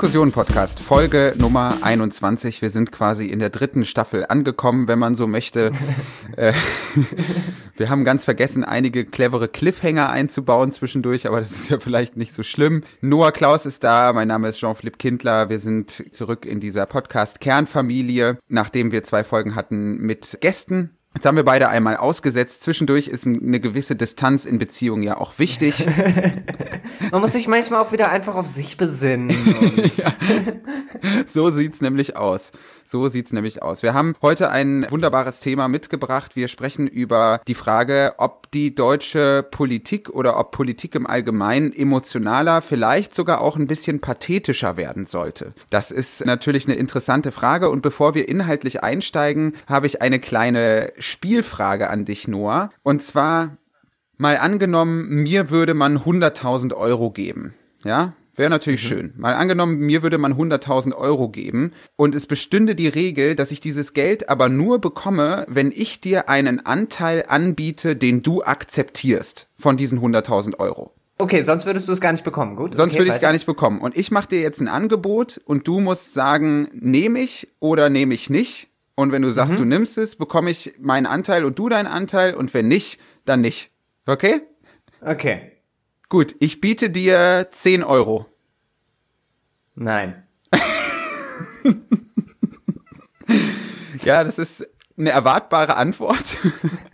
Diskussion-Podcast, 0.00 0.80
Folge 0.80 1.34
Nummer 1.36 1.76
21. 1.82 2.62
Wir 2.62 2.70
sind 2.70 2.90
quasi 2.90 3.26
in 3.26 3.38
der 3.38 3.50
dritten 3.50 3.84
Staffel 3.84 4.24
angekommen, 4.26 4.88
wenn 4.88 4.98
man 4.98 5.14
so 5.14 5.26
möchte. 5.26 5.72
Äh, 6.36 6.52
wir 7.76 7.90
haben 7.90 8.04
ganz 8.04 8.24
vergessen, 8.24 8.62
einige 8.62 9.04
clevere 9.04 9.48
Cliffhanger 9.48 10.10
einzubauen 10.10 10.70
zwischendurch, 10.70 11.26
aber 11.26 11.40
das 11.40 11.50
ist 11.50 11.68
ja 11.68 11.80
vielleicht 11.80 12.16
nicht 12.16 12.32
so 12.32 12.42
schlimm. 12.42 12.84
Noah 13.00 13.32
Klaus 13.32 13.66
ist 13.66 13.82
da, 13.82 14.12
mein 14.12 14.28
Name 14.28 14.48
ist 14.48 14.58
Jean-Philippe 14.58 14.96
Kindler. 14.96 15.50
Wir 15.50 15.58
sind 15.58 16.14
zurück 16.14 16.46
in 16.46 16.60
dieser 16.60 16.86
Podcast-Kernfamilie, 16.86 18.38
nachdem 18.48 18.92
wir 18.92 19.02
zwei 19.02 19.24
Folgen 19.24 19.54
hatten 19.56 19.98
mit 19.98 20.38
Gästen. 20.40 20.96
Jetzt 21.14 21.26
haben 21.26 21.36
wir 21.36 21.44
beide 21.44 21.68
einmal 21.68 21.96
ausgesetzt. 21.96 22.62
Zwischendurch 22.62 23.08
ist 23.08 23.26
eine 23.26 23.58
gewisse 23.58 23.96
Distanz 23.96 24.44
in 24.44 24.58
Beziehungen 24.58 25.02
ja 25.02 25.16
auch 25.16 25.38
wichtig. 25.40 25.84
Man 27.10 27.20
muss 27.20 27.32
sich 27.32 27.48
manchmal 27.48 27.80
auch 27.80 27.90
wieder 27.90 28.10
einfach 28.10 28.36
auf 28.36 28.46
sich 28.46 28.76
besinnen. 28.76 29.30
ja. 29.96 30.12
So 31.26 31.50
sieht's 31.50 31.80
nämlich 31.80 32.16
aus. 32.16 32.52
So 32.90 33.08
sieht's 33.08 33.32
nämlich 33.32 33.62
aus. 33.62 33.84
Wir 33.84 33.94
haben 33.94 34.16
heute 34.20 34.50
ein 34.50 34.84
wunderbares 34.90 35.38
Thema 35.38 35.68
mitgebracht. 35.68 36.34
Wir 36.34 36.48
sprechen 36.48 36.88
über 36.88 37.40
die 37.46 37.54
Frage, 37.54 38.14
ob 38.18 38.50
die 38.50 38.74
deutsche 38.74 39.46
Politik 39.48 40.10
oder 40.10 40.36
ob 40.36 40.50
Politik 40.50 40.96
im 40.96 41.06
Allgemeinen 41.06 41.72
emotionaler, 41.72 42.62
vielleicht 42.62 43.14
sogar 43.14 43.42
auch 43.42 43.54
ein 43.54 43.68
bisschen 43.68 44.00
pathetischer 44.00 44.76
werden 44.76 45.06
sollte. 45.06 45.54
Das 45.70 45.92
ist 45.92 46.26
natürlich 46.26 46.66
eine 46.66 46.74
interessante 46.74 47.30
Frage. 47.30 47.70
Und 47.70 47.80
bevor 47.80 48.16
wir 48.16 48.28
inhaltlich 48.28 48.82
einsteigen, 48.82 49.52
habe 49.68 49.86
ich 49.86 50.02
eine 50.02 50.18
kleine 50.18 50.92
Spielfrage 50.98 51.90
an 51.90 52.04
dich, 52.04 52.26
Noah. 52.26 52.70
Und 52.82 53.02
zwar 53.04 53.56
mal 54.16 54.36
angenommen, 54.36 55.22
mir 55.22 55.50
würde 55.50 55.74
man 55.74 55.98
100.000 55.98 56.74
Euro 56.74 57.12
geben. 57.12 57.54
Ja, 57.84 58.14
Wäre 58.36 58.50
natürlich 58.50 58.84
mhm. 58.84 58.88
schön. 58.88 59.12
Mal 59.16 59.34
angenommen, 59.34 59.78
mir 59.78 60.02
würde 60.02 60.18
man 60.18 60.34
100.000 60.34 60.94
Euro 60.94 61.28
geben 61.28 61.72
und 61.96 62.14
es 62.14 62.26
bestünde 62.26 62.74
die 62.74 62.88
Regel, 62.88 63.34
dass 63.34 63.50
ich 63.50 63.60
dieses 63.60 63.92
Geld 63.92 64.28
aber 64.28 64.48
nur 64.48 64.80
bekomme, 64.80 65.46
wenn 65.48 65.72
ich 65.72 66.00
dir 66.00 66.28
einen 66.28 66.64
Anteil 66.64 67.24
anbiete, 67.28 67.96
den 67.96 68.22
du 68.22 68.42
akzeptierst 68.42 69.48
von 69.58 69.76
diesen 69.76 70.00
100.000 70.00 70.58
Euro. 70.58 70.92
Okay, 71.18 71.42
sonst 71.42 71.66
würdest 71.66 71.86
du 71.86 71.92
es 71.92 72.00
gar 72.00 72.12
nicht 72.12 72.24
bekommen, 72.24 72.56
gut? 72.56 72.74
Sonst 72.74 72.92
okay, 72.92 73.00
würde 73.00 73.10
ich 73.10 73.16
es 73.16 73.20
gar 73.20 73.32
nicht 73.32 73.44
bekommen. 73.44 73.80
Und 73.80 73.94
ich 73.94 74.10
mache 74.10 74.28
dir 74.28 74.40
jetzt 74.40 74.60
ein 74.60 74.68
Angebot 74.68 75.38
und 75.44 75.68
du 75.68 75.80
musst 75.80 76.14
sagen, 76.14 76.68
nehme 76.72 77.20
ich 77.20 77.48
oder 77.60 77.90
nehme 77.90 78.14
ich 78.14 78.30
nicht. 78.30 78.68
Und 78.94 79.12
wenn 79.12 79.22
du 79.22 79.30
sagst, 79.30 79.54
mhm. 79.54 79.58
du 79.58 79.64
nimmst 79.66 79.98
es, 79.98 80.16
bekomme 80.16 80.50
ich 80.50 80.74
meinen 80.80 81.06
Anteil 81.06 81.44
und 81.44 81.58
du 81.58 81.68
deinen 81.68 81.86
Anteil. 81.86 82.34
Und 82.34 82.54
wenn 82.54 82.68
nicht, 82.68 83.00
dann 83.26 83.42
nicht. 83.42 83.70
Okay? 84.06 84.40
Okay. 85.02 85.52
Gut, 86.10 86.34
ich 86.40 86.60
biete 86.60 86.90
dir 86.90 87.48
10 87.52 87.84
Euro. 87.84 88.26
Nein. 89.76 90.26
ja, 94.02 94.24
das 94.24 94.40
ist 94.40 94.68
eine 94.98 95.10
erwartbare 95.10 95.76
Antwort. 95.76 96.36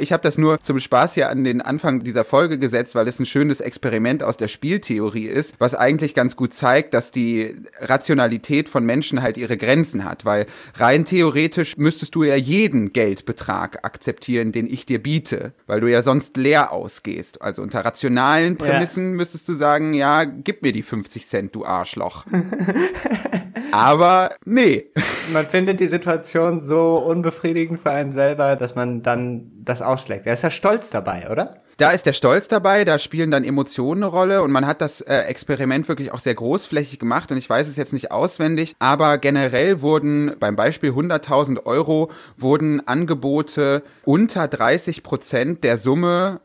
Ich 0.00 0.10
habe 0.10 0.22
das 0.22 0.38
nur 0.38 0.58
zum 0.62 0.80
Spaß 0.80 1.12
hier 1.12 1.28
an 1.28 1.44
den 1.44 1.60
Anfang 1.60 2.00
dieser 2.00 2.24
Folge 2.24 2.58
gesetzt, 2.58 2.94
weil 2.94 3.06
es 3.08 3.20
ein 3.20 3.26
schönes 3.26 3.60
Experiment 3.60 4.22
aus 4.22 4.38
der 4.38 4.48
Spieltheorie 4.48 5.26
ist, 5.26 5.54
was 5.58 5.74
eigentlich 5.74 6.14
ganz 6.14 6.34
gut 6.34 6.54
zeigt, 6.54 6.94
dass 6.94 7.10
die 7.10 7.56
Rationalität 7.78 8.70
von 8.70 8.86
Menschen 8.86 9.20
halt 9.20 9.36
ihre 9.36 9.58
Grenzen 9.58 10.04
hat, 10.04 10.24
weil 10.24 10.46
rein 10.76 11.04
theoretisch 11.04 11.76
müsstest 11.76 12.14
du 12.14 12.24
ja 12.24 12.36
jeden 12.36 12.94
Geldbetrag 12.94 13.84
akzeptieren, 13.84 14.50
den 14.50 14.66
ich 14.66 14.86
dir 14.86 15.02
biete, 15.02 15.52
weil 15.66 15.80
du 15.80 15.90
ja 15.90 16.00
sonst 16.00 16.38
leer 16.38 16.72
ausgehst. 16.72 17.42
Also 17.42 17.60
unter 17.60 17.84
rationalen 17.84 18.56
Prämissen 18.56 19.10
ja. 19.10 19.16
müsstest 19.16 19.46
du 19.50 19.52
sagen, 19.52 19.92
ja, 19.92 20.24
gib 20.24 20.62
mir 20.62 20.72
die 20.72 20.82
50 20.82 21.26
Cent, 21.26 21.54
du 21.54 21.66
Arschloch. 21.66 22.24
Aber 23.72 24.30
nee. 24.46 24.86
Man 25.32 25.46
findet 25.46 25.80
die 25.80 25.88
Situation 25.88 26.62
so 26.62 26.96
unbefriedigend 26.96 27.78
für 27.78 27.90
einen 27.90 28.12
selber, 28.12 28.56
dass 28.56 28.74
man 28.74 29.02
dann 29.02 29.50
das 29.64 29.81
ausschlägt. 29.82 30.26
Er 30.26 30.34
ist 30.34 30.42
ja 30.42 30.50
stolz 30.50 30.90
dabei, 30.90 31.28
oder? 31.30 31.56
Da 31.78 31.90
ist 31.90 32.06
der 32.06 32.12
Stolz 32.12 32.48
dabei, 32.48 32.84
da 32.84 32.98
spielen 32.98 33.30
dann 33.30 33.44
Emotionen 33.44 34.02
eine 34.02 34.12
Rolle 34.12 34.42
und 34.42 34.52
man 34.52 34.66
hat 34.66 34.80
das 34.80 35.00
äh, 35.00 35.16
Experiment 35.22 35.88
wirklich 35.88 36.12
auch 36.12 36.20
sehr 36.20 36.34
großflächig 36.34 36.98
gemacht 36.98 37.30
und 37.32 37.38
ich 37.38 37.48
weiß 37.48 37.66
es 37.66 37.76
jetzt 37.76 37.92
nicht 37.92 38.10
auswendig, 38.10 38.76
aber 38.78 39.18
generell 39.18 39.80
wurden 39.80 40.36
beim 40.38 40.54
Beispiel 40.54 40.90
100.000 40.90 41.64
Euro 41.64 42.10
wurden 42.36 42.86
Angebote 42.86 43.82
unter 44.04 44.48
30 44.48 45.02
Prozent 45.02 45.64
der 45.64 45.78
Summe 45.78 46.40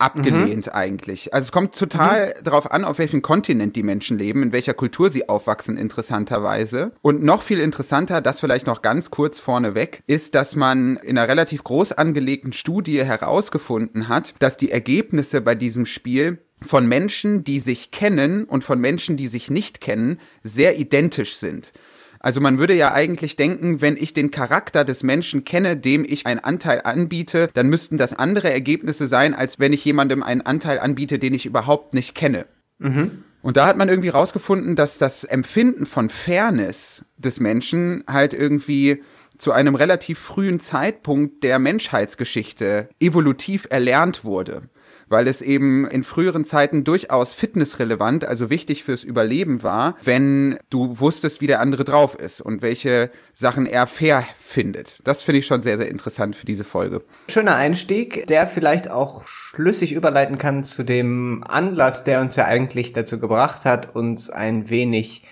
abgelehnt 0.00 0.66
mhm. 0.66 0.72
eigentlich. 0.72 1.32
Also 1.34 1.46
es 1.46 1.52
kommt 1.52 1.76
total 1.76 2.34
mhm. 2.38 2.44
darauf 2.44 2.70
an, 2.70 2.84
auf 2.84 2.98
welchem 2.98 3.22
Kontinent 3.22 3.76
die 3.76 3.82
Menschen 3.82 4.18
leben, 4.18 4.42
in 4.42 4.52
welcher 4.52 4.74
Kultur 4.74 5.10
sie 5.10 5.28
aufwachsen, 5.28 5.76
interessanterweise. 5.76 6.92
Und 7.02 7.22
noch 7.22 7.42
viel 7.42 7.60
interessanter, 7.60 8.20
das 8.20 8.40
vielleicht 8.40 8.66
noch 8.66 8.82
ganz 8.82 9.10
kurz 9.10 9.38
vorneweg, 9.38 10.02
ist, 10.06 10.34
dass 10.34 10.56
man 10.56 10.96
in 10.96 11.18
einer 11.18 11.28
relativ 11.28 11.64
groß 11.64 11.92
angelegten 11.92 12.52
Studie 12.52 13.04
herausgefunden 13.04 14.08
hat, 14.08 14.34
dass 14.38 14.56
die 14.56 14.70
Ergebnisse 14.70 15.40
bei 15.40 15.54
diesem 15.54 15.86
Spiel 15.86 16.38
von 16.62 16.86
Menschen, 16.86 17.44
die 17.44 17.58
sich 17.58 17.90
kennen 17.90 18.44
und 18.44 18.64
von 18.64 18.80
Menschen, 18.80 19.16
die 19.16 19.28
sich 19.28 19.50
nicht 19.50 19.80
kennen, 19.80 20.20
sehr 20.42 20.78
identisch 20.78 21.36
sind. 21.36 21.72
Also 22.20 22.40
man 22.42 22.58
würde 22.58 22.74
ja 22.74 22.92
eigentlich 22.92 23.36
denken, 23.36 23.80
wenn 23.80 23.96
ich 23.96 24.12
den 24.12 24.30
Charakter 24.30 24.84
des 24.84 25.02
Menschen 25.02 25.44
kenne, 25.44 25.76
dem 25.76 26.04
ich 26.06 26.26
einen 26.26 26.40
Anteil 26.40 26.82
anbiete, 26.84 27.48
dann 27.54 27.68
müssten 27.68 27.96
das 27.96 28.12
andere 28.12 28.52
Ergebnisse 28.52 29.08
sein, 29.08 29.34
als 29.34 29.58
wenn 29.58 29.72
ich 29.72 29.84
jemandem 29.84 30.22
einen 30.22 30.42
Anteil 30.42 30.78
anbiete, 30.78 31.18
den 31.18 31.32
ich 31.32 31.46
überhaupt 31.46 31.94
nicht 31.94 32.14
kenne. 32.14 32.44
Mhm. 32.78 33.24
Und 33.40 33.56
da 33.56 33.66
hat 33.66 33.78
man 33.78 33.88
irgendwie 33.88 34.10
rausgefunden, 34.10 34.76
dass 34.76 34.98
das 34.98 35.24
Empfinden 35.24 35.86
von 35.86 36.10
Fairness 36.10 37.06
des 37.16 37.40
Menschen 37.40 38.04
halt 38.06 38.34
irgendwie 38.34 39.02
zu 39.38 39.52
einem 39.52 39.74
relativ 39.74 40.18
frühen 40.18 40.60
Zeitpunkt 40.60 41.42
der 41.42 41.58
Menschheitsgeschichte 41.58 42.90
evolutiv 43.00 43.66
erlernt 43.70 44.24
wurde 44.24 44.68
weil 45.10 45.28
es 45.28 45.42
eben 45.42 45.86
in 45.86 46.04
früheren 46.04 46.44
Zeiten 46.44 46.84
durchaus 46.84 47.34
fitnessrelevant, 47.34 48.24
also 48.24 48.48
wichtig 48.48 48.84
fürs 48.84 49.04
Überleben 49.04 49.62
war, 49.62 49.96
wenn 50.02 50.58
du 50.70 50.98
wusstest, 51.00 51.42
wie 51.42 51.46
der 51.46 51.60
andere 51.60 51.84
drauf 51.84 52.14
ist 52.14 52.40
und 52.40 52.62
welche 52.62 53.10
Sachen 53.34 53.66
er 53.66 53.86
fair 53.86 54.24
findet. 54.40 55.00
Das 55.04 55.22
finde 55.22 55.40
ich 55.40 55.46
schon 55.46 55.62
sehr, 55.62 55.76
sehr 55.76 55.88
interessant 55.88 56.36
für 56.36 56.46
diese 56.46 56.64
Folge. 56.64 57.02
Schöner 57.28 57.56
Einstieg, 57.56 58.26
der 58.28 58.46
vielleicht 58.46 58.90
auch 58.90 59.26
schlüssig 59.26 59.92
überleiten 59.92 60.38
kann 60.38 60.62
zu 60.62 60.84
dem 60.84 61.44
Anlass, 61.46 62.04
der 62.04 62.20
uns 62.20 62.36
ja 62.36 62.44
eigentlich 62.44 62.92
dazu 62.92 63.18
gebracht 63.18 63.64
hat, 63.64 63.94
uns 63.94 64.30
ein 64.30 64.70
wenig 64.70 65.24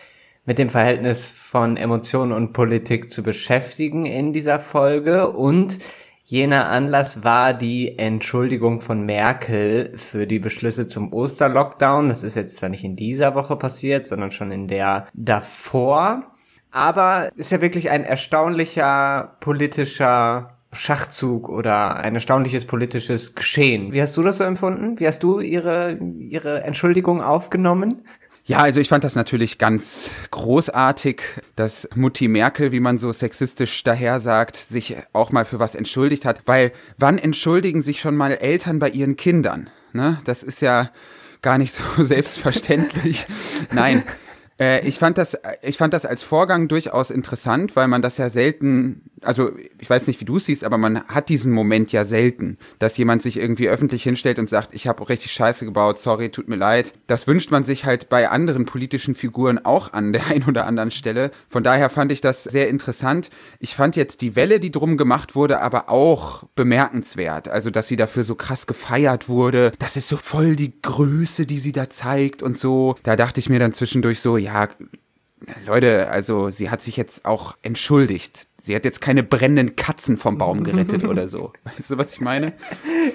mit 0.44 0.58
dem 0.58 0.70
Verhältnis 0.70 1.30
von 1.30 1.76
Emotionen 1.76 2.32
und 2.32 2.52
Politik 2.52 3.12
zu 3.12 3.22
beschäftigen 3.22 4.06
in 4.06 4.32
dieser 4.32 4.58
Folge 4.58 5.28
und 5.28 5.78
Jener 6.30 6.68
Anlass 6.68 7.24
war 7.24 7.54
die 7.54 7.96
Entschuldigung 7.98 8.82
von 8.82 9.06
Merkel 9.06 9.96
für 9.96 10.26
die 10.26 10.38
Beschlüsse 10.38 10.86
zum 10.86 11.10
Osterlockdown. 11.10 12.10
Das 12.10 12.22
ist 12.22 12.34
jetzt 12.34 12.58
zwar 12.58 12.68
nicht 12.68 12.84
in 12.84 12.96
dieser 12.96 13.34
Woche 13.34 13.56
passiert, 13.56 14.06
sondern 14.06 14.30
schon 14.30 14.52
in 14.52 14.68
der 14.68 15.06
davor. 15.14 16.34
Aber 16.70 17.30
ist 17.36 17.50
ja 17.50 17.62
wirklich 17.62 17.88
ein 17.88 18.04
erstaunlicher 18.04 19.30
politischer 19.40 20.58
Schachzug 20.70 21.48
oder 21.48 21.96
ein 21.96 22.14
erstaunliches 22.14 22.66
politisches 22.66 23.34
Geschehen. 23.34 23.94
Wie 23.94 24.02
hast 24.02 24.18
du 24.18 24.22
das 24.22 24.36
so 24.36 24.44
empfunden? 24.44 25.00
Wie 25.00 25.06
hast 25.06 25.22
du 25.22 25.40
ihre, 25.40 25.98
ihre 26.18 26.62
Entschuldigung 26.62 27.22
aufgenommen? 27.22 28.04
Ja, 28.48 28.60
also 28.60 28.80
ich 28.80 28.88
fand 28.88 29.04
das 29.04 29.14
natürlich 29.14 29.58
ganz 29.58 30.10
großartig, 30.30 31.20
dass 31.54 31.86
Mutti 31.94 32.28
Merkel, 32.28 32.72
wie 32.72 32.80
man 32.80 32.96
so 32.96 33.12
sexistisch 33.12 33.84
daher 33.84 34.20
sagt, 34.20 34.56
sich 34.56 34.96
auch 35.12 35.30
mal 35.32 35.44
für 35.44 35.58
was 35.58 35.74
entschuldigt 35.74 36.24
hat. 36.24 36.40
Weil 36.46 36.72
wann 36.96 37.18
entschuldigen 37.18 37.82
sich 37.82 38.00
schon 38.00 38.16
mal 38.16 38.32
Eltern 38.32 38.78
bei 38.78 38.88
ihren 38.88 39.18
Kindern? 39.18 39.68
Ne? 39.92 40.18
Das 40.24 40.42
ist 40.42 40.62
ja 40.62 40.90
gar 41.42 41.58
nicht 41.58 41.74
so 41.74 41.82
selbstverständlich. 42.02 43.26
Nein. 43.74 44.02
Äh, 44.58 44.88
ich 44.88 44.98
fand 44.98 45.18
das, 45.18 45.36
ich 45.60 45.76
fand 45.76 45.92
das 45.92 46.06
als 46.06 46.22
Vorgang 46.22 46.68
durchaus 46.68 47.10
interessant, 47.10 47.76
weil 47.76 47.86
man 47.86 48.00
das 48.00 48.16
ja 48.16 48.30
selten 48.30 49.10
also 49.22 49.50
ich 49.78 49.88
weiß 49.88 50.06
nicht, 50.06 50.20
wie 50.20 50.24
du 50.24 50.36
es 50.36 50.46
siehst, 50.46 50.64
aber 50.64 50.78
man 50.78 51.02
hat 51.04 51.28
diesen 51.28 51.52
Moment 51.52 51.92
ja 51.92 52.04
selten, 52.04 52.58
dass 52.78 52.96
jemand 52.96 53.22
sich 53.22 53.38
irgendwie 53.38 53.68
öffentlich 53.68 54.02
hinstellt 54.02 54.38
und 54.38 54.48
sagt, 54.48 54.74
ich 54.74 54.86
habe 54.86 55.08
richtig 55.08 55.32
Scheiße 55.32 55.64
gebaut, 55.64 55.98
sorry, 55.98 56.30
tut 56.30 56.48
mir 56.48 56.56
leid. 56.56 56.92
Das 57.06 57.26
wünscht 57.26 57.50
man 57.50 57.64
sich 57.64 57.84
halt 57.84 58.08
bei 58.08 58.28
anderen 58.28 58.66
politischen 58.66 59.14
Figuren 59.14 59.64
auch 59.64 59.92
an 59.92 60.12
der 60.12 60.26
einen 60.28 60.44
oder 60.44 60.66
anderen 60.66 60.90
Stelle. 60.90 61.30
Von 61.48 61.62
daher 61.62 61.90
fand 61.90 62.12
ich 62.12 62.20
das 62.20 62.44
sehr 62.44 62.68
interessant. 62.68 63.30
Ich 63.58 63.74
fand 63.74 63.96
jetzt 63.96 64.20
die 64.20 64.36
Welle, 64.36 64.60
die 64.60 64.70
drum 64.70 64.96
gemacht 64.96 65.34
wurde, 65.34 65.60
aber 65.60 65.88
auch 65.88 66.44
bemerkenswert. 66.54 67.48
Also, 67.48 67.70
dass 67.70 67.88
sie 67.88 67.96
dafür 67.96 68.24
so 68.24 68.34
krass 68.34 68.66
gefeiert 68.66 69.28
wurde. 69.28 69.72
Das 69.78 69.96
ist 69.96 70.08
so 70.08 70.16
voll 70.16 70.56
die 70.56 70.80
Größe, 70.82 71.46
die 71.46 71.58
sie 71.58 71.72
da 71.72 71.90
zeigt 71.90 72.42
und 72.42 72.56
so. 72.56 72.96
Da 73.02 73.16
dachte 73.16 73.40
ich 73.40 73.48
mir 73.48 73.58
dann 73.58 73.72
zwischendurch 73.72 74.20
so, 74.20 74.36
ja, 74.36 74.68
Leute, 75.66 76.08
also 76.08 76.50
sie 76.50 76.70
hat 76.70 76.82
sich 76.82 76.96
jetzt 76.96 77.24
auch 77.24 77.56
entschuldigt. 77.62 78.47
Sie 78.68 78.76
hat 78.76 78.84
jetzt 78.84 79.00
keine 79.00 79.22
brennenden 79.22 79.76
Katzen 79.76 80.18
vom 80.18 80.36
Baum 80.36 80.62
gerettet 80.62 81.02
oder 81.06 81.26
so. 81.26 81.54
Weißt 81.78 81.90
du, 81.90 81.96
was 81.96 82.12
ich 82.12 82.20
meine? 82.20 82.52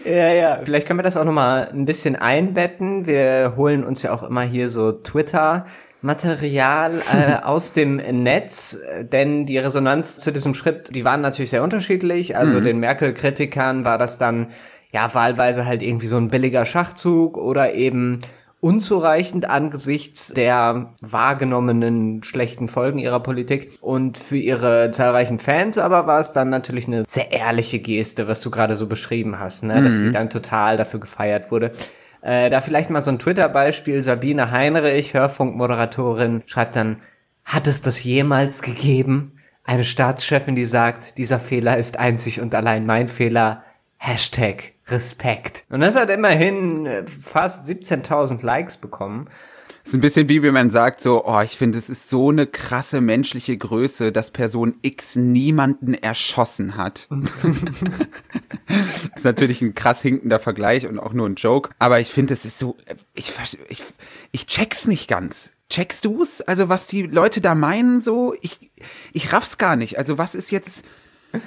Ja, 0.04 0.34
ja. 0.34 0.60
Vielleicht 0.64 0.88
können 0.88 0.98
wir 0.98 1.04
das 1.04 1.16
auch 1.16 1.26
nochmal 1.26 1.70
ein 1.72 1.86
bisschen 1.86 2.16
einbetten. 2.16 3.06
Wir 3.06 3.54
holen 3.56 3.84
uns 3.84 4.02
ja 4.02 4.14
auch 4.14 4.24
immer 4.24 4.42
hier 4.42 4.72
so 4.72 4.94
Twitter 4.94 5.68
Material 6.02 7.04
äh, 7.14 7.36
aus 7.44 7.72
dem 7.72 7.98
Netz, 7.98 8.80
denn 9.12 9.46
die 9.46 9.60
Resonanz 9.60 10.18
zu 10.18 10.32
diesem 10.32 10.56
Schritt, 10.56 10.90
die 10.96 11.06
waren 11.06 11.22
natürlich 11.22 11.52
sehr 11.52 11.62
unterschiedlich. 11.62 12.36
Also 12.36 12.60
mhm. 12.60 12.64
den 12.64 12.80
Merkel-Kritikern 12.80 13.86
war 13.86 14.00
das 14.00 14.18
dann 14.18 14.48
ja 14.92 15.14
wahlweise 15.14 15.68
halt 15.68 15.84
irgendwie 15.84 16.08
so 16.08 16.18
ein 16.18 16.30
billiger 16.30 16.66
Schachzug 16.66 17.38
oder 17.38 17.76
eben 17.76 18.18
unzureichend 18.64 19.50
angesichts 19.50 20.30
der 20.30 20.94
wahrgenommenen 21.02 22.24
schlechten 22.24 22.70
Folgen 22.70 22.98
ihrer 22.98 23.20
Politik. 23.20 23.78
Und 23.82 24.18
für 24.18 24.38
ihre 24.38 24.90
zahlreichen 24.92 25.40
Fans 25.40 25.78
aber 25.78 26.08
war 26.08 26.22
es 26.22 26.32
dann 26.32 26.50
natürlich 26.50 26.88
eine 26.88 27.04
sehr 27.06 27.34
ehrliche 27.34 27.80
Geste, 27.80 28.30
was 28.30 28.40
du 28.40 28.50
gerade 28.52 28.78
so 28.78 28.88
beschrieben 28.88 29.38
hast, 29.38 29.64
ne? 29.64 29.82
Mhm. 29.82 29.86
dass 29.86 29.94
sie 29.96 30.12
dann 30.14 30.30
total 30.30 30.78
dafür 30.78 31.02
gefeiert 31.02 31.52
wurde. 31.52 31.72
Äh, 32.22 32.50
da 32.50 32.62
vielleicht 32.62 32.90
mal 32.90 33.02
so 33.02 33.12
ein 33.12 33.20
Twitter-Beispiel. 33.20 34.02
Sabine 34.02 34.50
Heinrich, 34.52 35.14
Hörfunkmoderatorin, 35.14 36.44
schreibt 36.46 36.78
dann, 36.78 37.02
hat 37.44 37.68
es 37.68 37.82
das 37.82 38.02
jemals 38.02 38.62
gegeben? 38.62 39.34
Eine 39.66 39.84
Staatschefin, 39.84 40.56
die 40.56 40.66
sagt, 40.66 41.18
dieser 41.18 41.40
Fehler 41.40 41.78
ist 41.78 42.00
einzig 42.00 42.40
und 42.40 42.56
allein 42.56 42.86
mein 42.86 43.10
Fehler. 43.10 43.64
Hashtag 43.98 44.73
Respekt. 44.88 45.66
Und 45.70 45.82
das 45.82 45.96
hat 45.96 46.10
immerhin 46.10 46.86
äh, 46.86 47.06
fast 47.08 47.68
17.000 47.68 48.44
Likes 48.46 48.78
bekommen. 48.78 49.30
Das 49.84 49.92
ist 49.92 49.98
ein 49.98 50.02
bisschen 50.02 50.30
wie 50.30 50.42
wenn 50.42 50.54
man 50.54 50.70
sagt 50.70 51.02
so, 51.02 51.26
oh, 51.26 51.42
ich 51.42 51.58
finde, 51.58 51.78
es 51.78 51.90
ist 51.90 52.10
so 52.10 52.30
eine 52.30 52.48
krasse 52.48 53.02
menschliche 53.02 53.58
Größe, 53.58 54.14
dass 54.14 54.32
Person 54.32 54.76
X 54.82 55.18
niemanden 55.18 55.94
erschossen 55.94 56.78
hat. 56.78 57.08
das 57.10 57.44
ist 59.16 59.26
natürlich 59.26 59.62
ein 59.62 59.76
krass 59.76 60.02
hinkender 60.02 60.40
Vergleich 60.40 60.88
und 60.88 61.00
auch 61.00 61.12
nur 61.12 61.28
ein 61.28 61.36
Joke. 61.36 61.72
Aber 61.80 62.00
ich 62.00 62.10
finde, 62.10 62.34
es 62.34 62.46
ist 62.46 62.60
so, 62.60 62.78
ich, 63.14 63.34
ich, 63.68 63.84
ich 64.32 64.46
check's 64.46 64.88
nicht 64.88 65.10
ganz. 65.10 65.52
Checkst 65.70 66.06
du's? 66.06 66.40
Also 66.40 66.70
was 66.70 66.88
die 66.88 67.02
Leute 67.02 67.42
da 67.42 67.54
meinen 67.54 68.00
so? 68.00 68.36
Ich, 68.42 68.72
ich 69.12 69.34
raff's 69.34 69.58
gar 69.58 69.76
nicht. 69.76 69.98
Also 69.98 70.18
was 70.18 70.34
ist 70.34 70.52
jetzt 70.52 70.86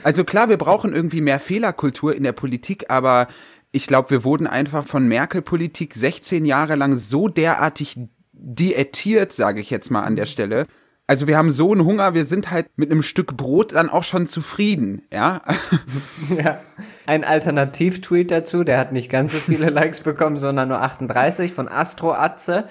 also 0.02 0.24
klar, 0.24 0.48
wir 0.48 0.56
brauchen 0.56 0.94
irgendwie 0.94 1.20
mehr 1.20 1.40
Fehlerkultur 1.40 2.14
in 2.14 2.24
der 2.24 2.32
Politik, 2.32 2.86
aber 2.88 3.28
ich 3.72 3.86
glaube, 3.86 4.10
wir 4.10 4.24
wurden 4.24 4.46
einfach 4.46 4.86
von 4.86 5.06
Merkel-Politik 5.06 5.94
16 5.94 6.44
Jahre 6.44 6.76
lang 6.76 6.96
so 6.96 7.28
derartig 7.28 7.98
diätiert, 8.32 9.32
sage 9.32 9.60
ich 9.60 9.70
jetzt 9.70 9.90
mal 9.90 10.02
an 10.02 10.16
der 10.16 10.26
Stelle, 10.26 10.66
also 11.08 11.28
wir 11.28 11.38
haben 11.38 11.52
so 11.52 11.70
einen 11.70 11.84
Hunger, 11.84 12.14
wir 12.14 12.24
sind 12.24 12.50
halt 12.50 12.66
mit 12.76 12.90
einem 12.90 13.02
Stück 13.02 13.36
Brot 13.36 13.74
dann 13.74 13.88
auch 13.88 14.02
schon 14.02 14.26
zufrieden, 14.26 15.02
ja. 15.12 15.40
ja. 16.36 16.60
Ein 17.06 17.22
Alternativ-Tweet 17.22 18.32
dazu, 18.32 18.64
der 18.64 18.78
hat 18.78 18.90
nicht 18.90 19.08
ganz 19.08 19.32
so 19.32 19.38
viele 19.38 19.70
Likes 19.70 20.00
bekommen, 20.00 20.38
sondern 20.38 20.68
nur 20.68 20.82
38 20.82 21.54
von 21.54 21.68
Astro 21.68 22.12
Atze. 22.12 22.64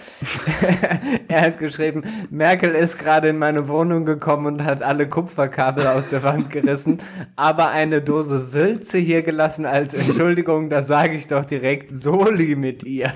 er 1.30 1.42
hat 1.42 1.60
geschrieben, 1.60 2.04
Merkel 2.30 2.76
ist 2.76 3.00
gerade 3.00 3.30
in 3.30 3.38
meine 3.38 3.70
Wohnung 3.70 4.04
gekommen 4.04 4.46
und 4.48 4.64
hat 4.66 4.82
alle 4.82 5.08
Kupferkabel 5.08 5.88
aus 5.88 6.10
der 6.10 6.24
Wand 6.24 6.50
gerissen, 6.50 6.98
aber 7.38 7.70
eine 7.70 8.02
Dose 8.02 8.40
Sülze 8.40 8.98
hier 8.98 9.22
gelassen 9.22 9.66
als 9.66 9.94
Entschuldigung, 9.94 10.70
da 10.70 10.82
sage 10.82 11.16
ich 11.16 11.28
doch 11.28 11.46
direkt 11.46 11.94
Soli 11.94 12.58
mit 12.58 12.84
ihr. 12.84 13.14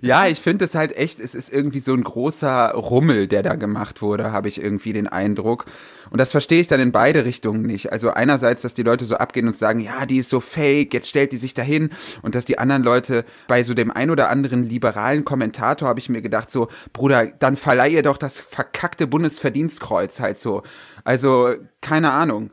Ja, 0.00 0.26
ich 0.26 0.40
finde 0.40 0.64
es 0.64 0.74
halt 0.74 0.96
echt, 0.96 1.20
es 1.20 1.34
ist 1.34 1.52
irgendwie 1.52 1.80
so 1.80 1.92
ein 1.92 2.04
großer 2.04 2.72
Rummel, 2.72 3.26
der 3.26 3.42
da 3.42 3.54
gemacht 3.54 4.02
wurde, 4.02 4.32
habe 4.32 4.48
ich 4.48 4.62
irgendwie 4.62 4.92
den 4.92 5.08
Eindruck. 5.08 5.66
Und 6.10 6.18
das 6.18 6.30
verstehe 6.30 6.60
ich 6.60 6.66
dann 6.66 6.80
in 6.80 6.92
beide 6.92 7.24
Richtungen 7.24 7.62
nicht. 7.62 7.92
Also 7.92 8.10
einerseits, 8.10 8.62
dass 8.62 8.74
die 8.74 8.82
Leute 8.82 9.04
so 9.04 9.16
abgehen 9.16 9.46
und 9.46 9.56
sagen, 9.56 9.80
ja, 9.80 10.06
die 10.06 10.18
ist 10.18 10.30
so 10.30 10.40
fake, 10.40 10.94
jetzt 10.94 11.08
stellt 11.08 11.32
die 11.32 11.36
sich 11.36 11.54
dahin. 11.54 11.90
Und 12.22 12.34
dass 12.34 12.44
die 12.44 12.58
anderen 12.58 12.82
Leute 12.82 13.24
bei 13.48 13.62
so 13.62 13.74
dem 13.74 13.90
ein 13.90 14.10
oder 14.10 14.30
anderen 14.30 14.64
liberalen 14.64 15.24
Kommentator 15.24 15.88
habe 15.88 16.00
ich 16.00 16.08
mir 16.08 16.22
gedacht, 16.22 16.50
so, 16.50 16.68
Bruder, 16.92 17.26
dann 17.26 17.56
verleih 17.56 17.90
ihr 17.90 18.02
doch 18.02 18.18
das 18.18 18.40
verkackte 18.40 19.06
Bundesverdienstkreuz 19.06 20.20
halt 20.20 20.38
so. 20.38 20.62
Also, 21.04 21.54
keine 21.80 22.12
Ahnung. 22.12 22.50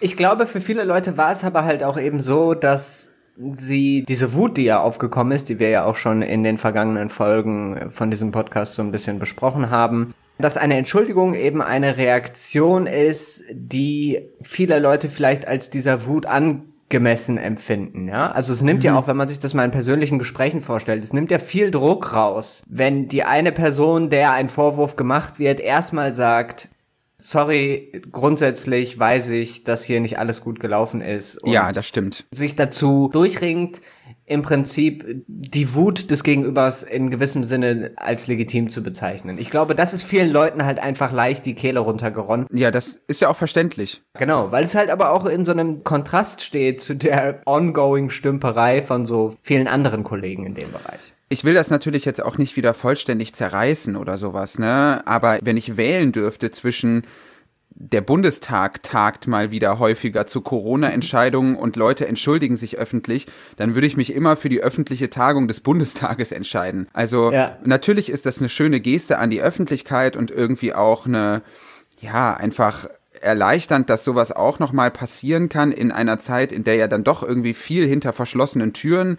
Ich 0.00 0.16
glaube, 0.16 0.46
für 0.46 0.60
viele 0.60 0.84
Leute 0.84 1.16
war 1.16 1.30
es 1.30 1.44
aber 1.44 1.64
halt 1.64 1.84
auch 1.84 1.98
eben 1.98 2.20
so, 2.20 2.54
dass 2.54 3.12
sie 3.36 4.04
diese 4.04 4.32
Wut, 4.32 4.56
die 4.56 4.64
ja 4.64 4.80
aufgekommen 4.80 5.32
ist, 5.32 5.48
die 5.48 5.58
wir 5.58 5.68
ja 5.68 5.84
auch 5.84 5.96
schon 5.96 6.22
in 6.22 6.42
den 6.42 6.58
vergangenen 6.58 7.08
Folgen 7.08 7.90
von 7.90 8.10
diesem 8.10 8.30
Podcast 8.32 8.74
so 8.74 8.82
ein 8.82 8.92
bisschen 8.92 9.18
besprochen 9.18 9.70
haben, 9.70 10.12
dass 10.38 10.56
eine 10.56 10.76
Entschuldigung 10.76 11.34
eben 11.34 11.62
eine 11.62 11.96
Reaktion 11.96 12.86
ist, 12.86 13.44
die 13.50 14.20
viele 14.42 14.78
Leute 14.78 15.08
vielleicht 15.08 15.48
als 15.48 15.70
dieser 15.70 16.06
Wut 16.06 16.26
angemessen 16.26 17.38
empfinden, 17.38 18.08
ja? 18.08 18.30
Also 18.30 18.52
es 18.52 18.62
nimmt 18.62 18.80
mhm. 18.80 18.86
ja 18.86 18.98
auch, 18.98 19.06
wenn 19.06 19.16
man 19.16 19.28
sich 19.28 19.38
das 19.38 19.54
mal 19.54 19.64
in 19.64 19.70
persönlichen 19.70 20.18
Gesprächen 20.18 20.60
vorstellt, 20.60 21.02
es 21.02 21.12
nimmt 21.12 21.30
ja 21.30 21.38
viel 21.38 21.70
Druck 21.70 22.14
raus, 22.14 22.62
wenn 22.68 23.08
die 23.08 23.22
eine 23.22 23.52
Person, 23.52 24.10
der 24.10 24.32
ein 24.32 24.48
Vorwurf 24.48 24.96
gemacht 24.96 25.38
wird, 25.38 25.60
erstmal 25.60 26.12
sagt, 26.12 26.68
sorry, 27.26 28.02
grundsätzlich 28.12 28.98
weiß 28.98 29.30
ich, 29.30 29.64
dass 29.64 29.84
hier 29.84 30.00
nicht 30.00 30.18
alles 30.18 30.40
gut 30.40 30.60
gelaufen 30.60 31.00
ist. 31.00 31.36
Und 31.42 31.52
ja, 31.52 31.72
das 31.72 31.86
stimmt. 31.86 32.24
Sich 32.30 32.54
dazu 32.54 33.10
durchringt, 33.12 33.80
im 34.28 34.42
Prinzip 34.42 35.24
die 35.26 35.74
Wut 35.74 36.10
des 36.10 36.24
Gegenübers 36.24 36.82
in 36.82 37.10
gewissem 37.10 37.44
Sinne 37.44 37.92
als 37.96 38.26
legitim 38.26 38.70
zu 38.70 38.82
bezeichnen. 38.82 39.38
Ich 39.38 39.50
glaube, 39.50 39.74
das 39.76 39.94
ist 39.94 40.02
vielen 40.02 40.30
Leuten 40.30 40.64
halt 40.64 40.80
einfach 40.80 41.12
leicht 41.12 41.46
die 41.46 41.54
Kehle 41.54 41.80
runtergeronnen. 41.80 42.46
Ja, 42.52 42.72
das 42.72 43.00
ist 43.06 43.20
ja 43.20 43.28
auch 43.28 43.36
verständlich. 43.36 44.02
Genau, 44.18 44.50
weil 44.50 44.64
es 44.64 44.74
halt 44.74 44.90
aber 44.90 45.10
auch 45.12 45.26
in 45.26 45.44
so 45.44 45.52
einem 45.52 45.84
Kontrast 45.84 46.42
steht 46.42 46.80
zu 46.80 46.94
der 46.94 47.40
ongoing 47.46 48.10
Stümperei 48.10 48.82
von 48.82 49.06
so 49.06 49.32
vielen 49.42 49.68
anderen 49.68 50.02
Kollegen 50.02 50.44
in 50.44 50.54
dem 50.54 50.72
Bereich. 50.72 51.12
Ich 51.28 51.42
will 51.42 51.54
das 51.54 51.70
natürlich 51.70 52.04
jetzt 52.04 52.22
auch 52.22 52.38
nicht 52.38 52.56
wieder 52.56 52.72
vollständig 52.72 53.34
zerreißen 53.34 53.96
oder 53.96 54.16
sowas, 54.16 54.60
ne? 54.60 55.02
Aber 55.06 55.38
wenn 55.42 55.56
ich 55.56 55.76
wählen 55.76 56.12
dürfte 56.12 56.52
zwischen 56.52 57.02
der 57.78 58.00
Bundestag 58.00 58.82
tagt 58.82 59.26
mal 59.26 59.50
wieder 59.50 59.78
häufiger 59.78 60.26
zu 60.26 60.40
Corona-Entscheidungen 60.40 61.56
und 61.56 61.76
Leute 61.76 62.08
entschuldigen 62.08 62.56
sich 62.56 62.78
öffentlich, 62.78 63.26
dann 63.56 63.74
würde 63.74 63.86
ich 63.86 63.98
mich 63.98 64.14
immer 64.14 64.36
für 64.36 64.48
die 64.48 64.62
öffentliche 64.62 65.10
Tagung 65.10 65.46
des 65.46 65.60
Bundestages 65.60 66.32
entscheiden. 66.32 66.88
Also 66.94 67.30
ja. 67.30 67.58
natürlich 67.64 68.08
ist 68.08 68.24
das 68.24 68.38
eine 68.38 68.48
schöne 68.48 68.80
Geste 68.80 69.18
an 69.18 69.28
die 69.28 69.42
Öffentlichkeit 69.42 70.16
und 70.16 70.30
irgendwie 70.30 70.72
auch 70.72 71.06
eine, 71.06 71.42
ja, 72.00 72.34
einfach 72.34 72.88
erleichternd, 73.20 73.90
dass 73.90 74.04
sowas 74.04 74.32
auch 74.32 74.58
nochmal 74.58 74.90
passieren 74.90 75.48
kann 75.48 75.72
in 75.72 75.92
einer 75.92 76.18
Zeit, 76.18 76.52
in 76.52 76.64
der 76.64 76.76
ja 76.76 76.88
dann 76.88 77.04
doch 77.04 77.22
irgendwie 77.22 77.54
viel 77.54 77.86
hinter 77.86 78.12
verschlossenen 78.12 78.72
Türen 78.72 79.18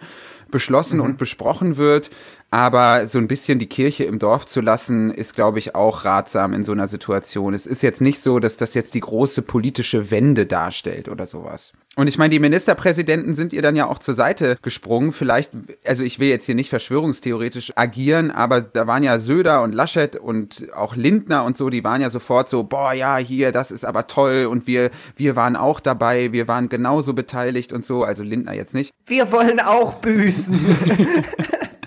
beschlossen 0.50 0.98
mhm. 0.98 1.04
und 1.04 1.18
besprochen 1.18 1.76
wird. 1.76 2.10
Aber 2.50 3.06
so 3.06 3.18
ein 3.18 3.28
bisschen 3.28 3.58
die 3.58 3.66
Kirche 3.66 4.04
im 4.04 4.18
Dorf 4.18 4.46
zu 4.46 4.62
lassen, 4.62 5.10
ist, 5.10 5.34
glaube 5.34 5.58
ich, 5.58 5.74
auch 5.74 6.06
ratsam 6.06 6.54
in 6.54 6.64
so 6.64 6.72
einer 6.72 6.88
Situation. 6.88 7.52
Es 7.52 7.66
ist 7.66 7.82
jetzt 7.82 8.00
nicht 8.00 8.20
so, 8.20 8.38
dass 8.38 8.56
das 8.56 8.72
jetzt 8.72 8.94
die 8.94 9.00
große 9.00 9.42
politische 9.42 10.10
Wende 10.10 10.46
darstellt 10.46 11.08
oder 11.08 11.26
sowas. 11.26 11.72
Und 11.96 12.06
ich 12.06 12.16
meine, 12.16 12.30
die 12.30 12.38
Ministerpräsidenten 12.38 13.34
sind 13.34 13.52
ihr 13.52 13.60
dann 13.60 13.76
ja 13.76 13.86
auch 13.86 13.98
zur 13.98 14.14
Seite 14.14 14.56
gesprungen. 14.62 15.12
Vielleicht, 15.12 15.50
also 15.84 16.04
ich 16.04 16.20
will 16.20 16.28
jetzt 16.28 16.46
hier 16.46 16.54
nicht 16.54 16.70
verschwörungstheoretisch 16.70 17.72
agieren, 17.76 18.30
aber 18.30 18.62
da 18.62 18.86
waren 18.86 19.02
ja 19.02 19.18
Söder 19.18 19.62
und 19.62 19.74
Laschet 19.74 20.16
und 20.16 20.68
auch 20.74 20.96
Lindner 20.96 21.44
und 21.44 21.56
so, 21.56 21.68
die 21.68 21.84
waren 21.84 22.00
ja 22.00 22.08
sofort 22.08 22.48
so, 22.48 22.62
boah, 22.62 22.92
ja, 22.92 23.16
hier, 23.16 23.52
das 23.52 23.70
ist 23.70 23.84
aber 23.84 24.06
toll 24.06 24.46
und 24.46 24.66
wir, 24.66 24.90
wir 25.16 25.36
waren 25.36 25.56
auch 25.56 25.80
dabei, 25.80 26.32
wir 26.32 26.48
waren 26.48 26.68
genauso 26.68 27.14
beteiligt 27.14 27.72
und 27.72 27.84
so. 27.84 28.04
Also 28.04 28.22
Lindner 28.22 28.54
jetzt 28.54 28.74
nicht. 28.74 28.90
Wir 29.06 29.32
wollen 29.32 29.60
auch 29.60 29.94
büßen. 29.94 30.58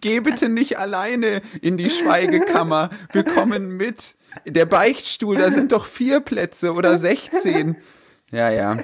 Geh 0.00 0.20
bitte 0.20 0.48
nicht 0.48 0.78
alleine 0.78 1.42
in 1.60 1.76
die 1.76 1.90
Schweigekammer. 1.90 2.90
Wir 3.12 3.24
kommen 3.24 3.76
mit. 3.76 4.16
Der 4.46 4.66
Beichtstuhl, 4.66 5.36
da 5.36 5.50
sind 5.50 5.72
doch 5.72 5.84
vier 5.84 6.20
Plätze 6.20 6.72
oder 6.72 6.96
16. 6.96 7.76
Ja, 8.30 8.48
ja. 8.50 8.78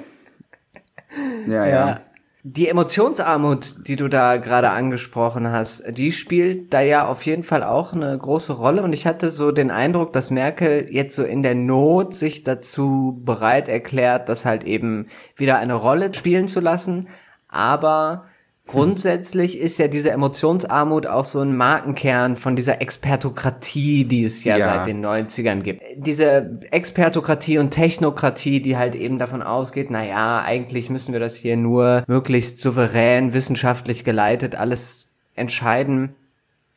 Ja, 1.47 1.65
ja. 1.65 1.67
ja. 1.67 2.01
Die 2.43 2.69
Emotionsarmut, 2.69 3.87
die 3.87 3.97
du 3.97 4.07
da 4.07 4.37
gerade 4.37 4.69
angesprochen 4.69 5.51
hast, 5.51 5.83
die 5.97 6.13
spielt 6.13 6.73
da 6.73 6.79
ja 6.79 7.05
auf 7.05 7.25
jeden 7.25 7.43
Fall 7.43 7.63
auch 7.63 7.91
eine 7.91 8.17
große 8.17 8.53
Rolle. 8.53 8.81
Und 8.81 8.93
ich 8.93 9.05
hatte 9.05 9.29
so 9.29 9.51
den 9.51 9.71
Eindruck, 9.71 10.13
dass 10.13 10.31
Merkel 10.31 10.87
jetzt 10.89 11.15
so 11.15 11.23
in 11.25 11.43
der 11.43 11.55
Not 11.55 12.13
sich 12.13 12.43
dazu 12.43 13.21
bereit 13.25 13.67
erklärt, 13.67 14.29
das 14.29 14.45
halt 14.45 14.63
eben 14.63 15.07
wieder 15.35 15.57
eine 15.57 15.73
Rolle 15.73 16.13
spielen 16.13 16.47
zu 16.47 16.61
lassen. 16.61 17.09
Aber 17.49 18.25
Grundsätzlich 18.69 19.57
ist 19.57 19.79
ja 19.79 19.87
diese 19.87 20.11
Emotionsarmut 20.11 21.07
auch 21.07 21.25
so 21.25 21.41
ein 21.41 21.57
Markenkern 21.57 22.35
von 22.35 22.55
dieser 22.55 22.81
Expertokratie, 22.81 24.05
die 24.05 24.23
es 24.23 24.43
ja, 24.43 24.57
ja, 24.57 24.65
seit 24.65 24.85
den 24.85 25.03
90ern 25.03 25.61
gibt. 25.61 25.81
Diese 25.95 26.59
Expertokratie 26.69 27.57
und 27.57 27.71
Technokratie, 27.71 28.61
die 28.61 28.77
halt 28.77 28.93
eben 28.93 29.17
davon 29.17 29.41
ausgeht, 29.41 29.87
na 29.89 30.05
ja, 30.05 30.43
eigentlich 30.43 30.91
müssen 30.91 31.13
wir 31.13 31.19
das 31.19 31.35
hier 31.35 31.57
nur 31.57 32.03
möglichst 32.05 32.59
souverän, 32.59 33.33
wissenschaftlich 33.33 34.03
geleitet 34.03 34.55
alles 34.55 35.09
entscheiden. 35.33 36.15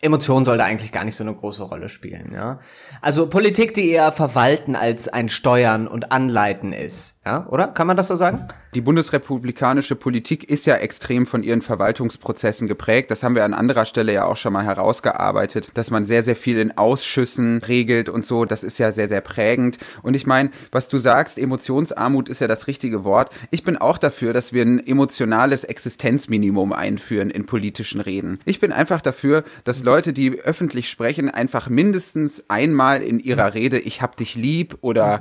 Emotion 0.00 0.44
soll 0.44 0.58
da 0.58 0.64
eigentlich 0.64 0.92
gar 0.92 1.04
nicht 1.04 1.14
so 1.14 1.22
eine 1.22 1.34
große 1.34 1.62
Rolle 1.62 1.88
spielen, 1.88 2.32
ja. 2.34 2.58
Also 3.02 3.28
Politik, 3.28 3.74
die 3.74 3.90
eher 3.90 4.10
verwalten 4.10 4.74
als 4.74 5.08
ein 5.08 5.28
Steuern 5.28 5.86
und 5.86 6.10
Anleiten 6.10 6.72
ist, 6.72 7.20
ja, 7.24 7.46
oder? 7.48 7.68
Kann 7.68 7.86
man 7.86 7.96
das 7.96 8.08
so 8.08 8.16
sagen? 8.16 8.48
Die 8.74 8.80
bundesrepublikanische 8.80 9.94
Politik 9.94 10.48
ist 10.50 10.66
ja 10.66 10.76
extrem 10.76 11.24
von 11.24 11.44
ihren 11.44 11.62
Verwaltungsprozessen 11.62 12.66
geprägt. 12.66 13.12
Das 13.12 13.22
haben 13.22 13.36
wir 13.36 13.44
an 13.44 13.54
anderer 13.54 13.84
Stelle 13.84 14.12
ja 14.12 14.24
auch 14.24 14.36
schon 14.36 14.52
mal 14.52 14.64
herausgearbeitet, 14.64 15.70
dass 15.74 15.90
man 15.90 16.04
sehr, 16.04 16.24
sehr 16.24 16.34
viel 16.34 16.58
in 16.58 16.76
Ausschüssen 16.76 17.58
regelt 17.58 18.08
und 18.08 18.26
so. 18.26 18.44
Das 18.44 18.64
ist 18.64 18.78
ja 18.78 18.90
sehr, 18.90 19.06
sehr 19.06 19.20
prägend. 19.20 19.78
Und 20.02 20.14
ich 20.14 20.26
meine, 20.26 20.50
was 20.72 20.88
du 20.88 20.98
sagst, 20.98 21.38
Emotionsarmut 21.38 22.28
ist 22.28 22.40
ja 22.40 22.48
das 22.48 22.66
richtige 22.66 23.04
Wort. 23.04 23.30
Ich 23.50 23.62
bin 23.62 23.76
auch 23.76 23.98
dafür, 23.98 24.32
dass 24.32 24.52
wir 24.52 24.64
ein 24.64 24.84
emotionales 24.84 25.62
Existenzminimum 25.62 26.72
einführen 26.72 27.30
in 27.30 27.46
politischen 27.46 28.00
Reden. 28.00 28.40
Ich 28.46 28.58
bin 28.58 28.72
einfach 28.72 29.02
dafür, 29.02 29.44
dass 29.62 29.84
Leute, 29.84 30.12
die 30.12 30.40
öffentlich 30.40 30.88
sprechen, 30.88 31.28
einfach 31.28 31.68
mindestens 31.68 32.44
einmal 32.48 33.02
in 33.02 33.20
ihrer 33.20 33.54
Rede, 33.54 33.78
ich 33.78 34.02
hab 34.02 34.16
dich 34.16 34.34
lieb 34.34 34.78
oder 34.80 35.20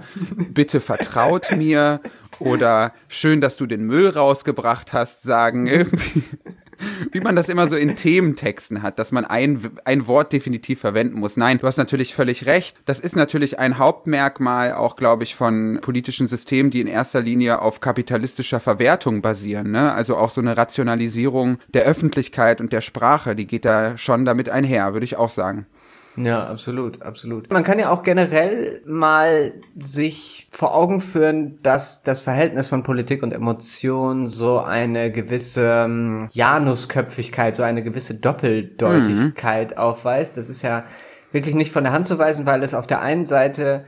bitte 0.54 0.80
vertraut 0.80 1.52
mir 1.56 1.91
oder 2.40 2.94
schön, 3.08 3.42
dass 3.42 3.58
du 3.58 3.66
den 3.66 3.84
Müll 3.84 4.10
rausgebracht 4.10 4.94
hast, 4.94 5.24
sagen 5.24 5.68
irgendwie. 5.68 6.24
Wie 7.12 7.20
man 7.20 7.36
das 7.36 7.50
immer 7.50 7.70
so 7.70 7.76
in 7.76 7.96
Thementexten 7.96 8.82
hat, 8.82 8.98
dass 8.98 9.12
man 9.12 9.26
ein, 9.26 9.72
ein 9.86 10.08
Wort 10.08 10.34
definitiv 10.34 10.80
verwenden 10.80 11.20
muss. 11.20 11.38
Nein, 11.38 11.60
du 11.60 11.68
hast 11.68 11.78
natürlich 11.78 12.16
völlig 12.16 12.46
recht. 12.46 12.78
Das 12.86 13.00
ist 13.00 13.16
natürlich 13.16 13.60
ein 13.60 13.78
Hauptmerkmal 13.78 14.74
auch, 14.74 14.96
glaube 14.96 15.24
ich, 15.24 15.36
von 15.36 15.80
politischen 15.82 16.28
Systemen, 16.28 16.72
die 16.72 16.82
in 16.82 16.88
erster 16.88 17.22
Linie 17.22 17.62
auf 17.62 17.82
kapitalistischer 17.82 18.60
Verwertung 18.60 19.22
basieren. 19.22 19.72
Ne? 19.72 19.94
Also 19.94 20.18
auch 20.18 20.30
so 20.30 20.42
eine 20.42 20.58
Rationalisierung 20.58 21.60
der 21.74 21.84
Öffentlichkeit 21.84 22.62
und 22.62 22.74
der 22.74 22.82
Sprache, 22.82 23.36
die 23.36 23.48
geht 23.48 23.66
da 23.66 23.98
schon 23.98 24.26
damit 24.26 24.50
einher, 24.50 24.94
würde 24.94 25.06
ich 25.06 25.18
auch 25.18 25.30
sagen. 25.30 25.68
Ja, 26.18 26.46
absolut, 26.46 27.02
absolut. 27.02 27.50
Man 27.52 27.64
kann 27.64 27.80
ja 27.80 27.90
auch 27.90 28.04
generell 28.04 28.82
mal 28.86 29.54
sich 29.84 30.48
vor 30.52 30.76
Augen 30.76 31.00
führen, 31.00 31.60
dass 31.64 32.04
das 32.04 32.20
Verhältnis 32.20 32.68
von 32.68 32.84
Politik 32.84 33.24
und 33.24 33.34
Emotion 33.34 34.28
so 34.28 34.60
eine 34.60 35.12
gewisse 35.12 35.84
ähm, 35.86 36.28
Janusköpfigkeit, 36.32 37.56
so 37.56 37.64
eine 37.64 37.82
gewisse 37.82 38.16
Doppeldeutigkeit 38.16 39.72
mhm. 39.72 39.78
aufweist. 39.78 40.36
Das 40.38 40.50
ist 40.50 40.62
ja 40.62 40.84
wirklich 41.32 41.56
nicht 41.56 41.72
von 41.72 41.84
der 41.84 41.94
Hand 41.94 42.08
zu 42.08 42.20
weisen, 42.20 42.46
weil 42.46 42.62
es 42.64 42.74
auf 42.74 42.88
der 42.88 43.02
einen 43.02 43.26
Seite 43.26 43.86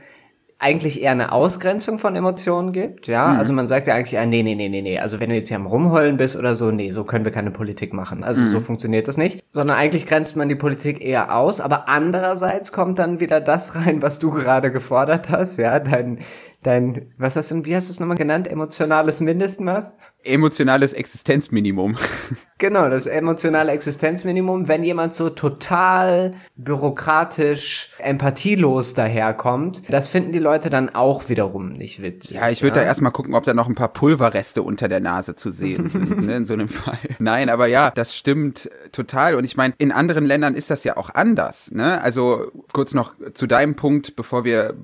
eigentlich 0.58 1.02
eher 1.02 1.10
eine 1.10 1.32
Ausgrenzung 1.32 1.98
von 1.98 2.16
Emotionen 2.16 2.72
gibt, 2.72 3.06
ja. 3.06 3.28
Mhm. 3.28 3.38
Also 3.38 3.52
man 3.52 3.66
sagt 3.66 3.86
ja 3.86 3.94
eigentlich, 3.94 4.18
ah, 4.18 4.24
nee, 4.24 4.42
nee, 4.42 4.54
nee, 4.54 4.68
nee, 4.68 4.82
nee. 4.82 4.98
Also 4.98 5.20
wenn 5.20 5.28
du 5.28 5.36
jetzt 5.36 5.48
hier 5.48 5.56
am 5.56 5.66
Rumheulen 5.66 6.16
bist 6.16 6.36
oder 6.36 6.54
so, 6.56 6.70
nee, 6.70 6.90
so 6.90 7.04
können 7.04 7.24
wir 7.24 7.32
keine 7.32 7.50
Politik 7.50 7.92
machen. 7.92 8.24
Also 8.24 8.42
mhm. 8.42 8.50
so 8.50 8.60
funktioniert 8.60 9.08
das 9.08 9.16
nicht. 9.16 9.42
Sondern 9.50 9.76
eigentlich 9.76 10.06
grenzt 10.06 10.36
man 10.36 10.48
die 10.48 10.54
Politik 10.54 11.04
eher 11.04 11.36
aus. 11.36 11.60
Aber 11.60 11.88
andererseits 11.88 12.72
kommt 12.72 12.98
dann 12.98 13.20
wieder 13.20 13.40
das 13.40 13.74
rein, 13.74 14.00
was 14.00 14.18
du 14.18 14.30
gerade 14.30 14.70
gefordert 14.70 15.28
hast, 15.28 15.58
ja. 15.58 15.80
Dein, 15.80 16.20
dein, 16.64 17.12
was 17.18 17.36
hast 17.36 17.50
du, 17.50 17.64
wie 17.64 17.76
hast 17.76 17.88
du 17.88 17.92
es 17.92 18.00
nochmal 18.00 18.16
genannt? 18.16 18.50
Emotionales 18.50 19.20
Mindestmaß? 19.20 19.94
Emotionales 20.24 20.92
Existenzminimum. 20.92 21.96
Genau, 22.58 22.88
das 22.88 23.06
emotionale 23.06 23.72
Existenzminimum, 23.72 24.68
wenn 24.68 24.84
jemand 24.84 25.12
so 25.12 25.28
total 25.28 26.34
bürokratisch, 26.54 27.90
empathielos 27.98 28.94
daherkommt, 28.94 29.82
das 29.92 30.08
finden 30.08 30.30
die 30.30 30.38
Leute 30.38 30.70
dann 30.70 30.88
auch 30.88 31.28
wiederum 31.28 31.72
nicht 31.72 32.00
witzig. 32.00 32.36
Ja, 32.36 32.48
ich 32.48 32.62
würde 32.62 32.76
ja? 32.76 32.82
da 32.82 32.86
erstmal 32.86 33.10
gucken, 33.10 33.34
ob 33.34 33.44
da 33.44 33.54
noch 33.54 33.68
ein 33.68 33.74
paar 33.74 33.92
Pulverreste 33.92 34.62
unter 34.62 34.88
der 34.88 35.00
Nase 35.00 35.34
zu 35.34 35.50
sehen 35.50 35.88
sind, 35.90 36.24
ne, 36.24 36.36
in 36.36 36.44
so 36.44 36.54
einem 36.54 36.68
Fall. 36.68 36.96
Nein, 37.18 37.50
aber 37.50 37.66
ja, 37.66 37.90
das 37.90 38.16
stimmt 38.16 38.70
total. 38.92 39.34
Und 39.34 39.42
ich 39.42 39.56
meine, 39.56 39.74
in 39.78 39.90
anderen 39.90 40.24
Ländern 40.24 40.54
ist 40.54 40.70
das 40.70 40.84
ja 40.84 40.96
auch 40.96 41.10
anders. 41.12 41.72
Ne? 41.72 42.00
Also 42.00 42.52
kurz 42.72 42.94
noch 42.94 43.14
zu 43.34 43.48
deinem 43.48 43.74
Punkt, 43.74 44.14
bevor 44.14 44.44
wir 44.44 44.76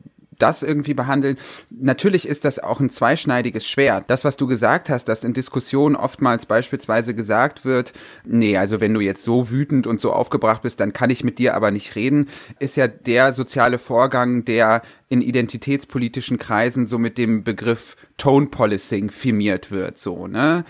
das 0.43 0.63
irgendwie 0.63 0.95
behandeln. 0.95 1.39
Natürlich 1.71 2.27
ist 2.27 2.45
das 2.45 2.59
auch 2.59 2.81
ein 2.81 2.91
zweischneidiges 2.91 3.67
Schwert. 3.67 4.05
Das, 4.09 4.25
was 4.25 4.37
du 4.37 4.47
gesagt 4.47 4.89
hast, 4.91 5.07
dass 5.07 5.25
in 5.25 5.33
Diskussionen 5.33 5.97
oftmals 5.97 6.47
beispielsweise 6.47 7.15
gesagt 7.15 7.65
wird, 7.65 7.93
nee, 8.25 8.57
also 8.57 8.81
wenn 8.81 8.95
du 8.95 9.01
jetzt 9.01 9.23
so 9.23 9.51
wütend 9.51 9.87
und 9.87 10.01
so 10.01 10.13
aufgebracht 10.13 10.63
bist, 10.63 10.81
dann 10.81 10.93
kann 10.93 11.11
ich 11.11 11.25
mit 11.25 11.39
dir 11.39 11.55
aber 11.55 11.71
nicht 11.71 11.95
reden, 11.97 12.29
ist 12.59 12.77
ja 12.77 12.89
der 12.89 13.33
soziale 13.33 13.79
Vorgang, 13.79 14.45
der 14.45 14.83
in 15.09 15.23
identitätspolitischen 15.23 16.39
Kreisen 16.39 16.87
so 16.87 16.97
mit 16.99 17.19
dem 17.19 17.43
Begriff 17.43 17.97
Tone 18.17 18.47
Policing 18.47 19.11
firmiert 19.11 19.71
wird, 19.71 19.99
so, 19.99 20.27
ne? 20.27 20.65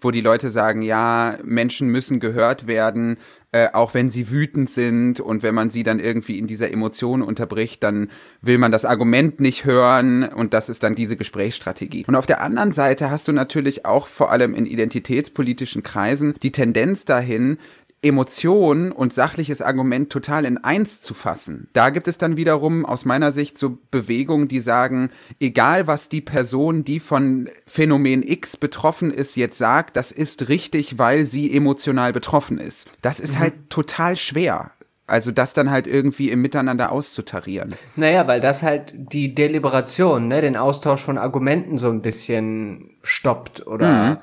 Wo 0.00 0.10
die 0.10 0.20
Leute 0.20 0.50
sagen, 0.50 0.82
ja, 0.82 1.38
Menschen 1.44 1.88
müssen 1.88 2.18
gehört 2.18 2.66
werden, 2.66 3.18
äh, 3.54 3.68
auch 3.72 3.94
wenn 3.94 4.10
sie 4.10 4.32
wütend 4.32 4.68
sind 4.68 5.20
und 5.20 5.44
wenn 5.44 5.54
man 5.54 5.70
sie 5.70 5.84
dann 5.84 6.00
irgendwie 6.00 6.40
in 6.40 6.48
dieser 6.48 6.72
Emotion 6.72 7.22
unterbricht, 7.22 7.84
dann 7.84 8.10
will 8.42 8.58
man 8.58 8.72
das 8.72 8.84
Argument 8.84 9.38
nicht 9.38 9.64
hören 9.64 10.24
und 10.24 10.52
das 10.52 10.68
ist 10.68 10.82
dann 10.82 10.96
diese 10.96 11.16
Gesprächsstrategie. 11.16 12.04
Und 12.08 12.16
auf 12.16 12.26
der 12.26 12.40
anderen 12.40 12.72
Seite 12.72 13.12
hast 13.12 13.28
du 13.28 13.32
natürlich 13.32 13.86
auch 13.86 14.08
vor 14.08 14.32
allem 14.32 14.54
in 14.54 14.66
identitätspolitischen 14.66 15.84
Kreisen 15.84 16.34
die 16.42 16.50
Tendenz 16.50 17.04
dahin, 17.04 17.58
Emotion 18.04 18.92
und 18.92 19.12
sachliches 19.12 19.62
Argument 19.62 20.10
total 20.10 20.44
in 20.44 20.58
eins 20.58 21.00
zu 21.00 21.14
fassen. 21.14 21.68
Da 21.72 21.90
gibt 21.90 22.06
es 22.06 22.18
dann 22.18 22.36
wiederum 22.36 22.84
aus 22.84 23.04
meiner 23.04 23.32
Sicht 23.32 23.56
so 23.56 23.78
Bewegungen, 23.90 24.46
die 24.46 24.60
sagen, 24.60 25.10
egal 25.40 25.86
was 25.86 26.08
die 26.08 26.20
Person, 26.20 26.84
die 26.84 27.00
von 27.00 27.48
Phänomen 27.66 28.22
X 28.22 28.56
betroffen 28.56 29.10
ist, 29.10 29.36
jetzt 29.36 29.58
sagt, 29.58 29.96
das 29.96 30.12
ist 30.12 30.48
richtig, 30.48 30.98
weil 30.98 31.24
sie 31.24 31.54
emotional 31.54 32.12
betroffen 32.12 32.58
ist. 32.58 32.86
Das 33.00 33.20
ist 33.20 33.36
mhm. 33.36 33.40
halt 33.40 33.54
total 33.70 34.16
schwer. 34.16 34.70
Also 35.06 35.30
das 35.32 35.52
dann 35.52 35.70
halt 35.70 35.86
irgendwie 35.86 36.30
im 36.30 36.40
Miteinander 36.40 36.90
auszutarieren. 36.90 37.74
Naja, 37.96 38.26
weil 38.26 38.40
das 38.40 38.62
halt 38.62 38.94
die 38.96 39.34
Deliberation, 39.34 40.28
ne, 40.28 40.40
den 40.40 40.56
Austausch 40.56 41.02
von 41.02 41.18
Argumenten 41.18 41.76
so 41.76 41.90
ein 41.90 42.00
bisschen 42.00 42.90
stoppt 43.02 43.66
oder 43.66 44.20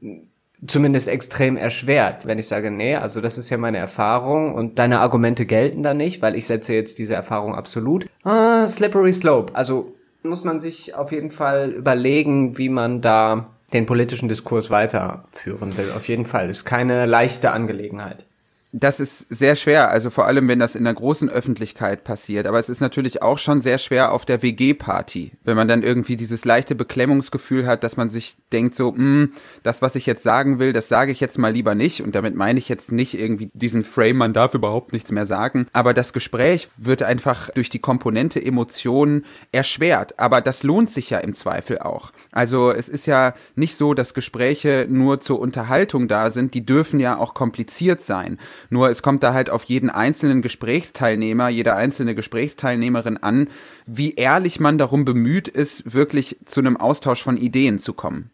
mhm 0.00 0.27
zumindest 0.66 1.08
extrem 1.08 1.56
erschwert, 1.56 2.26
wenn 2.26 2.38
ich 2.38 2.48
sage, 2.48 2.70
nee, 2.70 2.96
also 2.96 3.20
das 3.20 3.38
ist 3.38 3.50
ja 3.50 3.58
meine 3.58 3.78
Erfahrung 3.78 4.54
und 4.54 4.78
deine 4.78 5.00
Argumente 5.00 5.46
gelten 5.46 5.82
da 5.82 5.94
nicht, 5.94 6.20
weil 6.22 6.36
ich 6.36 6.46
setze 6.46 6.74
jetzt 6.74 6.98
diese 6.98 7.14
Erfahrung 7.14 7.54
absolut. 7.54 8.06
Ah, 8.24 8.66
slippery 8.66 9.12
slope. 9.12 9.54
Also 9.54 9.94
muss 10.22 10.44
man 10.44 10.60
sich 10.60 10.94
auf 10.94 11.12
jeden 11.12 11.30
Fall 11.30 11.70
überlegen, 11.70 12.58
wie 12.58 12.68
man 12.68 13.00
da 13.00 13.50
den 13.72 13.86
politischen 13.86 14.28
Diskurs 14.28 14.70
weiterführen 14.70 15.76
will. 15.76 15.92
Auf 15.94 16.08
jeden 16.08 16.24
Fall. 16.24 16.50
Ist 16.50 16.64
keine 16.64 17.06
leichte 17.06 17.52
Angelegenheit 17.52 18.26
das 18.72 19.00
ist 19.00 19.26
sehr 19.30 19.56
schwer, 19.56 19.90
also 19.90 20.10
vor 20.10 20.26
allem, 20.26 20.46
wenn 20.46 20.58
das 20.58 20.74
in 20.74 20.84
der 20.84 20.92
großen 20.92 21.30
Öffentlichkeit 21.30 22.04
passiert. 22.04 22.46
Aber 22.46 22.58
es 22.58 22.68
ist 22.68 22.80
natürlich 22.80 23.22
auch 23.22 23.38
schon 23.38 23.62
sehr 23.62 23.78
schwer 23.78 24.12
auf 24.12 24.26
der 24.26 24.42
WG-Party, 24.42 25.32
wenn 25.44 25.56
man 25.56 25.68
dann 25.68 25.82
irgendwie 25.82 26.16
dieses 26.16 26.44
leichte 26.44 26.74
Beklemmungsgefühl 26.74 27.66
hat, 27.66 27.82
dass 27.82 27.96
man 27.96 28.10
sich 28.10 28.36
denkt 28.52 28.74
so, 28.74 28.94
hm, 28.94 29.32
das, 29.62 29.80
was 29.80 29.96
ich 29.96 30.04
jetzt 30.04 30.22
sagen 30.22 30.58
will, 30.58 30.74
das 30.74 30.88
sage 30.88 31.12
ich 31.12 31.20
jetzt 31.20 31.38
mal 31.38 31.52
lieber 31.52 31.74
nicht. 31.74 32.02
Und 32.02 32.14
damit 32.14 32.34
meine 32.34 32.58
ich 32.58 32.68
jetzt 32.68 32.92
nicht 32.92 33.18
irgendwie 33.18 33.50
diesen 33.54 33.84
Frame, 33.84 34.18
man 34.18 34.32
darf 34.34 34.52
überhaupt 34.52 34.92
nichts 34.92 35.12
mehr 35.12 35.24
sagen. 35.24 35.66
Aber 35.72 35.94
das 35.94 36.12
Gespräch 36.12 36.68
wird 36.76 37.02
einfach 37.02 37.48
durch 37.50 37.70
die 37.70 37.78
Komponente 37.78 38.44
Emotionen 38.44 39.24
erschwert. 39.50 40.18
Aber 40.18 40.42
das 40.42 40.62
lohnt 40.62 40.90
sich 40.90 41.08
ja 41.08 41.18
im 41.18 41.32
Zweifel 41.32 41.78
auch. 41.78 42.12
Also 42.38 42.70
es 42.70 42.88
ist 42.88 43.06
ja 43.06 43.34
nicht 43.56 43.74
so, 43.74 43.94
dass 43.94 44.14
Gespräche 44.14 44.86
nur 44.88 45.20
zur 45.20 45.40
Unterhaltung 45.40 46.06
da 46.06 46.30
sind. 46.30 46.54
Die 46.54 46.64
dürfen 46.64 47.00
ja 47.00 47.16
auch 47.16 47.34
kompliziert 47.34 48.00
sein. 48.00 48.38
Nur 48.70 48.90
es 48.90 49.02
kommt 49.02 49.24
da 49.24 49.34
halt 49.34 49.50
auf 49.50 49.64
jeden 49.64 49.90
einzelnen 49.90 50.40
Gesprächsteilnehmer, 50.40 51.48
jede 51.48 51.74
einzelne 51.74 52.14
Gesprächsteilnehmerin 52.14 53.16
an, 53.16 53.48
wie 53.86 54.14
ehrlich 54.14 54.60
man 54.60 54.78
darum 54.78 55.04
bemüht 55.04 55.48
ist, 55.48 55.92
wirklich 55.92 56.38
zu 56.44 56.60
einem 56.60 56.76
Austausch 56.76 57.24
von 57.24 57.38
Ideen 57.38 57.80
zu 57.80 57.92
kommen. 57.92 58.30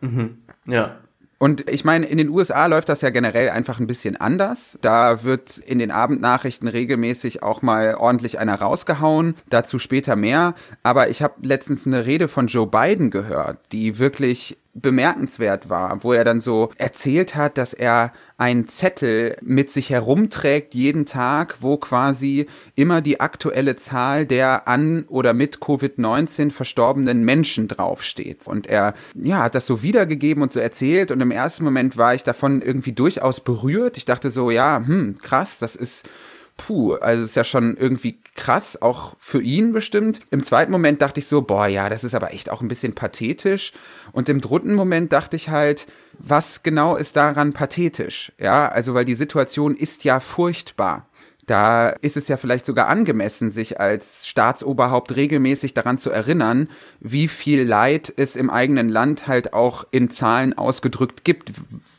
Mhm. 0.00 0.38
Ja. 0.68 1.00
Und 1.44 1.68
ich 1.68 1.84
meine, 1.84 2.06
in 2.06 2.16
den 2.16 2.30
USA 2.30 2.64
läuft 2.64 2.88
das 2.88 3.02
ja 3.02 3.10
generell 3.10 3.50
einfach 3.50 3.78
ein 3.78 3.86
bisschen 3.86 4.16
anders. 4.16 4.78
Da 4.80 5.24
wird 5.24 5.58
in 5.58 5.78
den 5.78 5.90
Abendnachrichten 5.90 6.68
regelmäßig 6.68 7.42
auch 7.42 7.60
mal 7.60 7.96
ordentlich 7.96 8.38
einer 8.38 8.54
rausgehauen. 8.54 9.34
Dazu 9.50 9.78
später 9.78 10.16
mehr. 10.16 10.54
Aber 10.82 11.10
ich 11.10 11.20
habe 11.20 11.34
letztens 11.46 11.86
eine 11.86 12.06
Rede 12.06 12.28
von 12.28 12.46
Joe 12.46 12.66
Biden 12.66 13.10
gehört, 13.10 13.58
die 13.72 13.98
wirklich 13.98 14.56
bemerkenswert 14.74 15.70
war, 15.70 16.02
wo 16.02 16.12
er 16.12 16.24
dann 16.24 16.40
so 16.40 16.70
erzählt 16.76 17.36
hat, 17.36 17.58
dass 17.58 17.72
er 17.72 18.12
einen 18.36 18.66
Zettel 18.66 19.36
mit 19.40 19.70
sich 19.70 19.90
herumträgt 19.90 20.74
jeden 20.74 21.06
Tag, 21.06 21.56
wo 21.60 21.76
quasi 21.76 22.46
immer 22.74 23.00
die 23.00 23.20
aktuelle 23.20 23.76
Zahl 23.76 24.26
der 24.26 24.66
an 24.66 25.04
oder 25.08 25.32
mit 25.32 25.58
Covid-19 25.58 26.50
verstorbenen 26.50 27.24
Menschen 27.24 27.68
draufsteht. 27.68 28.48
Und 28.48 28.66
er, 28.66 28.94
ja, 29.14 29.44
hat 29.44 29.54
das 29.54 29.66
so 29.66 29.82
wiedergegeben 29.82 30.42
und 30.42 30.52
so 30.52 30.58
erzählt 30.58 31.12
und 31.12 31.20
im 31.20 31.30
ersten 31.30 31.64
Moment 31.64 31.96
war 31.96 32.14
ich 32.14 32.24
davon 32.24 32.60
irgendwie 32.60 32.92
durchaus 32.92 33.40
berührt. 33.40 33.96
Ich 33.96 34.04
dachte 34.04 34.30
so, 34.30 34.50
ja, 34.50 34.82
hm, 34.84 35.18
krass, 35.22 35.60
das 35.60 35.76
ist 35.76 36.08
puh, 36.56 36.94
also 36.94 37.24
ist 37.24 37.36
ja 37.36 37.44
schon 37.44 37.76
irgendwie 37.76 38.18
krass, 38.34 38.80
auch 38.80 39.16
für 39.18 39.42
ihn 39.42 39.72
bestimmt. 39.72 40.20
Im 40.30 40.42
zweiten 40.42 40.72
Moment 40.72 41.02
dachte 41.02 41.20
ich 41.20 41.26
so, 41.26 41.42
boah, 41.42 41.66
ja, 41.66 41.88
das 41.88 42.04
ist 42.04 42.14
aber 42.14 42.32
echt 42.32 42.50
auch 42.50 42.62
ein 42.62 42.68
bisschen 42.68 42.94
pathetisch. 42.94 43.72
Und 44.12 44.28
im 44.28 44.40
dritten 44.40 44.74
Moment 44.74 45.12
dachte 45.12 45.36
ich 45.36 45.48
halt, 45.48 45.86
was 46.18 46.62
genau 46.62 46.96
ist 46.96 47.16
daran 47.16 47.52
pathetisch? 47.52 48.32
Ja, 48.38 48.68
also 48.68 48.94
weil 48.94 49.04
die 49.04 49.14
Situation 49.14 49.76
ist 49.76 50.04
ja 50.04 50.20
furchtbar. 50.20 51.08
Da 51.46 51.90
ist 51.90 52.16
es 52.16 52.28
ja 52.28 52.36
vielleicht 52.36 52.64
sogar 52.64 52.88
angemessen, 52.88 53.50
sich 53.50 53.78
als 53.78 54.26
Staatsoberhaupt 54.26 55.14
regelmäßig 55.14 55.74
daran 55.74 55.98
zu 55.98 56.10
erinnern, 56.10 56.70
wie 57.00 57.28
viel 57.28 57.62
Leid 57.62 58.12
es 58.16 58.34
im 58.34 58.48
eigenen 58.48 58.88
Land 58.88 59.26
halt 59.26 59.52
auch 59.52 59.84
in 59.90 60.08
Zahlen 60.08 60.56
ausgedrückt 60.56 61.24
gibt. 61.24 61.52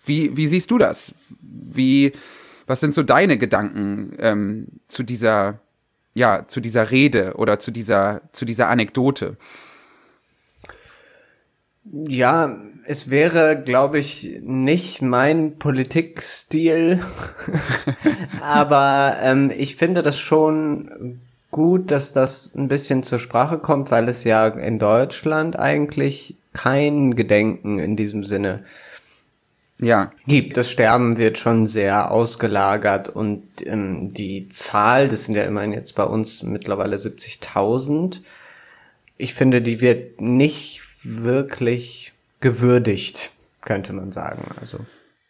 Wie, 0.03 0.35
wie 0.35 0.47
siehst 0.47 0.71
du 0.71 0.79
das? 0.79 1.13
Wie, 1.41 2.13
was 2.67 2.79
sind 2.79 2.93
so 2.93 3.03
deine 3.03 3.37
Gedanken 3.37 4.13
ähm, 4.19 4.67
zu 4.87 5.03
dieser, 5.03 5.59
ja, 6.13 6.47
zu 6.47 6.59
dieser 6.59 6.91
Rede 6.91 7.35
oder 7.35 7.59
zu 7.59 7.71
dieser, 7.71 8.21
zu 8.31 8.45
dieser 8.45 8.69
Anekdote? 8.69 9.37
Ja, 12.07 12.57
es 12.85 13.09
wäre, 13.11 13.61
glaube 13.61 13.99
ich, 13.99 14.39
nicht 14.41 15.01
mein 15.01 15.59
Politikstil, 15.59 16.99
aber 18.41 19.17
ähm, 19.21 19.51
ich 19.55 19.75
finde 19.75 20.01
das 20.01 20.19
schon 20.19 21.19
gut, 21.51 21.91
dass 21.91 22.11
das 22.11 22.53
ein 22.55 22.67
bisschen 22.67 23.03
zur 23.03 23.19
Sprache 23.19 23.59
kommt, 23.59 23.91
weil 23.91 24.09
es 24.09 24.23
ja 24.23 24.47
in 24.47 24.79
Deutschland 24.79 25.57
eigentlich 25.57 26.35
kein 26.53 27.15
Gedenken 27.15 27.79
in 27.79 27.95
diesem 27.95 28.23
Sinne 28.23 28.63
ja. 29.79 30.11
gibt. 30.25 30.57
Das 30.57 30.71
Sterben 30.71 31.17
wird 31.17 31.37
schon 31.37 31.67
sehr 31.67 32.11
ausgelagert 32.11 33.09
und 33.09 33.43
ähm, 33.65 34.13
die 34.13 34.49
Zahl, 34.49 35.09
das 35.09 35.25
sind 35.25 35.35
ja 35.35 35.43
immerhin 35.43 35.73
jetzt 35.73 35.95
bei 35.95 36.03
uns 36.03 36.43
mittlerweile 36.43 36.97
70.000, 36.97 38.21
ich 39.17 39.33
finde, 39.33 39.61
die 39.61 39.81
wird 39.81 40.19
nicht 40.21 40.81
wirklich 41.03 42.13
gewürdigt, 42.41 43.31
könnte 43.61 43.93
man 43.93 44.11
sagen. 44.11 44.43
Also. 44.59 44.79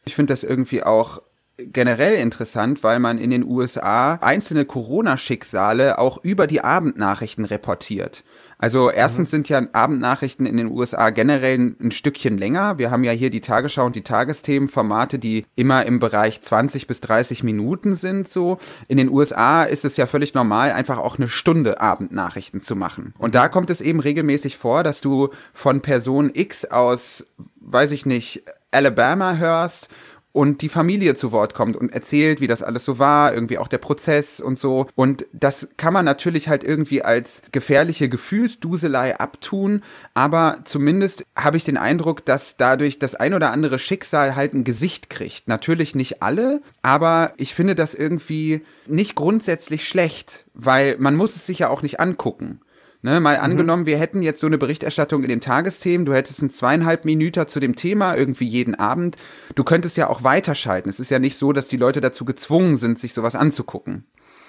Ich 0.06 0.16
finde 0.16 0.34
das 0.34 0.44
irgendwie 0.44 0.84
auch 0.84 1.22
generell 1.58 2.16
interessant, 2.16 2.84
weil 2.84 3.00
man 3.00 3.18
in 3.18 3.30
den 3.30 3.44
USA 3.44 4.16
einzelne 4.16 4.66
Corona-Schicksale 4.66 6.00
auch 6.00 6.24
über 6.24 6.48
die 6.48 6.62
Abendnachrichten 6.62 7.46
reportiert. 7.46 8.24
Also 8.58 8.90
erstens 8.90 9.30
mhm. 9.30 9.32
sind 9.32 9.50
ja 9.50 9.62
Abendnachrichten 9.74 10.46
in 10.46 10.58
den 10.58 10.72
USA 10.72 11.10
generell 11.10 11.76
ein 11.80 11.92
Stückchen 11.92 12.38
länger. 12.38 12.78
Wir 12.78 12.92
haben 12.92 13.04
ja 13.04 13.12
hier 13.12 13.30
die 13.30 13.42
Tagesschau 13.42 13.86
und 13.86 13.96
die 13.96 14.04
Tagesthemenformate, 14.04 15.20
die 15.20 15.46
immer 15.56 15.86
im 15.86 16.00
Bereich 16.00 16.42
20 16.42 16.88
bis 16.88 17.02
30 17.02 17.44
Minuten 17.44 17.96
sind 17.96 18.28
so. 18.28 18.58
In 18.88 18.98
den 18.98 19.10
USA 19.10 19.64
ist 19.64 19.86
es 19.86 19.98
ja 19.98 20.06
völlig 20.06 20.34
normal, 20.34 20.72
einfach 20.72 20.98
auch 20.98 21.18
eine 21.18 21.28
Stunde 21.28 21.82
Abendnachrichten 21.82 22.62
zu 22.62 22.76
machen. 22.76 23.14
Und 23.18 23.36
da 23.36 23.50
kommt 23.50 23.70
es 23.70 23.82
eben 23.82 24.00
regelmäßig 24.00 24.58
vor, 24.58 24.84
dass 24.84 25.02
du 25.02 25.30
von 25.54 25.82
Person 25.82 26.32
X 26.34 26.66
aus, 26.66 27.26
weiß 27.60 27.92
ich 27.92 28.06
nicht, 28.06 28.44
Alabama 28.72 29.36
hörst 29.36 29.90
und 30.36 30.62
die 30.62 30.68
Familie 30.68 31.16
zu 31.16 31.32
Wort 31.32 31.54
kommt 31.54 31.78
und 31.78 31.94
erzählt, 31.94 32.42
wie 32.42 32.48
das 32.48 32.62
alles 32.62 32.84
so 32.84 33.00
war, 33.00 33.34
irgendwie 33.34 33.58
auch 33.58 33.70
der 33.70 33.78
Prozess 33.78 34.42
und 34.42 34.60
so. 34.60 34.86
Und 34.94 35.26
das 35.32 35.70
kann 35.78 35.94
man 35.94 36.04
natürlich 36.04 36.50
halt 36.50 36.66
irgendwie 36.66 37.02
als 37.02 37.42
gefährliche 37.54 38.10
Gefühlsduselei 38.10 39.18
abtun, 39.18 39.82
aber 40.14 40.58
zumindest 40.66 41.24
habe 41.38 41.56
ich 41.56 41.64
den 41.64 41.78
Eindruck, 41.78 42.26
dass 42.26 42.58
dadurch 42.58 43.00
das 43.00 43.16
ein 43.16 43.34
oder 43.34 43.52
andere 43.52 43.80
Schicksal 43.80 44.36
halt 44.36 44.54
ein 44.54 44.66
Gesicht 44.66 45.10
kriegt. 45.10 45.48
Natürlich 45.48 45.96
nicht 45.96 46.22
alle, 46.22 46.62
aber 46.82 47.32
ich 47.38 47.54
finde 47.54 47.74
das 47.74 47.94
irgendwie 47.94 48.60
nicht 48.88 49.16
grundsätzlich 49.16 49.88
schlecht, 49.88 50.44
weil 50.54 50.98
man 51.00 51.16
muss 51.16 51.38
es 51.38 51.46
sich 51.46 51.60
ja 51.60 51.70
auch 51.70 51.82
nicht 51.82 52.02
angucken. 52.02 52.60
Ne, 53.06 53.20
mal 53.20 53.38
mhm. 53.38 53.44
angenommen, 53.44 53.86
wir 53.86 54.00
hätten 54.00 54.24
jetzt 54.24 54.40
so 54.40 54.48
eine 54.48 54.58
Berichterstattung 54.58 55.22
in 55.22 55.30
den 55.30 55.40
Tagesthemen, 55.40 56.08
du 56.08 56.16
hättest 56.16 56.42
ein 56.42 56.50
zweieinhalb 56.50 57.06
Minuten 57.06 57.48
zu 57.48 57.60
dem 57.60 57.76
Thema 57.76 58.16
irgendwie 58.16 58.48
jeden 58.48 58.74
Abend. 58.74 59.16
Du 59.54 59.64
könntest 59.64 59.96
ja 59.96 60.10
auch 60.10 60.24
weiterschalten. 60.24 60.90
Es 60.90 61.00
ist 61.00 61.12
ja 61.12 61.20
nicht 61.20 61.38
so, 61.38 61.54
dass 61.54 61.68
die 61.68 61.78
Leute 61.78 62.02
dazu 62.02 62.26
gezwungen 62.26 62.78
sind, 62.78 62.98
sich 62.98 63.14
sowas 63.14 63.36
anzugucken. 63.36 64.06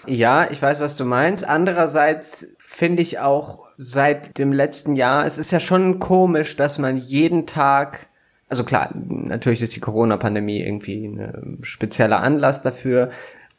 Ja, 0.07 0.51
ich 0.51 0.63
weiß, 0.63 0.81
was 0.81 0.97
du 0.97 1.05
meinst. 1.05 1.47
Andererseits 1.47 2.55
finde 2.57 3.03
ich 3.03 3.19
auch 3.19 3.67
seit 3.77 4.39
dem 4.39 4.55
letzten 4.55 4.97
Jahr, 4.97 5.27
es 5.27 5.37
ist 5.37 5.51
ja 5.51 5.61
schon 5.61 5.99
komisch, 5.99 6.57
dass 6.57 6.79
man 6.79 6.97
jeden 6.97 7.47
Tag, 7.47 8.09
also 8.49 8.65
klar, 8.65 8.89
natürlich 8.95 9.61
ist 9.61 9.77
die 9.77 9.81
Corona-Pandemie 9.81 10.63
irgendwie 10.63 11.05
ein 11.05 11.59
spezieller 11.61 12.23
Anlass 12.23 12.63
dafür, 12.63 13.11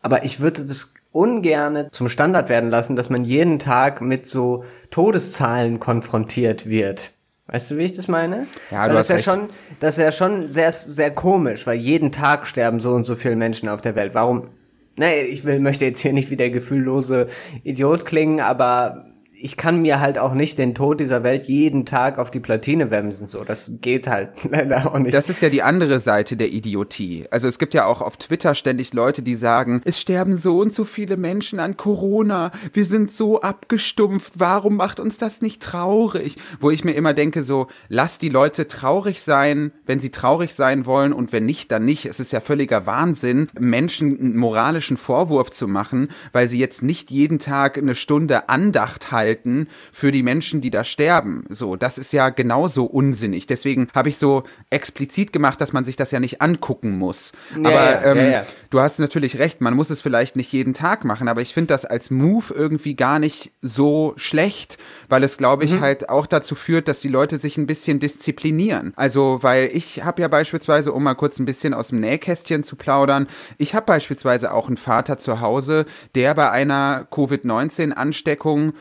aber 0.01 0.25
ich 0.25 0.39
würde 0.39 0.65
das 0.65 0.95
ungerne 1.17 1.89
zum 1.89 2.09
Standard 2.09 2.47
werden 2.47 2.69
lassen, 2.69 2.95
dass 2.95 3.09
man 3.09 3.25
jeden 3.25 3.57
Tag 3.57 4.01
mit 4.01 4.27
so 4.27 4.63
Todeszahlen 4.91 5.79
konfrontiert 5.79 6.69
wird. 6.69 7.13
Weißt 7.47 7.71
du, 7.71 7.77
wie 7.77 7.85
ich 7.85 7.93
das 7.93 8.07
meine? 8.07 8.45
Ja, 8.69 8.81
weil 8.81 8.89
du 8.89 8.95
das 8.95 9.09
hast 9.09 9.19
ist 9.19 9.25
ja 9.25 9.33
schon, 9.33 9.49
das 9.79 9.97
ist 9.97 10.03
ja 10.03 10.11
schon 10.11 10.51
sehr, 10.51 10.71
sehr 10.71 11.11
komisch, 11.11 11.65
weil 11.65 11.77
jeden 11.77 12.11
Tag 12.11 12.45
sterben 12.45 12.79
so 12.79 12.91
und 12.91 13.05
so 13.05 13.15
viele 13.15 13.35
Menschen 13.35 13.67
auf 13.67 13.81
der 13.81 13.95
Welt. 13.95 14.13
Warum? 14.13 14.49
Nee, 14.97 15.21
ich 15.21 15.43
will, 15.43 15.59
möchte 15.59 15.85
jetzt 15.85 16.01
hier 16.01 16.13
nicht 16.13 16.29
wie 16.29 16.37
der 16.37 16.51
gefühllose 16.51 17.27
Idiot 17.63 18.05
klingen, 18.05 18.39
aber 18.39 19.05
ich 19.39 19.57
kann 19.57 19.81
mir 19.81 19.99
halt 19.99 20.17
auch 20.17 20.33
nicht 20.33 20.57
den 20.57 20.73
Tod 20.73 20.99
dieser 20.99 21.23
Welt 21.23 21.45
jeden 21.45 21.85
Tag 21.85 22.17
auf 22.17 22.31
die 22.31 22.39
Platine 22.39 22.89
wemsen, 22.91 23.27
so. 23.27 23.43
Das 23.43 23.71
geht 23.81 24.07
halt 24.07 24.31
leider 24.49 24.91
auch 24.91 24.97
nicht. 24.97 25.13
Das 25.13 25.29
ist 25.29 25.41
ja 25.41 25.49
die 25.49 25.61
andere 25.61 25.99
Seite 25.99 26.37
der 26.37 26.49
Idiotie. 26.49 27.25
Also 27.29 27.47
es 27.47 27.59
gibt 27.59 27.73
ja 27.73 27.85
auch 27.85 28.01
auf 28.01 28.17
Twitter 28.17 28.55
ständig 28.55 28.93
Leute, 28.93 29.21
die 29.21 29.35
sagen, 29.35 29.81
es 29.85 30.01
sterben 30.01 30.35
so 30.35 30.59
und 30.59 30.73
so 30.73 30.85
viele 30.85 31.17
Menschen 31.17 31.59
an 31.59 31.77
Corona. 31.77 32.51
Wir 32.73 32.85
sind 32.85 33.11
so 33.11 33.41
abgestumpft. 33.41 34.33
Warum 34.35 34.75
macht 34.75 34.99
uns 34.99 35.17
das 35.17 35.41
nicht 35.41 35.61
traurig? 35.61 36.37
Wo 36.59 36.71
ich 36.71 36.83
mir 36.83 36.93
immer 36.93 37.13
denke, 37.13 37.43
so, 37.43 37.67
lass 37.89 38.19
die 38.19 38.29
Leute 38.29 38.67
traurig 38.67 39.21
sein, 39.21 39.71
wenn 39.85 39.99
sie 39.99 40.09
traurig 40.09 40.53
sein 40.55 40.85
wollen 40.85 41.13
und 41.13 41.31
wenn 41.31 41.45
nicht, 41.45 41.71
dann 41.71 41.85
nicht. 41.85 42.05
Es 42.05 42.19
ist 42.19 42.31
ja 42.31 42.41
völliger 42.41 42.85
Wahnsinn, 42.85 43.49
Menschen 43.59 44.17
einen 44.19 44.37
moralischen 44.37 44.97
Vorwurf 44.97 45.51
zu 45.51 45.67
machen, 45.67 46.09
weil 46.31 46.47
sie 46.47 46.59
jetzt 46.59 46.81
nicht 46.81 47.11
jeden 47.11 47.39
Tag 47.39 47.77
eine 47.77 47.95
Stunde 47.95 48.49
Andacht 48.49 49.11
halten 49.11 49.26
halten 49.27 49.67
für 49.91 50.11
die 50.11 50.23
Menschen, 50.23 50.61
die 50.61 50.69
da 50.69 50.83
sterben. 50.83 51.43
So, 51.49 51.75
das 51.75 51.97
ist 51.97 52.13
ja 52.13 52.29
genauso 52.29 52.85
unsinnig. 52.85 53.45
Deswegen 53.47 53.89
habe 53.93 54.09
ich 54.09 54.17
so 54.17 54.43
explizit 54.69 55.33
gemacht, 55.33 55.59
dass 55.59 55.73
man 55.73 55.83
sich 55.83 55.95
das 55.95 56.11
ja 56.11 56.19
nicht 56.19 56.41
angucken 56.41 56.97
muss. 56.97 57.33
Ja, 57.55 57.69
aber 57.69 57.71
ja, 57.71 58.03
ähm, 58.03 58.31
ja, 58.31 58.45
du 58.69 58.79
hast 58.79 58.99
natürlich 58.99 59.37
recht, 59.37 59.59
man 59.61 59.73
muss 59.73 59.89
es 59.89 60.01
vielleicht 60.01 60.35
nicht 60.35 60.51
jeden 60.53 60.73
Tag 60.73 61.03
machen, 61.03 61.27
aber 61.27 61.41
ich 61.41 61.53
finde 61.53 61.67
das 61.67 61.85
als 61.85 62.09
Move 62.09 62.53
irgendwie 62.53 62.95
gar 62.95 63.19
nicht 63.19 63.51
so 63.61 64.13
schlecht, 64.15 64.77
weil 65.09 65.23
es, 65.23 65.37
glaube 65.37 65.65
ich, 65.65 65.73
mhm. 65.73 65.81
halt 65.81 66.09
auch 66.09 66.25
dazu 66.25 66.55
führt, 66.55 66.87
dass 66.87 67.01
die 67.01 67.09
Leute 67.09 67.37
sich 67.37 67.57
ein 67.57 67.67
bisschen 67.67 67.99
disziplinieren. 67.99 68.93
Also, 68.95 69.39
weil 69.41 69.69
ich 69.73 70.03
habe 70.03 70.21
ja 70.21 70.27
beispielsweise, 70.27 70.93
um 70.93 71.03
mal 71.03 71.15
kurz 71.15 71.39
ein 71.39 71.45
bisschen 71.45 71.73
aus 71.73 71.89
dem 71.89 71.99
Nähkästchen 71.99 72.63
zu 72.63 72.75
plaudern, 72.75 73.27
ich 73.57 73.75
habe 73.75 73.85
beispielsweise 73.85 74.53
auch 74.53 74.67
einen 74.67 74.77
Vater 74.77 75.17
zu 75.17 75.41
Hause, 75.41 75.85
der 76.15 76.33
bei 76.33 76.49
einer 76.49 77.07
Covid-19-Ansteckung 77.11 78.73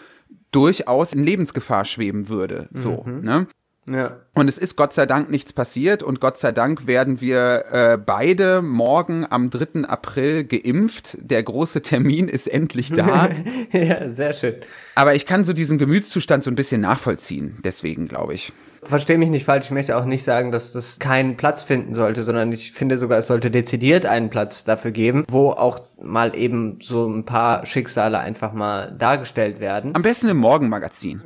durchaus 0.57 1.13
in 1.13 1.23
Lebensgefahr 1.23 1.85
schweben 1.85 2.31
würde. 2.31 2.71
So, 2.73 3.05
mhm. 3.05 3.21
ne? 3.21 3.47
Ja. 3.91 4.21
Und 4.33 4.49
es 4.49 4.57
ist 4.57 4.75
Gott 4.75 4.95
sei 4.95 5.05
Dank 5.05 5.31
nichts 5.31 5.53
passiert 5.53 6.03
und 6.03 6.19
Gott 6.19 6.39
sei 6.39 6.51
Dank 6.51 6.87
werden 6.87 7.21
wir 7.21 7.67
äh, 7.71 7.99
beide 7.99 8.63
morgen 8.63 9.27
am 9.29 9.51
3. 9.51 9.85
April 9.87 10.45
geimpft. 10.45 11.19
Der 11.21 11.43
große 11.43 11.83
Termin 11.83 12.29
ist 12.29 12.49
endlich 12.49 12.91
da. 12.91 13.29
ja, 13.73 14.11
sehr 14.11 14.33
schön. 14.33 14.55
Aber 14.95 15.15
ich 15.15 15.27
kann 15.27 15.45
so 15.45 15.53
diesen 15.53 15.77
Gemütszustand 15.77 16.43
so 16.43 16.51
ein 16.51 16.57
bisschen 16.57 16.81
nachvollziehen, 16.81 17.59
deswegen 17.63 18.09
glaube 18.09 18.35
ich. 18.35 18.53
Verstehe 18.87 19.19
mich 19.19 19.31
nicht 19.31 19.45
falsch, 19.45 19.67
ich 19.67 19.71
möchte 19.73 19.97
auch 19.97 20.05
nicht 20.05 20.25
sagen, 20.25 20.53
dass 20.53 20.73
das 20.73 20.99
keinen 20.99 21.37
Platz 21.37 21.63
finden 21.63 21.95
sollte, 21.95 22.23
sondern 22.23 22.53
ich 22.53 22.73
finde 22.73 22.99
sogar, 22.99 23.19
es 23.19 23.27
sollte 23.27 23.51
dezidiert 23.51 24.07
einen 24.07 24.31
Platz 24.31 24.65
dafür 24.65 24.93
geben, 24.93 25.25
wo 25.29 25.51
auch 25.51 25.81
mal 26.01 26.37
eben 26.37 26.79
so 26.83 27.07
ein 27.07 27.25
paar 27.25 27.67
Schicksale 27.67 28.19
einfach 28.19 28.53
mal 28.53 28.95
dargestellt 28.97 29.61
werden. 29.61 29.95
Am 29.95 30.03
besten 30.03 30.29
im 30.29 30.37
Morgenmagazin. 30.37 31.21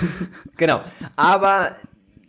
genau. 0.56 0.82
Aber 1.16 1.70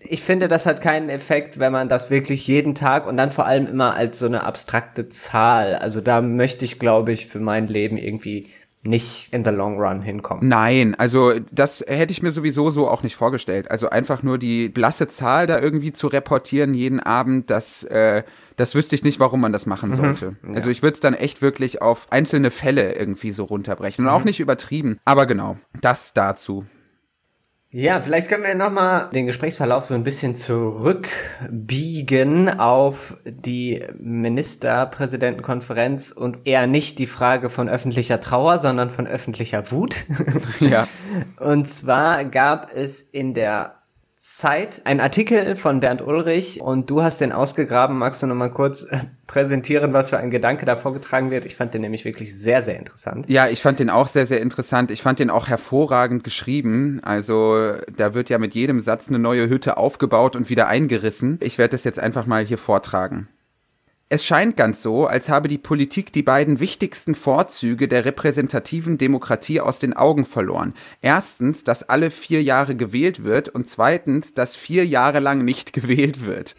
ich 0.03 0.23
finde, 0.23 0.47
das 0.47 0.65
hat 0.65 0.81
keinen 0.81 1.09
Effekt, 1.09 1.59
wenn 1.59 1.71
man 1.71 1.87
das 1.87 2.09
wirklich 2.09 2.47
jeden 2.47 2.75
Tag 2.75 3.05
und 3.07 3.17
dann 3.17 3.31
vor 3.31 3.45
allem 3.45 3.67
immer 3.67 3.93
als 3.93 4.19
so 4.19 4.25
eine 4.25 4.43
abstrakte 4.43 5.09
Zahl. 5.09 5.75
Also 5.75 6.01
da 6.01 6.21
möchte 6.21 6.65
ich, 6.65 6.79
glaube 6.79 7.11
ich, 7.11 7.27
für 7.27 7.39
mein 7.39 7.67
Leben 7.67 7.97
irgendwie 7.97 8.47
nicht 8.83 9.31
in 9.31 9.45
the 9.45 9.51
long 9.51 9.79
run 9.79 10.01
hinkommen. 10.01 10.47
Nein, 10.47 10.95
also 10.95 11.33
das 11.51 11.83
hätte 11.87 12.11
ich 12.11 12.23
mir 12.23 12.31
sowieso 12.31 12.71
so 12.71 12.87
auch 12.87 13.03
nicht 13.03 13.15
vorgestellt. 13.15 13.69
Also 13.69 13.89
einfach 13.89 14.23
nur 14.23 14.37
die 14.37 14.69
blasse 14.69 15.07
Zahl 15.07 15.45
da 15.47 15.59
irgendwie 15.59 15.93
zu 15.93 16.07
reportieren 16.07 16.73
jeden 16.73 16.99
Abend, 16.99 17.49
das, 17.49 17.83
äh, 17.83 18.23
das 18.55 18.73
wüsste 18.73 18.95
ich 18.95 19.03
nicht, 19.03 19.19
warum 19.19 19.41
man 19.41 19.53
das 19.53 19.65
machen 19.65 19.89
mhm. 19.89 19.95
sollte. 19.95 20.35
Ja. 20.47 20.55
Also 20.55 20.69
ich 20.71 20.81
würde 20.81 20.95
es 20.95 20.99
dann 20.99 21.13
echt 21.13 21.41
wirklich 21.41 21.81
auf 21.81 22.07
einzelne 22.11 22.49
Fälle 22.49 22.95
irgendwie 22.95 23.31
so 23.31 23.43
runterbrechen 23.43 24.05
und 24.05 24.11
mhm. 24.11 24.17
auch 24.17 24.23
nicht 24.23 24.39
übertrieben. 24.39 24.99
Aber 25.05 25.25
genau, 25.27 25.57
das 25.81 26.13
dazu. 26.13 26.65
Ja, 27.73 28.01
vielleicht 28.01 28.27
können 28.27 28.43
wir 28.43 28.53
nochmal 28.53 29.09
den 29.13 29.25
Gesprächsverlauf 29.25 29.85
so 29.85 29.93
ein 29.93 30.03
bisschen 30.03 30.35
zurückbiegen 30.35 32.59
auf 32.59 33.15
die 33.23 33.81
Ministerpräsidentenkonferenz 33.97 36.11
und 36.11 36.39
eher 36.43 36.67
nicht 36.67 36.99
die 36.99 37.07
Frage 37.07 37.49
von 37.49 37.69
öffentlicher 37.69 38.19
Trauer, 38.19 38.57
sondern 38.57 38.89
von 38.89 39.07
öffentlicher 39.07 39.71
Wut. 39.71 39.95
Ja. 40.59 40.85
Und 41.39 41.69
zwar 41.69 42.25
gab 42.25 42.75
es 42.75 42.99
in 42.99 43.33
der 43.33 43.80
Zeit 44.23 44.83
ein 44.85 44.99
Artikel 44.99 45.55
von 45.55 45.79
Bernd 45.79 46.03
Ulrich 46.03 46.61
und 46.61 46.91
du 46.91 47.01
hast 47.01 47.21
den 47.21 47.31
ausgegraben. 47.31 47.97
Magst 47.97 48.21
du 48.21 48.27
noch 48.27 48.35
mal 48.35 48.51
kurz 48.51 48.83
äh, 48.83 48.99
präsentieren, 49.25 49.93
was 49.93 50.11
für 50.11 50.19
ein 50.19 50.29
Gedanke 50.29 50.63
da 50.63 50.75
vorgetragen 50.75 51.31
wird? 51.31 51.43
Ich 51.43 51.55
fand 51.55 51.73
den 51.73 51.81
nämlich 51.81 52.05
wirklich 52.05 52.37
sehr, 52.37 52.61
sehr 52.61 52.77
interessant. 52.77 53.27
Ja, 53.29 53.47
ich 53.47 53.63
fand 53.63 53.79
den 53.79 53.89
auch 53.89 54.05
sehr, 54.05 54.27
sehr 54.27 54.39
interessant. 54.39 54.91
Ich 54.91 55.01
fand 55.01 55.17
den 55.17 55.31
auch 55.31 55.47
hervorragend 55.47 56.23
geschrieben. 56.23 56.99
Also 57.01 57.77
da 57.97 58.13
wird 58.13 58.29
ja 58.29 58.37
mit 58.37 58.53
jedem 58.53 58.79
Satz 58.79 59.09
eine 59.09 59.17
neue 59.17 59.49
Hütte 59.49 59.77
aufgebaut 59.77 60.35
und 60.35 60.51
wieder 60.51 60.67
eingerissen. 60.67 61.39
Ich 61.41 61.57
werde 61.57 61.71
das 61.71 61.83
jetzt 61.83 61.97
einfach 61.97 62.27
mal 62.27 62.45
hier 62.45 62.59
vortragen. 62.59 63.27
Es 64.13 64.25
scheint 64.25 64.57
ganz 64.57 64.81
so, 64.81 65.07
als 65.07 65.29
habe 65.29 65.47
die 65.47 65.57
Politik 65.57 66.11
die 66.11 66.21
beiden 66.21 66.59
wichtigsten 66.59 67.15
Vorzüge 67.15 67.87
der 67.87 68.03
repräsentativen 68.03 68.97
Demokratie 68.97 69.61
aus 69.61 69.79
den 69.79 69.93
Augen 69.93 70.25
verloren. 70.25 70.73
Erstens, 71.01 71.63
dass 71.63 71.87
alle 71.87 72.11
vier 72.11 72.43
Jahre 72.43 72.75
gewählt 72.75 73.23
wird 73.23 73.47
und 73.47 73.69
zweitens, 73.69 74.33
dass 74.33 74.57
vier 74.57 74.85
Jahre 74.85 75.21
lang 75.21 75.45
nicht 75.45 75.71
gewählt 75.81 76.25
wird. 76.25 76.55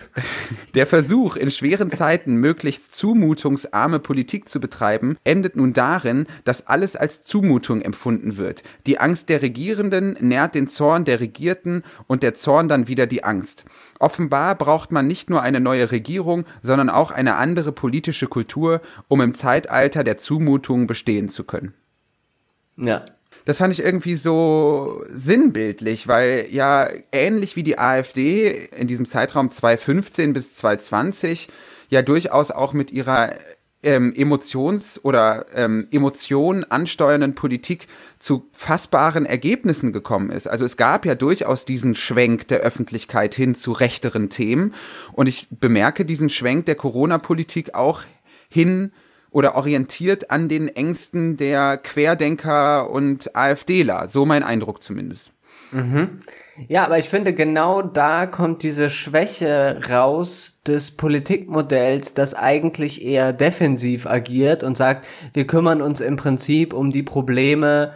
der 0.74 0.86
Versuch, 0.86 1.36
in 1.36 1.50
schweren 1.50 1.90
Zeiten 1.90 2.36
möglichst 2.36 2.94
zumutungsarme 2.94 3.98
Politik 3.98 4.48
zu 4.48 4.58
betreiben, 4.58 5.18
endet 5.24 5.56
nun 5.56 5.74
darin, 5.74 6.26
dass 6.44 6.68
alles 6.68 6.96
als 6.96 7.22
Zumutung 7.22 7.82
empfunden 7.82 8.38
wird. 8.38 8.62
Die 8.86 8.98
Angst 8.98 9.28
der 9.28 9.42
Regierenden 9.42 10.16
nährt 10.20 10.54
den 10.54 10.68
Zorn 10.68 11.04
der 11.04 11.20
Regierten 11.20 11.82
und 12.06 12.22
der 12.22 12.34
Zorn 12.34 12.68
dann 12.68 12.88
wieder 12.88 13.06
die 13.06 13.24
Angst. 13.24 13.66
Offenbar 14.02 14.56
braucht 14.56 14.90
man 14.90 15.06
nicht 15.06 15.30
nur 15.30 15.42
eine 15.42 15.60
neue 15.60 15.92
Regierung, 15.92 16.44
sondern 16.62 16.88
auch 16.88 17.10
eine 17.10 17.36
andere 17.36 17.72
politische 17.72 18.28
Kultur, 18.28 18.80
um 19.08 19.20
im 19.20 19.34
Zeitalter 19.34 20.04
der 20.04 20.18
Zumutungen 20.18 20.86
bestehen 20.86 21.28
zu 21.28 21.44
können. 21.44 21.74
Ja. 22.76 23.04
Das 23.44 23.58
fand 23.58 23.72
ich 23.72 23.84
irgendwie 23.84 24.14
so 24.14 25.04
sinnbildlich, 25.12 26.06
weil 26.06 26.46
ja 26.50 26.88
ähnlich 27.10 27.56
wie 27.56 27.64
die 27.64 27.78
AfD 27.78 28.68
in 28.76 28.86
diesem 28.86 29.04
Zeitraum 29.04 29.50
2015 29.50 30.32
bis 30.32 30.54
2020 30.54 31.48
ja 31.88 32.02
durchaus 32.02 32.50
auch 32.50 32.72
mit 32.72 32.92
ihrer 32.92 33.34
ähm, 33.82 34.12
Emotions- 34.14 35.00
oder 35.02 35.46
ähm, 35.54 35.88
Emotionen 35.90 36.64
ansteuernden 36.64 37.34
Politik 37.34 37.86
zu 38.18 38.48
fassbaren 38.52 39.26
Ergebnissen 39.26 39.92
gekommen 39.92 40.30
ist. 40.30 40.46
Also 40.48 40.64
es 40.64 40.76
gab 40.76 41.04
ja 41.04 41.14
durchaus 41.14 41.64
diesen 41.64 41.94
Schwenk 41.94 42.48
der 42.48 42.60
Öffentlichkeit 42.60 43.34
hin 43.34 43.54
zu 43.54 43.72
rechteren 43.72 44.30
Themen 44.30 44.74
und 45.12 45.26
ich 45.26 45.48
bemerke 45.50 46.04
diesen 46.04 46.28
Schwenk 46.28 46.66
der 46.66 46.76
Corona-Politik 46.76 47.74
auch 47.74 48.02
hin 48.48 48.92
oder 49.30 49.56
orientiert 49.56 50.30
an 50.30 50.48
den 50.48 50.68
Ängsten 50.68 51.36
der 51.36 51.78
Querdenker 51.78 52.90
und 52.90 53.34
AfDler. 53.34 54.08
So 54.08 54.26
mein 54.26 54.42
Eindruck 54.42 54.82
zumindest. 54.82 55.32
Mhm. 55.72 56.20
Ja, 56.68 56.84
aber 56.84 56.98
ich 56.98 57.08
finde, 57.08 57.32
genau 57.32 57.82
da 57.82 58.26
kommt 58.26 58.62
diese 58.62 58.90
Schwäche 58.90 59.80
raus 59.90 60.60
des 60.66 60.90
Politikmodells, 60.92 62.14
das 62.14 62.34
eigentlich 62.34 63.04
eher 63.04 63.32
defensiv 63.32 64.06
agiert 64.06 64.62
und 64.62 64.76
sagt, 64.76 65.06
wir 65.32 65.46
kümmern 65.46 65.80
uns 65.80 66.00
im 66.00 66.16
Prinzip 66.16 66.74
um 66.74 66.92
die 66.92 67.02
Probleme, 67.02 67.94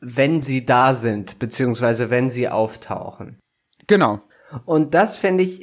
wenn 0.00 0.40
sie 0.40 0.64
da 0.64 0.94
sind, 0.94 1.38
beziehungsweise 1.38 2.10
wenn 2.10 2.30
sie 2.30 2.48
auftauchen. 2.48 3.38
Genau. 3.86 4.20
Und 4.64 4.94
das 4.94 5.16
finde 5.16 5.44
ich 5.44 5.62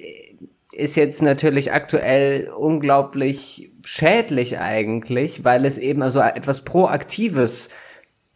ist 0.73 0.95
jetzt 0.95 1.21
natürlich 1.21 1.73
aktuell 1.73 2.49
unglaublich 2.49 3.71
schädlich 3.83 4.59
eigentlich, 4.59 5.43
weil 5.43 5.65
es 5.65 5.77
eben 5.77 6.01
also 6.01 6.21
etwas 6.21 6.63
Proaktives 6.63 7.69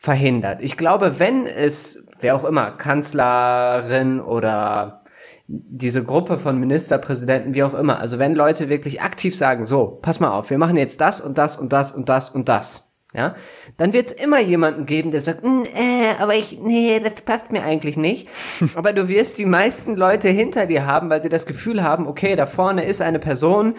verhindert. 0.06 0.62
Ich 0.62 0.78
glaube, 0.78 1.20
wenn 1.20 1.46
es 1.46 2.06
wer 2.20 2.36
auch 2.36 2.46
immer, 2.46 2.72
Kanzlerin 2.72 4.20
oder 4.22 5.04
diese 5.48 6.04
Gruppe 6.04 6.39
von 6.39 6.60
Ministerpräsidenten, 6.60 7.54
wie 7.54 7.63
auch 7.63 7.74
immer. 7.76 8.00
Also 8.00 8.18
wenn 8.18 8.34
Leute 8.34 8.70
wirklich 8.70 9.02
aktiv 9.02 9.36
sagen, 9.36 9.65
so, 9.65 10.00
pass 10.02 10.20
mal 10.20 10.32
auf, 10.32 10.50
wir 10.50 10.58
machen 10.58 10.78
jetzt 10.78 11.02
das 11.02 11.22
und 11.22 11.38
das 11.38 11.58
und 11.58 11.72
das 11.72 11.91
und 11.91 12.10
das 12.10 12.30
und 12.30 12.50
das, 12.50 12.91
ja, 13.13 13.36
dann 13.78 13.94
wird 13.94 14.08
es 14.08 14.12
immer 14.12 14.41
jemanden 14.41 14.86
geben, 14.86 15.12
der 15.12 15.22
sagt, 15.22 15.44
äh, 15.44 16.20
aber 16.20 16.36
ich, 16.36 16.58
nee, 16.60 17.00
das 17.00 17.22
passt 17.22 17.52
mir 17.52 17.63
eigentlich 17.63 17.96
nicht. 17.96 18.28
aber 18.76 18.91
du 18.91 19.08
wirst 19.08 19.38
die 19.38 19.46
meisten 19.46 19.96
Leute 19.96 20.30
hinter 20.30 20.65
dir 20.65 20.86
haben, 20.86 21.10
weil 21.10 21.22
sie 21.22 21.30
das 21.30 21.46
Gefühl 21.46 21.84
haben, 21.84 22.08
okay, 22.08 22.36
da 22.36 22.48
vorne 22.48 22.84
ist 22.84 23.02
eine 23.02 23.20
Person, 23.20 23.76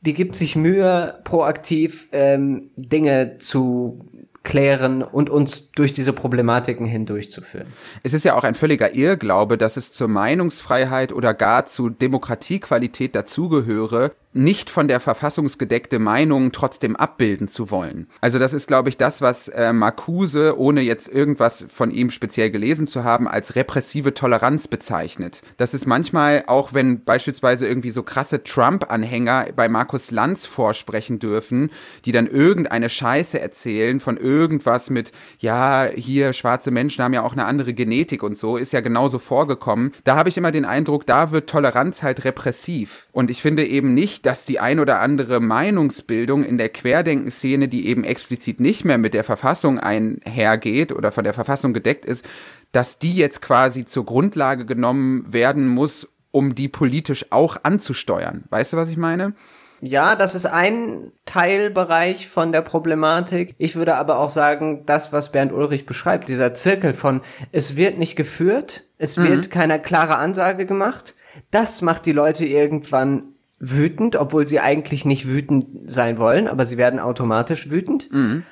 die 0.00 0.14
gibt 0.14 0.36
sich 0.36 0.56
Mühe, 0.56 1.20
proaktiv 1.24 2.08
ähm, 2.12 2.70
Dinge 2.76 3.38
zu 3.38 4.00
klären 4.44 5.02
und 5.02 5.30
uns 5.30 5.70
durch 5.72 5.92
diese 5.92 6.12
Problematiken 6.12 6.86
hindurchzuführen. 6.86 7.66
Es 8.02 8.12
ist 8.12 8.24
ja 8.24 8.36
auch 8.36 8.44
ein 8.44 8.54
völliger 8.54 8.94
Irrglaube, 8.94 9.58
dass 9.58 9.76
es 9.76 9.90
zur 9.90 10.06
Meinungsfreiheit 10.06 11.12
oder 11.12 11.34
gar 11.34 11.66
zu 11.66 11.88
Demokratiequalität 11.88 13.16
dazugehöre, 13.16 14.12
nicht 14.34 14.68
von 14.68 14.88
der 14.88 15.00
verfassungsgedeckte 15.00 15.98
Meinung 15.98 16.52
trotzdem 16.52 16.96
abbilden 16.96 17.48
zu 17.48 17.70
wollen. 17.70 18.08
Also 18.20 18.38
das 18.38 18.52
ist, 18.52 18.66
glaube 18.66 18.88
ich, 18.88 18.96
das, 18.96 19.22
was 19.22 19.48
äh, 19.48 19.72
Marcuse, 19.72 20.58
ohne 20.58 20.80
jetzt 20.80 21.08
irgendwas 21.08 21.66
von 21.72 21.90
ihm 21.90 22.10
speziell 22.10 22.50
gelesen 22.50 22.86
zu 22.86 23.04
haben, 23.04 23.28
als 23.28 23.54
repressive 23.54 24.12
Toleranz 24.12 24.68
bezeichnet. 24.68 25.42
Das 25.56 25.72
ist 25.72 25.86
manchmal, 25.86 26.44
auch 26.48 26.74
wenn 26.74 27.04
beispielsweise 27.04 27.66
irgendwie 27.66 27.90
so 27.90 28.02
krasse 28.02 28.42
Trump-Anhänger 28.42 29.48
bei 29.54 29.68
Markus 29.68 30.10
Lanz 30.10 30.46
vorsprechen 30.46 31.20
dürfen, 31.20 31.70
die 32.04 32.12
dann 32.12 32.26
irgendeine 32.26 32.88
Scheiße 32.88 33.38
erzählen 33.38 34.00
von 34.00 34.16
irgendwas 34.16 34.90
mit, 34.90 35.12
ja, 35.38 35.88
hier 35.94 36.32
schwarze 36.32 36.70
Menschen 36.70 37.04
haben 37.04 37.14
ja 37.14 37.22
auch 37.22 37.32
eine 37.32 37.44
andere 37.44 37.72
Genetik 37.72 38.22
und 38.22 38.36
so, 38.36 38.56
ist 38.56 38.72
ja 38.72 38.80
genauso 38.80 39.18
vorgekommen. 39.18 39.92
Da 40.02 40.16
habe 40.16 40.28
ich 40.28 40.36
immer 40.36 40.50
den 40.50 40.64
Eindruck, 40.64 41.06
da 41.06 41.30
wird 41.30 41.48
Toleranz 41.48 42.02
halt 42.02 42.24
repressiv. 42.24 43.06
Und 43.12 43.30
ich 43.30 43.40
finde 43.40 43.66
eben 43.66 43.94
nicht, 43.94 44.23
dass 44.24 44.46
die 44.46 44.58
ein 44.58 44.80
oder 44.80 45.00
andere 45.00 45.38
Meinungsbildung 45.40 46.44
in 46.44 46.56
der 46.56 46.70
Querdenkenszene, 46.70 47.68
die 47.68 47.86
eben 47.86 48.04
explizit 48.04 48.58
nicht 48.58 48.84
mehr 48.84 48.98
mit 48.98 49.12
der 49.14 49.24
Verfassung 49.24 49.78
einhergeht 49.78 50.92
oder 50.92 51.12
von 51.12 51.24
der 51.24 51.34
Verfassung 51.34 51.74
gedeckt 51.74 52.04
ist, 52.04 52.24
dass 52.72 52.98
die 52.98 53.14
jetzt 53.14 53.42
quasi 53.42 53.84
zur 53.84 54.06
Grundlage 54.06 54.64
genommen 54.64 55.32
werden 55.32 55.68
muss, 55.68 56.08
um 56.30 56.54
die 56.54 56.68
politisch 56.68 57.26
auch 57.30 57.58
anzusteuern. 57.62 58.44
Weißt 58.48 58.72
du, 58.72 58.76
was 58.76 58.88
ich 58.88 58.96
meine? 58.96 59.34
Ja, 59.80 60.16
das 60.16 60.34
ist 60.34 60.46
ein 60.46 61.12
Teilbereich 61.26 62.26
von 62.28 62.52
der 62.52 62.62
Problematik. 62.62 63.54
Ich 63.58 63.76
würde 63.76 63.96
aber 63.96 64.18
auch 64.18 64.30
sagen, 64.30 64.86
das, 64.86 65.12
was 65.12 65.30
Bernd 65.30 65.52
Ulrich 65.52 65.84
beschreibt, 65.84 66.30
dieser 66.30 66.54
Zirkel 66.54 66.94
von, 66.94 67.20
es 67.52 67.76
wird 67.76 67.98
nicht 67.98 68.16
geführt, 68.16 68.84
es 68.96 69.18
mhm. 69.18 69.24
wird 69.24 69.50
keine 69.50 69.78
klare 69.78 70.16
Ansage 70.16 70.64
gemacht, 70.64 71.14
das 71.50 71.82
macht 71.82 72.06
die 72.06 72.12
Leute 72.12 72.46
irgendwann 72.46 73.33
wütend, 73.58 74.16
obwohl 74.16 74.46
sie 74.46 74.60
eigentlich 74.60 75.04
nicht 75.04 75.26
wütend 75.26 75.90
sein 75.90 76.18
wollen, 76.18 76.48
aber 76.48 76.66
sie 76.66 76.76
werden 76.76 77.00
automatisch 77.00 77.70
wütend. 77.70 78.12
Mhm. 78.12 78.44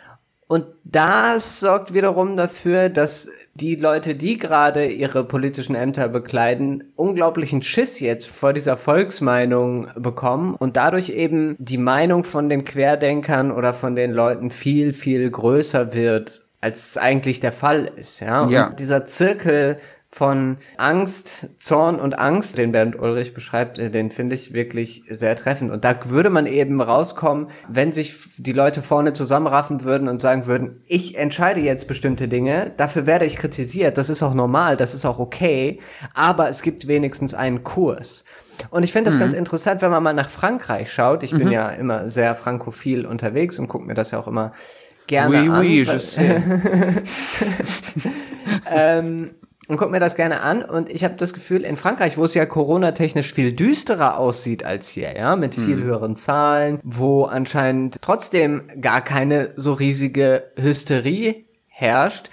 Und 0.52 0.66
das 0.84 1.60
sorgt 1.60 1.94
wiederum 1.94 2.36
dafür, 2.36 2.90
dass 2.90 3.30
die 3.54 3.74
Leute, 3.76 4.14
die 4.14 4.36
gerade 4.36 4.84
ihre 4.84 5.24
politischen 5.24 5.74
Ämter 5.74 6.10
bekleiden, 6.10 6.92
unglaublichen 6.94 7.62
Schiss 7.62 8.00
jetzt 8.00 8.28
vor 8.28 8.52
dieser 8.52 8.76
Volksmeinung 8.76 9.88
bekommen 9.96 10.54
und 10.54 10.76
dadurch 10.76 11.08
eben 11.08 11.56
die 11.58 11.78
Meinung 11.78 12.24
von 12.24 12.50
den 12.50 12.64
Querdenkern 12.64 13.50
oder 13.50 13.72
von 13.72 13.96
den 13.96 14.12
Leuten 14.12 14.50
viel, 14.50 14.92
viel 14.92 15.30
größer 15.30 15.94
wird, 15.94 16.44
als 16.60 16.90
es 16.90 16.98
eigentlich 16.98 17.40
der 17.40 17.52
Fall 17.52 17.90
ist. 17.96 18.20
Ja? 18.20 18.46
ja. 18.48 18.66
Und 18.68 18.78
dieser 18.78 19.06
Zirkel 19.06 19.78
von 20.14 20.59
Angst, 20.77 21.48
Zorn 21.59 21.98
und 21.98 22.18
Angst, 22.18 22.59
den 22.59 22.70
Bernd 22.70 23.01
Ulrich 23.01 23.33
beschreibt, 23.33 23.79
äh, 23.79 23.90
den 23.90 24.11
finde 24.11 24.37
ich 24.37 24.53
wirklich 24.53 25.05
sehr 25.09 25.35
treffend. 25.37 25.72
Und 25.72 25.87
da 25.87 25.98
würde 26.05 26.29
man 26.29 26.44
eben 26.44 26.83
rauskommen, 26.83 27.46
wenn 27.66 27.92
sich 27.92 28.14
die 28.37 28.53
Leute 28.53 28.83
vorne 28.83 29.14
zusammenraffen 29.14 29.85
würden 29.85 30.09
und 30.09 30.20
sagen 30.20 30.44
würden, 30.44 30.83
ich 30.87 31.16
entscheide 31.16 31.61
jetzt 31.61 31.88
bestimmte 31.88 32.29
Dinge, 32.29 32.72
dafür 32.77 33.07
werde 33.07 33.25
ich 33.25 33.37
kritisiert, 33.37 33.96
das 33.96 34.11
ist 34.11 34.22
auch 34.22 34.35
normal, 34.35 34.77
das 34.77 34.92
ist 34.92 35.07
auch 35.07 35.18
okay, 35.18 35.81
aber 36.12 36.51
es 36.51 36.61
gibt 36.61 36.87
wenigstens 36.87 37.33
einen 37.33 37.64
Kurs. 37.64 38.25
Und 38.68 38.83
ich 38.83 38.92
finde 38.92 39.09
das 39.09 39.16
mhm. 39.16 39.20
ganz 39.20 39.33
interessant, 39.33 39.81
wenn 39.81 39.90
man 39.90 40.03
mal 40.03 40.12
nach 40.12 40.29
Frankreich 40.29 40.92
schaut. 40.92 41.22
Ich 41.22 41.33
mhm. 41.33 41.38
bin 41.38 41.51
ja 41.51 41.70
immer 41.70 42.09
sehr 42.09 42.35
frankophil 42.35 43.07
unterwegs 43.07 43.59
und 43.59 43.66
gucke 43.66 43.87
mir 43.87 43.94
das 43.94 44.11
ja 44.11 44.18
auch 44.18 44.29
immer 44.29 44.53
gerne 45.07 45.31
oui, 45.31 45.48
an. 45.48 45.61
Oui, 45.61 45.79
je 45.79 45.85
sais. 45.85 46.18
ähm, 48.70 49.31
und 49.68 49.77
guck 49.77 49.90
mir 49.90 50.01
das 50.01 50.16
gerne 50.16 50.40
an. 50.40 50.62
Und 50.62 50.90
ich 50.90 51.05
habe 51.05 51.14
das 51.14 51.33
Gefühl, 51.33 51.62
in 51.62 51.77
Frankreich, 51.77 52.18
wo 52.18 52.25
es 52.25 52.35
ja 52.35 52.46
Corona-technisch 52.46 53.33
viel 53.33 53.53
düsterer 53.53 54.18
aussieht 54.18 54.64
als 54.64 54.88
hier, 54.88 55.16
ja, 55.16 55.37
mit 55.37 55.55
viel 55.55 55.77
mhm. 55.77 55.85
höheren 55.85 56.16
Zahlen, 56.16 56.81
wo 56.83 57.25
anscheinend 57.25 57.98
trotzdem 58.01 58.64
gar 58.81 59.03
keine 59.03 59.51
so 59.57 59.72
riesige 59.72 60.51
Hysterie 60.57 61.44
herrscht 61.68 62.31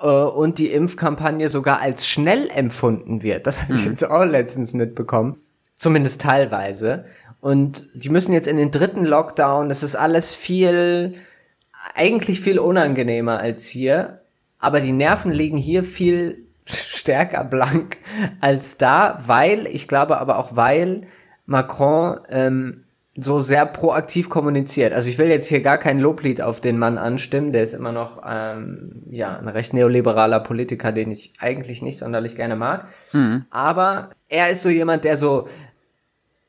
äh, 0.00 0.06
und 0.06 0.58
die 0.58 0.68
Impfkampagne 0.68 1.48
sogar 1.48 1.80
als 1.80 2.06
schnell 2.06 2.48
empfunden 2.54 3.22
wird. 3.22 3.46
Das 3.46 3.62
habe 3.62 3.74
ich 3.74 3.84
mhm. 3.84 3.92
jetzt 3.92 4.04
auch 4.04 4.24
letztens 4.24 4.72
mitbekommen. 4.72 5.36
Zumindest 5.76 6.20
teilweise. 6.20 7.04
Und 7.40 7.88
die 7.94 8.10
müssen 8.10 8.32
jetzt 8.32 8.48
in 8.48 8.58
den 8.58 8.70
dritten 8.70 9.04
Lockdown. 9.04 9.70
Das 9.70 9.82
ist 9.82 9.96
alles 9.96 10.34
viel, 10.34 11.14
eigentlich 11.94 12.40
viel 12.40 12.58
unangenehmer 12.58 13.38
als 13.38 13.66
hier. 13.66 14.20
Aber 14.58 14.80
die 14.80 14.92
Nerven 14.92 15.32
liegen 15.32 15.56
hier 15.56 15.84
viel 15.84 16.46
stärker 16.70 17.44
blank 17.44 17.98
als 18.40 18.76
da, 18.76 19.18
weil, 19.26 19.66
ich 19.66 19.88
glaube 19.88 20.18
aber 20.18 20.38
auch, 20.38 20.56
weil 20.56 21.02
Macron 21.46 22.20
ähm, 22.30 22.84
so 23.16 23.40
sehr 23.40 23.66
proaktiv 23.66 24.28
kommuniziert. 24.28 24.92
Also 24.92 25.10
ich 25.10 25.18
will 25.18 25.28
jetzt 25.28 25.48
hier 25.48 25.60
gar 25.60 25.78
kein 25.78 25.98
Loblied 25.98 26.40
auf 26.40 26.60
den 26.60 26.78
Mann 26.78 26.96
anstimmen, 26.96 27.52
der 27.52 27.64
ist 27.64 27.74
immer 27.74 27.92
noch 27.92 28.22
ähm, 28.26 29.02
ja 29.10 29.36
ein 29.36 29.48
recht 29.48 29.74
neoliberaler 29.74 30.40
Politiker, 30.40 30.92
den 30.92 31.10
ich 31.10 31.32
eigentlich 31.38 31.82
nicht 31.82 31.98
sonderlich 31.98 32.36
gerne 32.36 32.56
mag. 32.56 32.86
Mhm. 33.12 33.44
Aber 33.50 34.10
er 34.28 34.50
ist 34.50 34.62
so 34.62 34.68
jemand, 34.68 35.04
der 35.04 35.16
so 35.16 35.48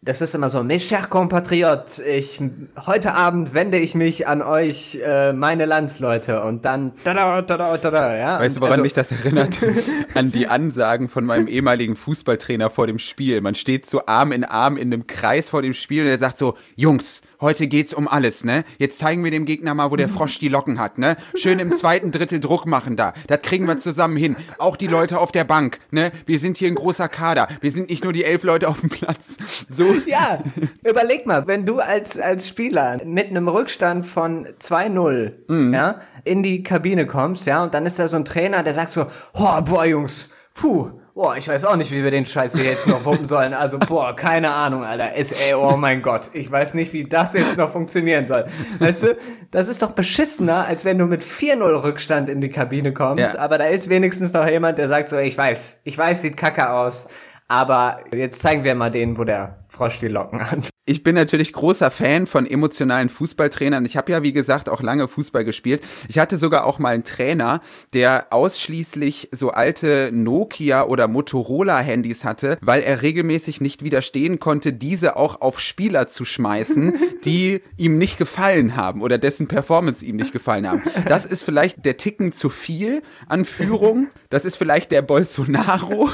das 0.03 0.19
ist 0.19 0.33
immer 0.33 0.49
so, 0.49 0.63
mes 0.63 0.83
chers 0.83 1.11
compatriotes, 1.11 1.99
ich, 1.99 2.41
heute 2.87 3.13
Abend 3.13 3.53
wende 3.53 3.77
ich 3.77 3.93
mich 3.93 4.27
an 4.27 4.41
euch, 4.41 4.97
äh, 5.05 5.31
meine 5.31 5.65
Landsleute, 5.65 6.41
und 6.41 6.65
dann, 6.65 6.93
tada, 7.03 7.43
tada, 7.43 7.77
tada, 7.77 8.17
ja. 8.17 8.39
Weißt 8.39 8.55
du, 8.55 8.61
woran 8.61 8.71
also, 8.71 8.81
mich 8.81 8.93
das 8.93 9.11
erinnert? 9.11 9.59
an 10.15 10.31
die 10.31 10.47
Ansagen 10.47 11.07
von 11.07 11.23
meinem 11.23 11.47
ehemaligen 11.47 11.95
Fußballtrainer 11.95 12.71
vor 12.71 12.87
dem 12.87 12.97
Spiel. 12.97 13.41
Man 13.41 13.53
steht 13.53 13.87
so 13.87 14.07
Arm 14.07 14.31
in 14.31 14.43
Arm 14.43 14.75
in 14.75 14.91
einem 14.91 15.05
Kreis 15.05 15.51
vor 15.51 15.61
dem 15.61 15.75
Spiel 15.75 16.01
und 16.01 16.09
er 16.09 16.17
sagt 16.17 16.39
so, 16.39 16.57
Jungs, 16.75 17.21
heute 17.39 17.67
geht's 17.67 17.93
um 17.93 18.07
alles, 18.07 18.43
ne? 18.43 18.65
Jetzt 18.79 18.97
zeigen 18.97 19.23
wir 19.23 19.29
dem 19.29 19.45
Gegner 19.45 19.75
mal, 19.75 19.91
wo 19.91 19.97
der 19.97 20.09
Frosch 20.09 20.39
die 20.39 20.49
Locken 20.49 20.79
hat, 20.79 20.97
ne? 20.97 21.15
Schön 21.35 21.59
im 21.59 21.73
zweiten 21.73 22.11
Drittel 22.11 22.39
Druck 22.39 22.65
machen 22.65 22.95
da. 22.95 23.13
Das 23.27 23.43
kriegen 23.43 23.67
wir 23.67 23.77
zusammen 23.77 24.17
hin. 24.17 24.35
Auch 24.57 24.77
die 24.77 24.87
Leute 24.87 25.19
auf 25.19 25.31
der 25.31 25.43
Bank, 25.43 25.77
ne? 25.91 26.11
Wir 26.25 26.39
sind 26.39 26.57
hier 26.57 26.69
ein 26.69 26.75
großer 26.75 27.07
Kader. 27.07 27.47
Wir 27.61 27.69
sind 27.69 27.91
nicht 27.91 28.03
nur 28.03 28.13
die 28.13 28.23
elf 28.23 28.41
Leute 28.41 28.67
auf 28.67 28.79
dem 28.79 28.89
Platz. 28.89 29.37
So. 29.69 29.90
Ja, 30.05 30.39
überleg 30.83 31.25
mal, 31.25 31.47
wenn 31.47 31.65
du 31.65 31.79
als, 31.79 32.19
als 32.19 32.47
Spieler 32.47 32.99
mit 33.05 33.29
einem 33.29 33.47
Rückstand 33.47 34.05
von 34.05 34.47
2-0, 34.61 35.31
mhm. 35.47 35.73
ja, 35.73 35.99
in 36.23 36.43
die 36.43 36.63
Kabine 36.63 37.07
kommst, 37.07 37.45
ja, 37.45 37.63
und 37.63 37.73
dann 37.73 37.85
ist 37.85 37.99
da 37.99 38.07
so 38.07 38.17
ein 38.17 38.25
Trainer, 38.25 38.63
der 38.63 38.73
sagt 38.73 38.91
so, 38.91 39.05
oh, 39.33 39.61
boah, 39.61 39.85
Jungs, 39.85 40.33
puh, 40.53 40.91
Boah, 41.13 41.35
ich 41.35 41.45
weiß 41.45 41.65
auch 41.65 41.75
nicht, 41.75 41.91
wie 41.91 42.03
wir 42.03 42.11
den 42.11 42.25
Scheiß 42.25 42.55
hier 42.55 42.63
jetzt 42.63 42.87
noch 42.87 43.03
wuppen 43.03 43.27
sollen. 43.27 43.53
Also, 43.53 43.77
boah, 43.77 44.15
keine 44.15 44.49
Ahnung, 44.51 44.85
Alter. 44.85 45.11
SA, 45.23 45.55
oh 45.57 45.75
mein 45.75 46.01
Gott. 46.01 46.29
Ich 46.31 46.49
weiß 46.49 46.73
nicht, 46.73 46.93
wie 46.93 47.03
das 47.03 47.33
jetzt 47.33 47.57
noch 47.57 47.71
funktionieren 47.71 48.27
soll. 48.27 48.45
Weißt 48.79 49.03
du, 49.03 49.17
das 49.51 49.67
ist 49.67 49.81
doch 49.81 49.91
beschissener, 49.91 50.65
als 50.67 50.85
wenn 50.85 50.97
du 50.97 51.07
mit 51.07 51.21
4-0 51.21 51.83
Rückstand 51.83 52.29
in 52.29 52.39
die 52.39 52.49
Kabine 52.49 52.93
kommst. 52.93 53.33
Ja. 53.33 53.39
Aber 53.39 53.57
da 53.57 53.65
ist 53.65 53.89
wenigstens 53.89 54.31
noch 54.31 54.47
jemand, 54.47 54.77
der 54.77 54.87
sagt 54.87 55.09
so, 55.09 55.17
ich 55.17 55.37
weiß, 55.37 55.81
ich 55.83 55.97
weiß, 55.97 56.21
sieht 56.21 56.37
kacke 56.37 56.69
aus. 56.69 57.09
Aber 57.49 57.97
jetzt 58.13 58.41
zeigen 58.41 58.63
wir 58.63 58.73
mal 58.73 58.89
denen, 58.89 59.17
wo 59.17 59.25
der 59.25 59.60
Frosch 59.71 59.99
die 59.99 60.09
Locken 60.09 60.51
hat. 60.51 60.69
Ich 60.85 61.03
bin 61.03 61.15
natürlich 61.15 61.53
großer 61.53 61.91
Fan 61.91 62.27
von 62.27 62.45
emotionalen 62.45 63.07
Fußballtrainern. 63.07 63.85
Ich 63.85 63.95
habe 63.95 64.11
ja, 64.11 64.21
wie 64.21 64.33
gesagt, 64.33 64.67
auch 64.67 64.81
lange 64.81 65.07
Fußball 65.07 65.45
gespielt. 65.45 65.81
Ich 66.09 66.19
hatte 66.19 66.35
sogar 66.35 66.65
auch 66.65 66.77
mal 66.77 66.89
einen 66.89 67.05
Trainer, 67.05 67.61
der 67.93 68.27
ausschließlich 68.33 69.29
so 69.31 69.51
alte 69.51 70.09
Nokia 70.11 70.83
oder 70.83 71.07
Motorola-Handys 71.07 72.25
hatte, 72.25 72.57
weil 72.61 72.81
er 72.81 73.01
regelmäßig 73.01 73.61
nicht 73.61 73.81
widerstehen 73.83 74.41
konnte, 74.41 74.73
diese 74.73 75.15
auch 75.15 75.39
auf 75.39 75.61
Spieler 75.61 76.09
zu 76.09 76.25
schmeißen, 76.25 76.95
die 77.23 77.61
ihm 77.77 77.97
nicht 77.97 78.17
gefallen 78.17 78.75
haben 78.75 79.01
oder 79.01 79.17
dessen 79.17 79.47
Performance 79.47 80.05
ihm 80.05 80.17
nicht 80.17 80.33
gefallen 80.33 80.67
haben. 80.67 80.83
Das 81.07 81.25
ist 81.25 81.43
vielleicht 81.43 81.85
der 81.85 81.95
Ticken 81.95 82.33
zu 82.33 82.49
viel 82.49 83.03
an 83.27 83.45
Führung. 83.45 84.09
Das 84.29 84.43
ist 84.43 84.57
vielleicht 84.57 84.91
der 84.91 85.01
Bolsonaro, 85.01 86.09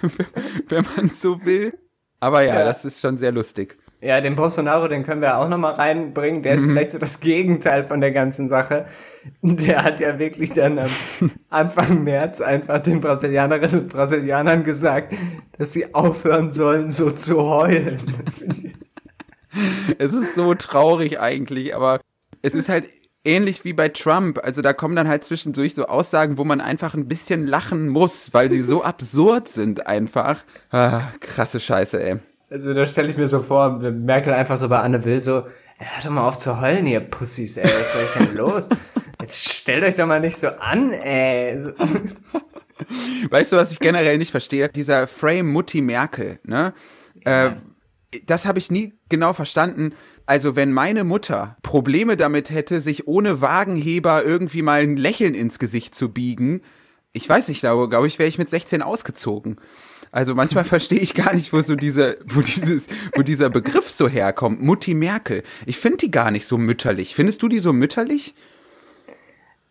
wenn 0.68 0.86
man 0.96 1.10
so 1.10 1.44
will. 1.44 1.74
Aber 2.20 2.42
ja, 2.42 2.58
ja, 2.58 2.64
das 2.64 2.84
ist 2.84 3.00
schon 3.00 3.16
sehr 3.16 3.32
lustig. 3.32 3.78
Ja, 4.02 4.20
den 4.20 4.34
Bolsonaro, 4.34 4.88
den 4.88 5.04
können 5.04 5.20
wir 5.20 5.36
auch 5.38 5.48
nochmal 5.48 5.74
reinbringen. 5.74 6.42
Der 6.42 6.54
ist 6.54 6.62
mhm. 6.62 6.70
vielleicht 6.70 6.92
so 6.92 6.98
das 6.98 7.20
Gegenteil 7.20 7.84
von 7.84 8.00
der 8.00 8.12
ganzen 8.12 8.48
Sache. 8.48 8.86
Der 9.42 9.84
hat 9.84 10.00
ja 10.00 10.18
wirklich 10.18 10.54
dann 10.54 10.78
am 10.78 10.90
Anfang 11.50 12.04
März 12.04 12.40
einfach 12.40 12.78
den 12.80 13.00
Brasilianerinnen 13.00 13.80
und 13.80 13.88
Brasilianern 13.88 14.64
gesagt, 14.64 15.14
dass 15.58 15.74
sie 15.74 15.94
aufhören 15.94 16.52
sollen, 16.52 16.90
so 16.90 17.10
zu 17.10 17.42
heulen. 17.42 17.98
es 19.98 20.12
ist 20.14 20.34
so 20.34 20.54
traurig 20.54 21.20
eigentlich, 21.20 21.74
aber 21.74 22.00
es 22.40 22.54
ist 22.54 22.70
halt 22.70 22.88
ähnlich 23.24 23.64
wie 23.64 23.72
bei 23.72 23.88
Trump. 23.88 24.38
Also 24.42 24.62
da 24.62 24.72
kommen 24.72 24.96
dann 24.96 25.08
halt 25.08 25.24
zwischendurch 25.24 25.74
so 25.74 25.86
Aussagen, 25.86 26.38
wo 26.38 26.44
man 26.44 26.60
einfach 26.60 26.94
ein 26.94 27.08
bisschen 27.08 27.46
lachen 27.46 27.88
muss, 27.88 28.32
weil 28.32 28.50
sie 28.50 28.62
so 28.62 28.82
absurd 28.84 29.48
sind 29.48 29.86
einfach. 29.86 30.42
Ah, 30.70 31.08
krasse 31.20 31.60
Scheiße, 31.60 32.02
ey. 32.02 32.18
Also 32.50 32.74
da 32.74 32.84
stelle 32.84 33.08
ich 33.08 33.16
mir 33.16 33.28
so 33.28 33.40
vor, 33.40 33.78
Merkel 33.78 34.32
einfach 34.32 34.58
so 34.58 34.68
bei 34.68 34.80
Anne 34.80 35.04
Will 35.04 35.22
so, 35.22 35.44
hört 35.78 36.04
doch 36.04 36.10
mal 36.10 36.26
auf 36.26 36.38
zu 36.38 36.60
heulen, 36.60 36.86
ihr 36.86 37.00
Pussys, 37.00 37.56
ey, 37.56 37.64
was 37.64 37.94
war 37.94 38.02
ich 38.02 38.28
denn 38.28 38.36
los? 38.36 38.68
Jetzt 39.20 39.48
stellt 39.48 39.84
euch 39.84 39.94
doch 39.94 40.06
mal 40.06 40.20
nicht 40.20 40.36
so 40.36 40.48
an, 40.48 40.90
ey. 40.90 41.72
Weißt 43.30 43.52
du, 43.52 43.56
was 43.56 43.70
ich 43.70 43.78
generell 43.78 44.18
nicht 44.18 44.30
verstehe? 44.30 44.68
Dieser 44.68 45.06
Frame 45.06 45.46
Mutti 45.46 45.80
Merkel, 45.80 46.40
ne? 46.42 46.72
Ja. 47.24 47.46
Äh, 47.48 47.52
das 48.26 48.46
habe 48.46 48.58
ich 48.58 48.70
nie 48.70 48.94
genau 49.08 49.32
verstanden. 49.32 49.94
Also 50.30 50.54
wenn 50.54 50.72
meine 50.72 51.02
Mutter 51.02 51.56
Probleme 51.60 52.16
damit 52.16 52.50
hätte, 52.50 52.80
sich 52.80 53.08
ohne 53.08 53.40
Wagenheber 53.40 54.24
irgendwie 54.24 54.62
mal 54.62 54.80
ein 54.80 54.96
Lächeln 54.96 55.34
ins 55.34 55.58
Gesicht 55.58 55.92
zu 55.92 56.12
biegen, 56.12 56.60
ich 57.12 57.28
weiß 57.28 57.48
nicht, 57.48 57.62
glaube 57.62 57.88
glaub 57.88 58.06
ich, 58.06 58.20
wäre 58.20 58.28
ich 58.28 58.38
mit 58.38 58.48
16 58.48 58.80
ausgezogen. 58.80 59.56
Also 60.12 60.36
manchmal 60.36 60.62
verstehe 60.76 61.00
ich 61.00 61.14
gar 61.14 61.34
nicht, 61.34 61.52
wo 61.52 61.60
so 61.62 61.74
diese, 61.74 62.18
wo 62.26 62.42
dieses, 62.42 62.86
wo 63.16 63.22
dieser 63.22 63.50
Begriff 63.50 63.90
so 63.90 64.08
herkommt. 64.08 64.62
Mutti 64.62 64.94
Merkel. 64.94 65.42
Ich 65.66 65.78
finde 65.78 65.96
die 65.96 66.12
gar 66.12 66.30
nicht 66.30 66.46
so 66.46 66.56
mütterlich. 66.58 67.16
Findest 67.16 67.42
du 67.42 67.48
die 67.48 67.58
so 67.58 67.72
mütterlich? 67.72 68.36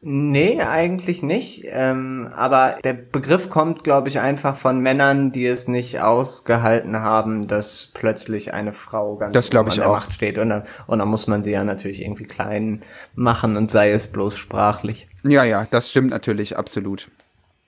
Nee, 0.01 0.61
eigentlich 0.61 1.23
nicht. 1.23 1.63
Ähm, 1.65 2.29
aber 2.33 2.77
der 2.85 2.93
Begriff 2.93 3.49
kommt, 3.49 3.83
glaube 3.83 4.07
ich, 4.07 4.21
einfach 4.21 4.55
von 4.55 4.79
Männern, 4.79 5.33
die 5.33 5.45
es 5.45 5.67
nicht 5.67 5.99
ausgehalten 5.99 7.01
haben, 7.01 7.47
dass 7.47 7.89
plötzlich 7.93 8.53
eine 8.53 8.71
Frau 8.71 9.17
ganz 9.17 9.33
das 9.33 9.49
oben 9.49 9.69
an 9.69 9.75
der 9.75 9.89
auch. 9.89 9.95
Macht 9.95 10.13
steht. 10.13 10.37
Und 10.37 10.49
dann, 10.49 10.63
und 10.87 10.99
dann 10.99 11.07
muss 11.09 11.27
man 11.27 11.43
sie 11.43 11.51
ja 11.51 11.65
natürlich 11.65 12.01
irgendwie 12.01 12.23
klein 12.23 12.81
machen 13.13 13.57
und 13.57 13.71
sei 13.71 13.91
es 13.91 14.07
bloß 14.07 14.37
sprachlich. 14.37 15.09
Ja, 15.23 15.43
ja, 15.43 15.67
das 15.69 15.89
stimmt 15.89 16.11
natürlich, 16.11 16.57
absolut. 16.57 17.09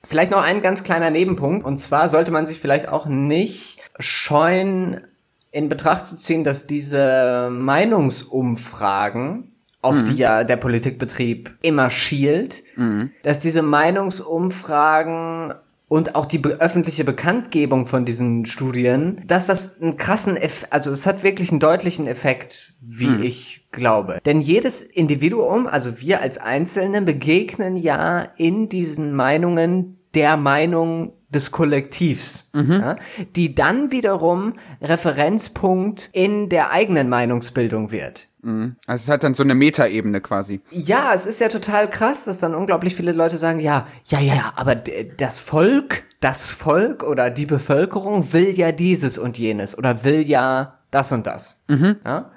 Vielleicht 0.05 0.31
noch 0.31 0.41
ein 0.41 0.61
ganz 0.61 0.83
kleiner 0.83 1.09
Nebenpunkt. 1.09 1.65
Und 1.65 1.79
zwar 1.79 2.07
sollte 2.07 2.31
man 2.31 2.47
sich 2.47 2.61
vielleicht 2.61 2.87
auch 2.87 3.07
nicht 3.07 3.81
scheuen, 3.99 5.01
in 5.51 5.67
Betracht 5.67 6.07
zu 6.07 6.15
ziehen, 6.15 6.45
dass 6.45 6.63
diese 6.63 7.49
Meinungsumfragen, 7.51 9.50
auf 9.81 10.01
mhm. 10.01 10.05
die 10.05 10.15
ja 10.15 10.43
der 10.43 10.57
Politikbetrieb 10.57 11.55
immer 11.61 11.89
schielt, 11.89 12.63
mhm. 12.75 13.11
dass 13.23 13.39
diese 13.39 13.61
Meinungsumfragen 13.61 15.53
und 15.91 16.15
auch 16.15 16.25
die 16.25 16.41
öffentliche 16.45 17.03
Bekanntgebung 17.03 17.85
von 17.85 18.05
diesen 18.05 18.45
Studien, 18.45 19.21
dass 19.27 19.45
das 19.45 19.81
einen 19.81 19.97
krassen, 19.97 20.37
Eff 20.37 20.65
also 20.69 20.89
es 20.89 21.05
hat 21.05 21.23
wirklich 21.23 21.51
einen 21.51 21.59
deutlichen 21.59 22.07
Effekt, 22.07 22.75
wie 22.79 23.07
mhm. 23.07 23.23
ich 23.23 23.67
glaube. 23.73 24.19
Denn 24.25 24.39
jedes 24.39 24.81
Individuum, 24.81 25.67
also 25.67 25.99
wir 25.99 26.21
als 26.21 26.37
Einzelne, 26.37 27.01
begegnen 27.01 27.75
ja 27.75 28.21
in 28.37 28.69
diesen 28.69 29.13
Meinungen 29.13 29.97
der 30.13 30.37
Meinung 30.37 31.11
des 31.27 31.51
Kollektivs, 31.51 32.49
mhm. 32.53 32.71
ja, 32.71 32.95
die 33.35 33.55
dann 33.55 33.91
wiederum 33.91 34.53
Referenzpunkt 34.81 36.09
in 36.13 36.49
der 36.49 36.71
eigenen 36.71 37.09
Meinungsbildung 37.09 37.91
wird. 37.91 38.29
Mhm. 38.41 38.75
Also 38.87 39.03
es 39.03 39.09
hat 39.09 39.23
dann 39.23 39.33
so 39.33 39.43
eine 39.43 39.55
Metaebene 39.55 40.21
quasi. 40.21 40.61
Ja, 40.71 41.13
es 41.13 41.25
ist 41.25 41.39
ja 41.39 41.49
total 41.49 41.89
krass, 41.89 42.25
dass 42.25 42.39
dann 42.39 42.55
unglaublich 42.55 42.95
viele 42.95 43.11
Leute 43.11 43.37
sagen, 43.37 43.59
ja, 43.59 43.87
ja, 44.05 44.19
ja, 44.19 44.35
ja, 44.35 44.53
aber 44.55 44.75
das 44.75 45.39
Volk, 45.39 46.03
das 46.19 46.51
Volk 46.51 47.03
oder 47.03 47.29
die 47.29 47.45
Bevölkerung 47.45 48.33
will 48.33 48.51
ja 48.51 48.71
dieses 48.71 49.17
und 49.17 49.37
jenes 49.37 49.77
oder 49.77 50.03
will 50.03 50.21
ja 50.21 50.79
das 50.91 51.11
und 51.11 51.27
das. 51.27 51.63
Mhm. 51.67 51.95
Ja? 52.05 52.31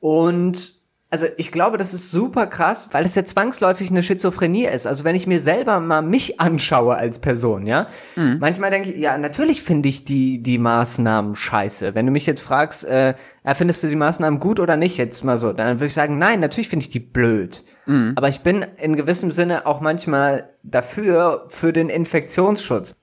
Und 0.00 0.79
also 1.12 1.26
ich 1.36 1.50
glaube, 1.50 1.76
das 1.76 1.92
ist 1.92 2.12
super 2.12 2.46
krass, 2.46 2.88
weil 2.92 3.04
es 3.04 3.16
ja 3.16 3.24
zwangsläufig 3.24 3.90
eine 3.90 4.02
Schizophrenie 4.02 4.66
ist. 4.66 4.86
Also 4.86 5.02
wenn 5.02 5.16
ich 5.16 5.26
mir 5.26 5.40
selber 5.40 5.80
mal 5.80 6.02
mich 6.02 6.40
anschaue 6.40 6.94
als 6.94 7.18
Person, 7.18 7.66
ja, 7.66 7.88
mhm. 8.14 8.38
manchmal 8.40 8.70
denke 8.70 8.90
ich, 8.90 8.98
ja, 8.98 9.18
natürlich 9.18 9.62
finde 9.62 9.88
ich 9.88 10.04
die 10.04 10.40
die 10.40 10.58
Maßnahmen 10.58 11.34
scheiße. 11.34 11.96
Wenn 11.96 12.06
du 12.06 12.12
mich 12.12 12.26
jetzt 12.26 12.42
fragst, 12.42 12.84
äh, 12.84 13.14
findest 13.54 13.82
du 13.82 13.88
die 13.88 13.96
Maßnahmen 13.96 14.38
gut 14.38 14.60
oder 14.60 14.76
nicht, 14.76 14.98
jetzt 14.98 15.24
mal 15.24 15.36
so, 15.36 15.52
dann 15.52 15.78
würde 15.78 15.86
ich 15.86 15.94
sagen, 15.94 16.16
nein, 16.16 16.38
natürlich 16.38 16.68
finde 16.68 16.84
ich 16.84 16.90
die 16.90 17.00
blöd. 17.00 17.64
Mhm. 17.86 18.12
Aber 18.14 18.28
ich 18.28 18.42
bin 18.42 18.64
in 18.76 18.94
gewissem 18.94 19.32
Sinne 19.32 19.66
auch 19.66 19.80
manchmal 19.80 20.50
dafür 20.62 21.46
für 21.48 21.72
den 21.72 21.88
Infektionsschutz. 21.88 22.94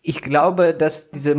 Ich 0.00 0.22
glaube, 0.22 0.74
dass 0.74 1.10
diese 1.10 1.34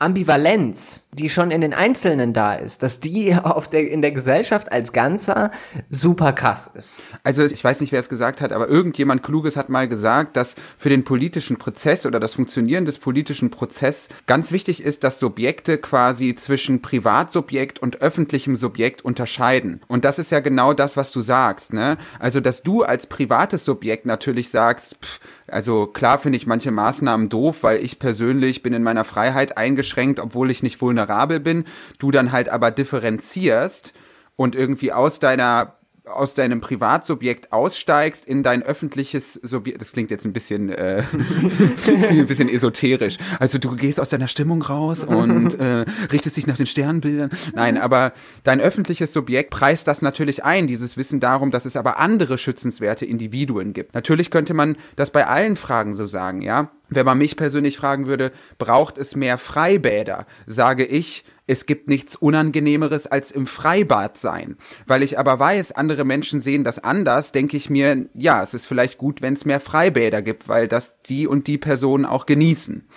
Ambivalenz, 0.00 1.08
die 1.12 1.28
schon 1.28 1.50
in 1.50 1.60
den 1.60 1.74
Einzelnen 1.74 2.32
da 2.32 2.54
ist, 2.54 2.82
dass 2.82 3.00
die 3.00 3.34
auf 3.42 3.68
der, 3.68 3.90
in 3.90 4.00
der 4.00 4.12
Gesellschaft 4.12 4.72
als 4.72 4.92
Ganzer 4.92 5.50
super 5.90 6.32
krass 6.32 6.70
ist. 6.72 7.02
Also 7.22 7.44
ich 7.44 7.62
weiß 7.62 7.80
nicht, 7.80 7.92
wer 7.92 8.00
es 8.00 8.08
gesagt 8.08 8.40
hat, 8.40 8.50
aber 8.50 8.68
irgendjemand 8.68 9.22
Kluges 9.22 9.56
hat 9.56 9.68
mal 9.68 9.88
gesagt, 9.88 10.36
dass 10.36 10.56
für 10.78 10.88
den 10.88 11.04
politischen 11.04 11.58
Prozess 11.58 12.06
oder 12.06 12.18
das 12.18 12.34
Funktionieren 12.34 12.86
des 12.86 12.98
politischen 12.98 13.50
Prozesses 13.50 14.08
ganz 14.26 14.52
wichtig 14.52 14.82
ist, 14.82 15.04
dass 15.04 15.20
Subjekte 15.20 15.76
quasi 15.76 16.34
zwischen 16.34 16.80
Privatsubjekt 16.80 17.78
und 17.78 18.00
öffentlichem 18.00 18.56
Subjekt 18.56 19.04
unterscheiden. 19.04 19.82
Und 19.86 20.06
das 20.06 20.18
ist 20.18 20.30
ja 20.30 20.40
genau 20.40 20.72
das, 20.72 20.96
was 20.96 21.12
du 21.12 21.20
sagst. 21.20 21.74
Ne? 21.74 21.98
Also, 22.18 22.40
dass 22.40 22.62
du 22.62 22.84
als 22.84 23.06
privates 23.06 23.66
Subjekt 23.66 24.06
natürlich 24.06 24.48
sagst, 24.48 24.96
pff, 25.02 25.20
also 25.50 25.86
klar 25.86 26.18
finde 26.18 26.36
ich 26.36 26.46
manche 26.46 26.70
Maßnahmen 26.70 27.28
doof, 27.28 27.62
weil 27.62 27.84
ich 27.84 27.98
persönlich 27.98 28.62
bin 28.62 28.72
in 28.72 28.82
meiner 28.82 29.04
Freiheit 29.04 29.56
eingeschränkt, 29.56 30.20
obwohl 30.20 30.50
ich 30.50 30.62
nicht 30.62 30.80
vulnerabel 30.80 31.40
bin. 31.40 31.64
Du 31.98 32.10
dann 32.10 32.32
halt 32.32 32.48
aber 32.48 32.70
differenzierst 32.70 33.94
und 34.36 34.54
irgendwie 34.54 34.92
aus 34.92 35.18
deiner 35.18 35.79
aus 36.04 36.34
deinem 36.34 36.60
Privatsubjekt 36.60 37.52
aussteigst 37.52 38.24
in 38.24 38.42
dein 38.42 38.62
öffentliches 38.62 39.34
Subjekt. 39.34 39.80
Das 39.80 39.92
klingt 39.92 40.10
jetzt 40.10 40.24
ein 40.24 40.32
bisschen, 40.32 40.70
äh, 40.70 41.02
ein 42.08 42.26
bisschen 42.26 42.48
esoterisch. 42.48 43.18
Also 43.38 43.58
du 43.58 43.76
gehst 43.76 44.00
aus 44.00 44.08
deiner 44.08 44.28
Stimmung 44.28 44.62
raus 44.62 45.04
und 45.04 45.58
äh, 45.58 45.84
richtest 46.12 46.36
dich 46.36 46.46
nach 46.46 46.56
den 46.56 46.66
Sternbildern. 46.66 47.30
Nein, 47.54 47.78
aber 47.78 48.12
dein 48.44 48.60
öffentliches 48.60 49.12
Subjekt 49.12 49.50
preist 49.50 49.86
das 49.88 50.02
natürlich 50.02 50.44
ein, 50.44 50.66
dieses 50.66 50.96
Wissen 50.96 51.20
darum, 51.20 51.50
dass 51.50 51.64
es 51.64 51.76
aber 51.76 51.98
andere 51.98 52.38
schützenswerte 52.38 53.04
Individuen 53.04 53.72
gibt. 53.72 53.94
Natürlich 53.94 54.30
könnte 54.30 54.54
man 54.54 54.76
das 54.96 55.10
bei 55.10 55.26
allen 55.26 55.56
Fragen 55.56 55.94
so 55.94 56.06
sagen, 56.06 56.42
ja. 56.42 56.70
Wenn 56.92 57.06
man 57.06 57.18
mich 57.18 57.36
persönlich 57.36 57.76
fragen 57.76 58.06
würde, 58.06 58.32
braucht 58.58 58.98
es 58.98 59.14
mehr 59.14 59.38
Freibäder, 59.38 60.26
sage 60.46 60.84
ich, 60.84 61.24
es 61.46 61.66
gibt 61.66 61.88
nichts 61.88 62.16
Unangenehmeres 62.16 63.06
als 63.06 63.30
im 63.30 63.46
Freibad 63.46 64.16
sein. 64.16 64.56
Weil 64.86 65.02
ich 65.02 65.18
aber 65.18 65.38
weiß, 65.38 65.72
andere 65.72 66.04
Menschen 66.04 66.40
sehen 66.40 66.64
das 66.64 66.78
anders, 66.78 67.32
denke 67.32 67.56
ich 67.56 67.70
mir, 67.70 68.06
ja, 68.14 68.42
es 68.42 68.54
ist 68.54 68.66
vielleicht 68.66 68.98
gut, 68.98 69.22
wenn 69.22 69.34
es 69.34 69.44
mehr 69.44 69.60
Freibäder 69.60 70.22
gibt, 70.22 70.48
weil 70.48 70.68
das 70.68 71.00
die 71.02 71.26
und 71.26 71.46
die 71.46 71.58
Personen 71.58 72.04
auch 72.04 72.26
genießen. 72.26 72.88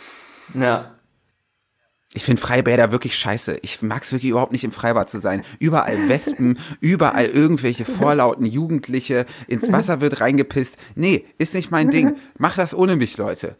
Ja. 0.53 0.95
Ich 2.15 2.23
finde 2.23 2.41
Freibäder 2.41 2.91
wirklich 2.91 3.15
scheiße. 3.15 3.57
Ich 3.63 3.81
mag 3.81 4.03
es 4.03 4.11
wirklich 4.11 4.29
überhaupt 4.29 4.51
nicht 4.51 4.63
im 4.63 4.71
Freibad 4.71 5.09
zu 5.09 5.19
sein. 5.19 5.43
Überall 5.57 6.09
Wespen, 6.09 6.59
überall 6.79 7.25
irgendwelche 7.25 7.85
vorlauten 7.85 8.45
Jugendliche, 8.45 9.25
ins 9.47 9.71
Wasser 9.71 9.99
wird 9.99 10.21
reingepisst. 10.21 10.77
Nee, 10.95 11.25
ist 11.39 11.55
nicht 11.55 11.71
mein 11.71 11.89
Ding. 11.89 12.17
Mach 12.37 12.55
das 12.55 12.75
ohne 12.75 12.95
mich, 12.95 13.17
Leute. 13.17 13.55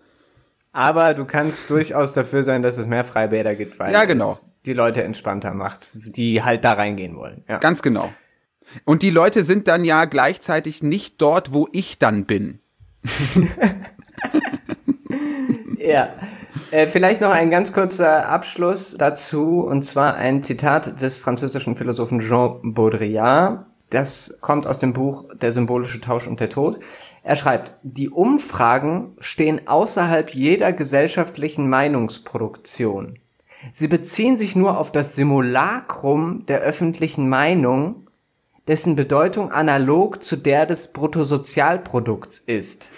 Aber 0.72 1.14
du 1.14 1.26
kannst 1.26 1.70
durchaus 1.70 2.14
dafür 2.14 2.44
sein, 2.44 2.62
dass 2.62 2.78
es 2.78 2.86
mehr 2.86 3.04
Freibäder 3.04 3.56
gibt, 3.56 3.80
weil 3.80 3.94
ja, 3.94 4.06
genau. 4.06 4.34
es 4.34 4.53
die 4.66 4.74
Leute 4.74 5.04
entspannter 5.04 5.54
macht, 5.54 5.90
die 5.94 6.44
halt 6.44 6.64
da 6.64 6.74
reingehen 6.74 7.16
wollen. 7.16 7.44
Ja. 7.48 7.58
Ganz 7.60 7.82
genau. 7.82 8.12
Und 8.86 9.02
die 9.02 9.10
Leute 9.10 9.44
sind 9.44 9.68
dann 9.68 9.84
ja 9.86 10.06
gleichzeitig 10.06 10.84
nicht 10.84 11.22
dort, 11.22 11.54
wo 11.54 11.68
ich 11.72 12.00
dann 12.00 12.26
bin. 12.26 12.60
ja. 15.78 16.10
Äh, 16.72 16.88
vielleicht 16.88 17.22
noch 17.22 17.30
ein 17.30 17.52
ganz 17.52 17.74
kurzer 17.74 18.28
Abschluss 18.28 18.96
dazu, 18.98 19.60
und 19.62 19.84
zwar 19.84 20.16
ein 20.16 20.42
Zitat 20.44 21.02
des 21.02 21.18
französischen 21.18 21.76
Philosophen 21.76 22.20
Jean 22.20 22.74
Baudrillard. 22.74 23.66
Das 23.90 24.40
kommt 24.42 24.66
aus 24.66 24.80
dem 24.80 24.94
Buch 24.94 25.26
Der 25.36 25.54
symbolische 25.54 26.02
Tausch 26.02 26.26
und 26.26 26.40
der 26.40 26.50
Tod. 26.50 26.80
Er 27.22 27.36
schreibt, 27.36 27.76
die 27.84 28.10
Umfragen 28.10 29.16
stehen 29.20 29.68
außerhalb 29.68 30.32
jeder 30.32 30.74
gesellschaftlichen 30.74 31.70
Meinungsproduktion. 31.70 33.20
Sie 33.72 33.88
beziehen 33.88 34.38
sich 34.38 34.56
nur 34.56 34.78
auf 34.78 34.92
das 34.92 35.16
Simulacrum 35.16 36.46
der 36.46 36.60
öffentlichen 36.60 37.30
Meinung, 37.30 38.03
dessen 38.68 38.96
Bedeutung 38.96 39.52
analog 39.52 40.24
zu 40.24 40.38
der 40.38 40.66
des 40.66 40.94
Bruttosozialprodukts 40.94 42.42
ist. 42.46 42.92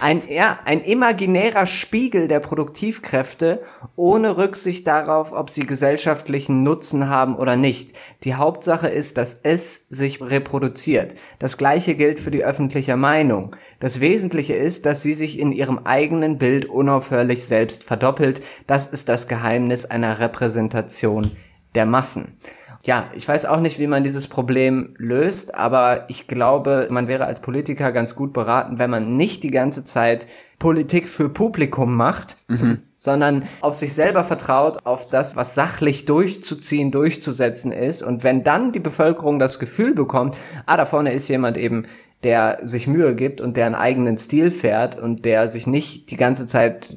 Ein, 0.00 0.22
ja, 0.28 0.58
ein 0.66 0.82
imaginärer 0.82 1.66
Spiegel 1.66 2.28
der 2.28 2.40
Produktivkräfte 2.40 3.62
ohne 3.96 4.36
Rücksicht 4.36 4.86
darauf, 4.86 5.32
ob 5.32 5.48
sie 5.48 5.66
gesellschaftlichen 5.66 6.62
Nutzen 6.62 7.08
haben 7.08 7.36
oder 7.36 7.56
nicht. 7.56 7.96
Die 8.24 8.34
Hauptsache 8.34 8.88
ist, 8.88 9.16
dass 9.16 9.40
es 9.42 9.86
sich 9.88 10.20
reproduziert. 10.20 11.14
Das 11.38 11.56
gleiche 11.56 11.94
gilt 11.94 12.20
für 12.20 12.30
die 12.30 12.44
öffentliche 12.44 12.98
Meinung. 12.98 13.56
Das 13.80 14.00
Wesentliche 14.00 14.54
ist, 14.54 14.84
dass 14.84 15.02
sie 15.02 15.14
sich 15.14 15.38
in 15.38 15.50
ihrem 15.52 15.80
eigenen 15.84 16.36
Bild 16.36 16.66
unaufhörlich 16.66 17.46
selbst 17.46 17.84
verdoppelt. 17.84 18.42
Das 18.66 18.86
ist 18.86 19.08
das 19.08 19.28
Geheimnis 19.28 19.86
einer 19.86 20.18
Repräsentation 20.18 21.32
der 21.74 21.86
Massen 21.86 22.36
ja, 22.84 23.10
ich 23.14 23.28
weiß 23.28 23.44
auch 23.44 23.60
nicht, 23.60 23.78
wie 23.78 23.86
man 23.86 24.04
dieses 24.04 24.26
Problem 24.26 24.94
löst, 24.96 25.54
aber 25.54 26.06
ich 26.08 26.28
glaube, 26.28 26.86
man 26.90 27.08
wäre 27.08 27.26
als 27.26 27.40
Politiker 27.40 27.92
ganz 27.92 28.14
gut 28.14 28.32
beraten, 28.32 28.78
wenn 28.78 28.88
man 28.88 29.16
nicht 29.16 29.42
die 29.42 29.50
ganze 29.50 29.84
Zeit 29.84 30.26
Politik 30.58 31.08
für 31.08 31.28
Publikum 31.28 31.94
macht, 31.94 32.38
mhm. 32.48 32.80
sondern 32.96 33.44
auf 33.60 33.74
sich 33.74 33.92
selber 33.92 34.24
vertraut, 34.24 34.78
auf 34.84 35.06
das, 35.06 35.36
was 35.36 35.54
sachlich 35.54 36.06
durchzuziehen, 36.06 36.90
durchzusetzen 36.90 37.70
ist. 37.70 38.02
Und 38.02 38.24
wenn 38.24 38.44
dann 38.44 38.72
die 38.72 38.80
Bevölkerung 38.80 39.38
das 39.38 39.58
Gefühl 39.58 39.94
bekommt, 39.94 40.36
ah, 40.64 40.78
da 40.78 40.86
vorne 40.86 41.12
ist 41.12 41.28
jemand 41.28 41.58
eben, 41.58 41.84
der 42.22 42.58
sich 42.62 42.86
Mühe 42.86 43.14
gibt 43.14 43.42
und 43.42 43.56
der 43.56 43.66
einen 43.66 43.74
eigenen 43.74 44.16
Stil 44.16 44.50
fährt 44.50 44.98
und 44.98 45.24
der 45.24 45.48
sich 45.48 45.66
nicht 45.66 46.10
die 46.10 46.16
ganze 46.16 46.46
Zeit 46.46 46.96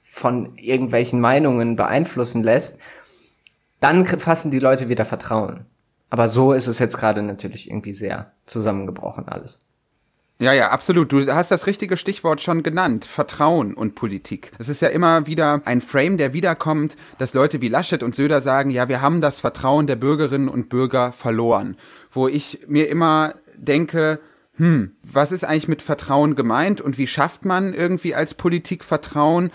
von 0.00 0.56
irgendwelchen 0.56 1.20
Meinungen 1.20 1.76
beeinflussen 1.76 2.42
lässt, 2.42 2.80
dann 3.80 4.06
fassen 4.06 4.50
die 4.50 4.58
Leute 4.58 4.88
wieder 4.88 5.04
Vertrauen. 5.04 5.66
Aber 6.10 6.28
so 6.28 6.52
ist 6.52 6.66
es 6.66 6.78
jetzt 6.78 6.98
gerade 6.98 7.22
natürlich 7.22 7.68
irgendwie 7.68 7.94
sehr 7.94 8.32
zusammengebrochen 8.46 9.28
alles. 9.28 9.58
Ja, 10.38 10.52
ja, 10.52 10.68
absolut. 10.68 11.12
Du 11.12 11.26
hast 11.32 11.50
das 11.50 11.66
richtige 11.66 11.96
Stichwort 11.96 12.42
schon 12.42 12.62
genannt. 12.62 13.06
Vertrauen 13.06 13.72
und 13.72 13.94
Politik. 13.94 14.52
Es 14.58 14.68
ist 14.68 14.82
ja 14.82 14.88
immer 14.88 15.26
wieder 15.26 15.62
ein 15.64 15.80
Frame, 15.80 16.18
der 16.18 16.34
wiederkommt, 16.34 16.96
dass 17.16 17.32
Leute 17.32 17.62
wie 17.62 17.68
Laschet 17.68 18.02
und 18.02 18.14
Söder 18.14 18.42
sagen, 18.42 18.68
ja, 18.68 18.86
wir 18.88 19.00
haben 19.00 19.22
das 19.22 19.40
Vertrauen 19.40 19.86
der 19.86 19.96
Bürgerinnen 19.96 20.48
und 20.48 20.68
Bürger 20.68 21.12
verloren. 21.12 21.76
Wo 22.12 22.28
ich 22.28 22.60
mir 22.68 22.88
immer 22.88 23.34
denke, 23.56 24.20
hm, 24.56 24.92
was 25.02 25.32
ist 25.32 25.44
eigentlich 25.44 25.68
mit 25.68 25.80
Vertrauen 25.80 26.34
gemeint 26.34 26.82
und 26.82 26.98
wie 26.98 27.06
schafft 27.06 27.46
man 27.46 27.72
irgendwie 27.72 28.14
als 28.14 28.34
Politik 28.34 28.84
Vertrauen? 28.84 29.50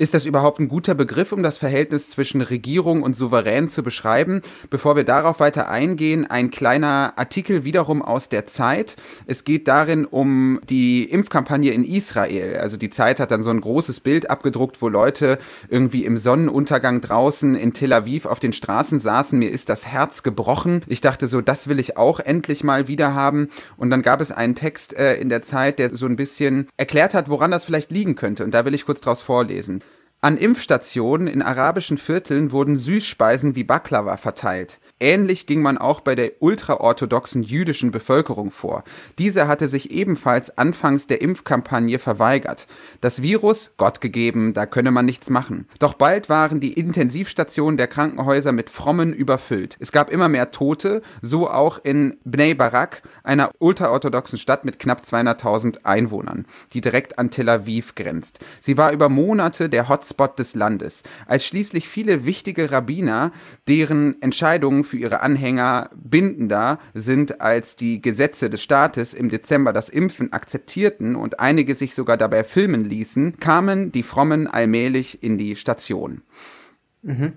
Ist 0.00 0.14
das 0.14 0.24
überhaupt 0.24 0.58
ein 0.60 0.68
guter 0.68 0.94
Begriff, 0.94 1.30
um 1.30 1.42
das 1.42 1.58
Verhältnis 1.58 2.08
zwischen 2.08 2.40
Regierung 2.40 3.02
und 3.02 3.14
Souverän 3.14 3.68
zu 3.68 3.82
beschreiben? 3.82 4.40
Bevor 4.70 4.96
wir 4.96 5.04
darauf 5.04 5.40
weiter 5.40 5.68
eingehen, 5.68 6.24
ein 6.24 6.50
kleiner 6.50 7.12
Artikel 7.16 7.64
wiederum 7.64 8.00
aus 8.00 8.30
der 8.30 8.46
Zeit. 8.46 8.96
Es 9.26 9.44
geht 9.44 9.68
darin 9.68 10.06
um 10.06 10.58
die 10.70 11.04
Impfkampagne 11.04 11.72
in 11.72 11.84
Israel. 11.84 12.56
Also 12.56 12.78
die 12.78 12.88
Zeit 12.88 13.20
hat 13.20 13.30
dann 13.30 13.42
so 13.42 13.50
ein 13.50 13.60
großes 13.60 14.00
Bild 14.00 14.30
abgedruckt, 14.30 14.80
wo 14.80 14.88
Leute 14.88 15.36
irgendwie 15.68 16.06
im 16.06 16.16
Sonnenuntergang 16.16 17.02
draußen 17.02 17.54
in 17.54 17.74
Tel 17.74 17.92
Aviv 17.92 18.24
auf 18.24 18.40
den 18.40 18.54
Straßen 18.54 19.00
saßen. 19.00 19.38
Mir 19.38 19.50
ist 19.50 19.68
das 19.68 19.86
Herz 19.86 20.22
gebrochen. 20.22 20.80
Ich 20.86 21.02
dachte 21.02 21.26
so, 21.26 21.42
das 21.42 21.68
will 21.68 21.78
ich 21.78 21.98
auch 21.98 22.20
endlich 22.20 22.64
mal 22.64 22.88
wieder 22.88 23.14
haben. 23.14 23.50
Und 23.76 23.90
dann 23.90 24.00
gab 24.00 24.22
es 24.22 24.32
einen 24.32 24.54
Text 24.54 24.94
äh, 24.94 25.16
in 25.16 25.28
der 25.28 25.42
Zeit, 25.42 25.78
der 25.78 25.94
so 25.94 26.06
ein 26.06 26.16
bisschen 26.16 26.68
erklärt 26.78 27.12
hat, 27.12 27.28
woran 27.28 27.50
das 27.50 27.66
vielleicht 27.66 27.90
liegen 27.90 28.14
könnte. 28.14 28.44
Und 28.44 28.54
da 28.54 28.64
will 28.64 28.72
ich 28.72 28.86
kurz 28.86 29.02
draus 29.02 29.20
vorlesen. 29.20 29.82
An 30.22 30.36
Impfstationen 30.36 31.26
in 31.28 31.40
arabischen 31.40 31.96
Vierteln 31.96 32.52
wurden 32.52 32.76
Süßspeisen 32.76 33.56
wie 33.56 33.64
Baklava 33.64 34.18
verteilt. 34.18 34.78
Ähnlich 35.02 35.46
ging 35.46 35.62
man 35.62 35.78
auch 35.78 36.00
bei 36.00 36.14
der 36.14 36.32
ultraorthodoxen 36.40 37.42
jüdischen 37.42 37.90
Bevölkerung 37.90 38.50
vor. 38.50 38.84
Diese 39.18 39.48
hatte 39.48 39.66
sich 39.66 39.90
ebenfalls 39.90 40.58
anfangs 40.58 41.06
der 41.06 41.22
Impfkampagne 41.22 41.98
verweigert. 41.98 42.66
Das 43.00 43.22
Virus, 43.22 43.70
Gott 43.78 44.02
gegeben, 44.02 44.52
da 44.52 44.66
könne 44.66 44.90
man 44.90 45.06
nichts 45.06 45.30
machen. 45.30 45.66
Doch 45.78 45.94
bald 45.94 46.28
waren 46.28 46.60
die 46.60 46.74
Intensivstationen 46.74 47.78
der 47.78 47.88
Krankenhäuser 47.88 48.52
mit 48.52 48.68
Frommen 48.68 49.14
überfüllt. 49.14 49.78
Es 49.80 49.90
gab 49.90 50.10
immer 50.10 50.28
mehr 50.28 50.50
Tote, 50.50 51.00
so 51.22 51.48
auch 51.48 51.82
in 51.82 52.18
Bnei 52.24 52.52
Barak, 52.52 53.00
einer 53.24 53.52
ultraorthodoxen 53.58 54.38
Stadt 54.38 54.66
mit 54.66 54.78
knapp 54.78 55.00
200.000 55.00 55.86
Einwohnern, 55.86 56.44
die 56.74 56.82
direkt 56.82 57.18
an 57.18 57.30
Tel 57.30 57.48
Aviv 57.48 57.94
grenzt. 57.94 58.40
Sie 58.60 58.76
war 58.76 58.92
über 58.92 59.08
Monate 59.08 59.70
der 59.70 59.88
Hotspot 60.10 60.38
des 60.38 60.54
Landes. 60.54 61.02
Als 61.26 61.46
schließlich 61.46 61.88
viele 61.88 62.26
wichtige 62.26 62.70
Rabbiner, 62.70 63.32
deren 63.68 64.20
Entscheidungen 64.20 64.84
für 64.84 64.96
ihre 64.96 65.20
Anhänger 65.20 65.90
bindender 65.96 66.78
sind 66.94 67.40
als 67.40 67.76
die 67.76 68.02
Gesetze 68.02 68.50
des 68.50 68.62
Staates 68.62 69.14
im 69.14 69.28
Dezember 69.28 69.72
das 69.72 69.88
Impfen 69.88 70.32
akzeptierten 70.32 71.16
und 71.16 71.40
einige 71.40 71.74
sich 71.74 71.94
sogar 71.94 72.16
dabei 72.16 72.44
filmen 72.44 72.84
ließen, 72.84 73.38
kamen 73.38 73.92
die 73.92 74.02
Frommen 74.02 74.46
allmählich 74.46 75.22
in 75.22 75.38
die 75.38 75.56
Station. 75.56 76.22
Mhm. 77.02 77.32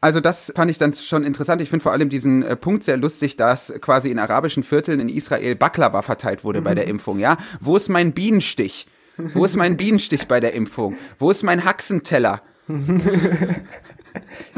Also 0.00 0.20
das 0.20 0.52
fand 0.54 0.70
ich 0.70 0.78
dann 0.78 0.94
schon 0.94 1.24
interessant. 1.24 1.60
Ich 1.60 1.70
finde 1.70 1.82
vor 1.82 1.92
allem 1.92 2.08
diesen 2.08 2.42
äh, 2.42 2.54
Punkt 2.54 2.84
sehr 2.84 2.96
lustig, 2.96 3.36
dass 3.36 3.72
quasi 3.80 4.10
in 4.10 4.18
arabischen 4.18 4.62
Vierteln 4.62 5.00
in 5.00 5.08
Israel 5.08 5.56
Baklava 5.56 6.02
verteilt 6.02 6.44
wurde 6.44 6.60
mhm. 6.60 6.64
bei 6.64 6.74
der 6.74 6.86
Impfung. 6.86 7.18
Ja, 7.18 7.36
wo 7.60 7.76
ist 7.76 7.88
mein 7.88 8.12
Bienenstich? 8.12 8.86
Wo 9.18 9.44
ist 9.44 9.56
mein 9.56 9.76
Bienenstich 9.76 10.28
bei 10.28 10.40
der 10.40 10.54
Impfung? 10.54 10.96
Wo 11.18 11.30
ist 11.30 11.42
mein 11.42 11.64
Haxenteller? 11.64 12.42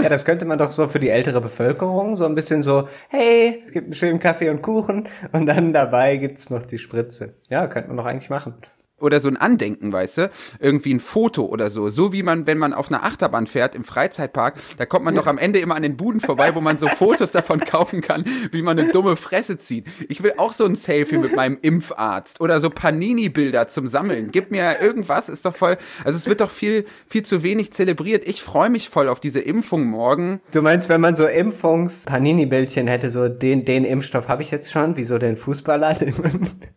Ja, 0.00 0.08
das 0.08 0.24
könnte 0.24 0.44
man 0.44 0.56
doch 0.58 0.70
so 0.70 0.86
für 0.86 1.00
die 1.00 1.08
ältere 1.08 1.40
Bevölkerung 1.40 2.16
so 2.16 2.24
ein 2.26 2.36
bisschen 2.36 2.62
so, 2.62 2.88
hey, 3.08 3.60
es 3.66 3.72
gibt 3.72 3.86
einen 3.86 3.94
schönen 3.94 4.20
Kaffee 4.20 4.50
und 4.50 4.62
Kuchen 4.62 5.08
und 5.32 5.46
dann 5.46 5.72
dabei 5.72 6.16
gibt's 6.16 6.48
noch 6.48 6.62
die 6.62 6.78
Spritze. 6.78 7.34
Ja, 7.48 7.66
könnte 7.66 7.88
man 7.88 7.96
doch 7.96 8.06
eigentlich 8.06 8.30
machen 8.30 8.54
oder 9.00 9.20
so 9.20 9.28
ein 9.28 9.36
Andenken, 9.36 9.92
weißt 9.92 10.18
du? 10.18 10.30
Irgendwie 10.60 10.94
ein 10.94 11.00
Foto 11.00 11.46
oder 11.46 11.70
so. 11.70 11.88
So 11.88 12.12
wie 12.12 12.22
man, 12.22 12.46
wenn 12.46 12.58
man 12.58 12.72
auf 12.72 12.88
einer 12.88 13.04
Achterbahn 13.04 13.46
fährt 13.46 13.74
im 13.74 13.84
Freizeitpark, 13.84 14.54
da 14.76 14.86
kommt 14.86 15.04
man 15.04 15.14
doch 15.14 15.26
am 15.26 15.38
Ende 15.38 15.58
immer 15.58 15.76
an 15.76 15.82
den 15.82 15.96
Buden 15.96 16.20
vorbei, 16.20 16.54
wo 16.54 16.60
man 16.60 16.78
so 16.78 16.88
Fotos 16.88 17.30
davon 17.32 17.60
kaufen 17.60 18.00
kann, 18.00 18.24
wie 18.50 18.62
man 18.62 18.78
eine 18.78 18.90
dumme 18.90 19.16
Fresse 19.16 19.58
zieht. 19.58 19.86
Ich 20.08 20.22
will 20.22 20.34
auch 20.38 20.52
so 20.52 20.64
ein 20.64 20.74
Selfie 20.74 21.18
mit 21.18 21.34
meinem 21.34 21.58
Impfarzt 21.62 22.40
oder 22.40 22.60
so 22.60 22.70
Panini-Bilder 22.70 23.68
zum 23.68 23.86
Sammeln. 23.86 24.30
Gib 24.32 24.50
mir 24.50 24.80
irgendwas, 24.80 25.28
ist 25.28 25.44
doch 25.44 25.56
voll, 25.56 25.76
also 26.04 26.16
es 26.16 26.26
wird 26.26 26.40
doch 26.40 26.50
viel, 26.50 26.84
viel 27.08 27.22
zu 27.22 27.42
wenig 27.42 27.72
zelebriert. 27.72 28.26
Ich 28.26 28.42
freue 28.42 28.70
mich 28.70 28.88
voll 28.88 29.08
auf 29.08 29.20
diese 29.20 29.40
Impfung 29.40 29.84
morgen. 29.86 30.40
Du 30.52 30.62
meinst, 30.62 30.88
wenn 30.88 31.00
man 31.00 31.16
so 31.16 31.26
Impfungs-Panini-Bildchen 31.26 32.86
hätte, 32.86 33.10
so 33.10 33.28
den, 33.28 33.64
den 33.64 33.84
Impfstoff 33.84 34.28
habe 34.28 34.42
ich 34.42 34.50
jetzt 34.50 34.70
schon, 34.70 34.96
wie 34.96 35.04
so 35.04 35.18
den 35.18 35.36
Fußballer? 35.36 35.96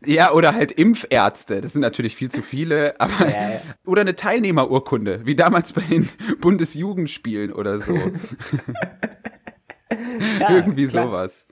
ja, 0.05 0.31
oder 0.31 0.53
halt 0.53 0.71
Impfärzte. 0.71 1.61
Das 1.61 1.73
sind 1.73 1.81
natürlich 1.81 2.10
natürlich 2.11 2.15
viel 2.15 2.29
zu 2.29 2.41
viele, 2.41 2.95
aber 2.99 3.29
ja, 3.29 3.49
ja. 3.51 3.61
oder 3.85 4.01
eine 4.01 4.15
Teilnehmerurkunde, 4.15 5.21
wie 5.25 5.35
damals 5.35 5.73
bei 5.73 5.81
den 5.81 6.09
Bundesjugendspielen 6.39 7.53
oder 7.53 7.79
so. 7.79 7.95
ja, 10.39 10.49
Irgendwie 10.49 10.87
klar. 10.87 11.07
sowas. 11.07 11.45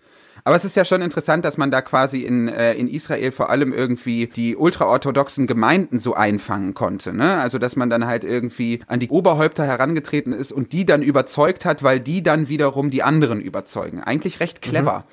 Aber 0.46 0.56
es 0.56 0.64
ist 0.64 0.78
ja 0.78 0.86
schon 0.86 1.02
interessant, 1.02 1.44
dass 1.44 1.58
man 1.58 1.70
da 1.70 1.82
quasi 1.82 2.22
in, 2.22 2.48
äh, 2.48 2.74
in 2.74 2.88
Israel 2.88 3.34
vor 3.34 3.50
allem 3.50 3.74
irgendwie 3.74 4.26
die 4.26 4.56
ultraorthodoxen 4.56 5.48
Gemeinden 5.48 6.00
so 6.00 6.14
einfangen 6.14 6.74
konnte. 6.74 7.14
Ne? 7.14 7.38
Also, 7.40 7.60
dass 7.60 7.76
man 7.76 7.90
dann 7.90 8.08
halt 8.08 8.24
irgendwie 8.24 8.80
an 8.88 9.02
die 9.02 9.10
Oberhäupter 9.10 9.66
herangetreten 9.66 10.32
ist 10.32 10.54
und 10.54 10.72
die 10.72 10.86
dann 10.86 11.02
überzeugt 11.02 11.66
hat, 11.66 11.84
weil 11.84 12.00
die 12.00 12.24
dann 12.24 12.48
wiederum 12.48 12.90
die 12.90 13.04
anderen 13.04 13.42
überzeugen. 13.42 14.00
Eigentlich 14.02 14.40
recht 14.40 14.62
clever. 14.62 15.06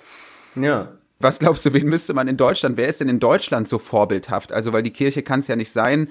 Mhm. 0.54 0.62
Ja. 0.62 0.92
Was 1.18 1.38
glaubst 1.38 1.64
du, 1.64 1.72
wen 1.72 1.86
müsste 1.86 2.12
man 2.12 2.28
in 2.28 2.36
Deutschland, 2.36 2.76
wer 2.76 2.88
ist 2.88 3.00
denn 3.00 3.08
in 3.08 3.20
Deutschland 3.20 3.68
so 3.68 3.78
vorbildhaft? 3.78 4.52
Also, 4.52 4.72
weil 4.72 4.82
die 4.82 4.92
Kirche 4.92 5.22
kann 5.22 5.40
es 5.40 5.48
ja 5.48 5.56
nicht 5.56 5.72
sein. 5.72 6.08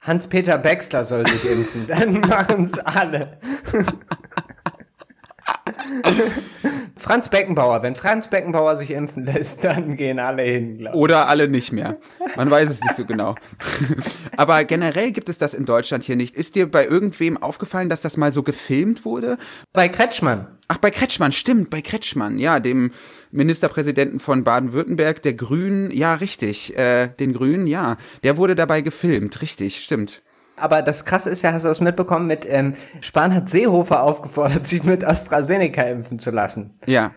Hans-Peter 0.00 0.58
Baxter 0.58 1.04
soll 1.04 1.26
sich 1.26 1.50
impfen, 1.50 1.86
dann 1.86 2.20
machen 2.28 2.64
es 2.64 2.78
alle. 2.78 3.38
Franz 6.96 7.28
Beckenbauer, 7.28 7.82
wenn 7.82 7.94
Franz 7.94 8.28
Beckenbauer 8.28 8.76
sich 8.76 8.90
impfen 8.90 9.24
lässt, 9.24 9.64
dann 9.64 9.96
gehen 9.96 10.18
alle 10.18 10.42
hin, 10.42 10.78
glaube 10.78 10.96
ich. 10.96 11.02
Oder 11.02 11.28
alle 11.28 11.48
nicht 11.48 11.72
mehr. 11.72 11.96
Man 12.36 12.50
weiß 12.50 12.70
es 12.70 12.80
nicht 12.82 12.96
so 12.96 13.04
genau. 13.04 13.34
Aber 14.36 14.64
generell 14.64 15.12
gibt 15.12 15.28
es 15.28 15.38
das 15.38 15.54
in 15.54 15.64
Deutschland 15.64 16.04
hier 16.04 16.16
nicht. 16.16 16.36
Ist 16.36 16.54
dir 16.54 16.70
bei 16.70 16.86
irgendwem 16.86 17.36
aufgefallen, 17.36 17.88
dass 17.88 18.02
das 18.02 18.16
mal 18.16 18.32
so 18.32 18.42
gefilmt 18.42 19.04
wurde? 19.04 19.38
Bei 19.72 19.88
Kretschmann. 19.88 20.48
Ach, 20.68 20.78
bei 20.78 20.90
Kretschmann, 20.90 21.32
stimmt, 21.32 21.68
bei 21.68 21.82
Kretschmann, 21.82 22.38
ja, 22.38 22.58
dem 22.58 22.92
Ministerpräsidenten 23.32 24.18
von 24.18 24.44
Baden-Württemberg, 24.44 25.22
der 25.22 25.34
Grünen, 25.34 25.90
ja, 25.90 26.14
richtig, 26.14 26.76
äh, 26.78 27.08
den 27.08 27.34
Grünen, 27.34 27.66
ja, 27.66 27.98
der 28.22 28.38
wurde 28.38 28.54
dabei 28.54 28.80
gefilmt, 28.80 29.42
richtig, 29.42 29.82
stimmt. 29.82 30.22
Aber 30.56 30.82
das 30.82 31.04
Krasse 31.04 31.30
ist 31.30 31.42
ja, 31.42 31.52
hast 31.52 31.64
du 31.64 31.68
das 31.68 31.80
mitbekommen, 31.80 32.26
mit 32.26 32.46
ähm, 32.48 32.74
Spahn 33.00 33.34
hat 33.34 33.48
Seehofer 33.48 34.02
aufgefordert, 34.02 34.66
sich 34.66 34.84
mit 34.84 35.04
AstraZeneca 35.04 35.82
impfen 35.82 36.18
zu 36.18 36.30
lassen. 36.30 36.72
Ja. 36.86 37.12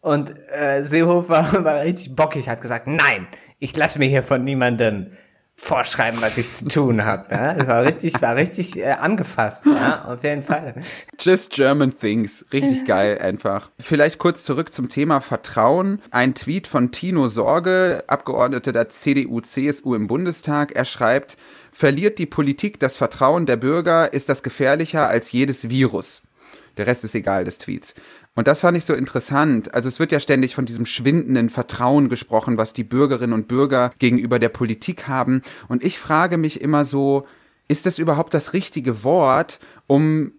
Und 0.00 0.34
äh, 0.52 0.82
Seehofer 0.82 1.46
war 1.64 1.82
richtig 1.82 2.14
bockig, 2.14 2.48
hat 2.48 2.60
gesagt, 2.60 2.86
nein, 2.86 3.26
ich 3.58 3.76
lasse 3.76 3.98
mir 3.98 4.08
hier 4.08 4.22
von 4.22 4.44
niemandem 4.44 5.12
vorschreiben, 5.58 6.22
was 6.22 6.38
ich 6.38 6.54
zu 6.54 6.66
tun 6.66 7.04
habe. 7.04 7.34
Ja? 7.34 7.66
war 7.66 7.82
richtig, 7.82 8.22
war 8.22 8.36
richtig 8.36 8.78
äh, 8.78 8.92
angefasst, 8.92 9.66
ja, 9.66 10.04
auf 10.04 10.22
jeden 10.22 10.42
Fall. 10.42 10.74
Just 11.20 11.52
German 11.52 11.96
Things. 11.98 12.46
Richtig 12.52 12.86
geil 12.86 13.18
einfach. 13.18 13.70
Vielleicht 13.78 14.18
kurz 14.18 14.44
zurück 14.44 14.72
zum 14.72 14.88
Thema 14.88 15.20
Vertrauen. 15.20 16.00
Ein 16.10 16.34
Tweet 16.34 16.68
von 16.68 16.92
Tino 16.92 17.28
Sorge, 17.28 18.04
Abgeordneter 18.06 18.72
der 18.72 18.88
CDU-CSU 18.88 19.94
im 19.94 20.06
Bundestag. 20.06 20.72
Er 20.72 20.84
schreibt, 20.84 21.36
verliert 21.72 22.18
die 22.18 22.26
Politik 22.26 22.78
das 22.78 22.96
Vertrauen 22.96 23.44
der 23.44 23.56
Bürger, 23.56 24.12
ist 24.12 24.28
das 24.28 24.42
gefährlicher 24.44 25.08
als 25.08 25.32
jedes 25.32 25.68
Virus. 25.68 26.22
Der 26.78 26.86
Rest 26.86 27.04
ist 27.04 27.14
egal 27.14 27.44
des 27.44 27.58
Tweets. 27.58 27.94
Und 28.34 28.46
das 28.46 28.60
fand 28.60 28.76
ich 28.76 28.84
so 28.84 28.94
interessant. 28.94 29.74
Also 29.74 29.88
es 29.88 29.98
wird 29.98 30.12
ja 30.12 30.20
ständig 30.20 30.54
von 30.54 30.64
diesem 30.64 30.86
schwindenden 30.86 31.50
Vertrauen 31.50 32.08
gesprochen, 32.08 32.56
was 32.56 32.72
die 32.72 32.84
Bürgerinnen 32.84 33.34
und 33.34 33.48
Bürger 33.48 33.90
gegenüber 33.98 34.38
der 34.38 34.48
Politik 34.48 35.08
haben. 35.08 35.42
Und 35.68 35.84
ich 35.84 35.98
frage 35.98 36.38
mich 36.38 36.60
immer 36.60 36.84
so, 36.84 37.26
ist 37.66 37.84
das 37.84 37.98
überhaupt 37.98 38.32
das 38.32 38.52
richtige 38.54 39.04
Wort, 39.04 39.58
um 39.86 40.32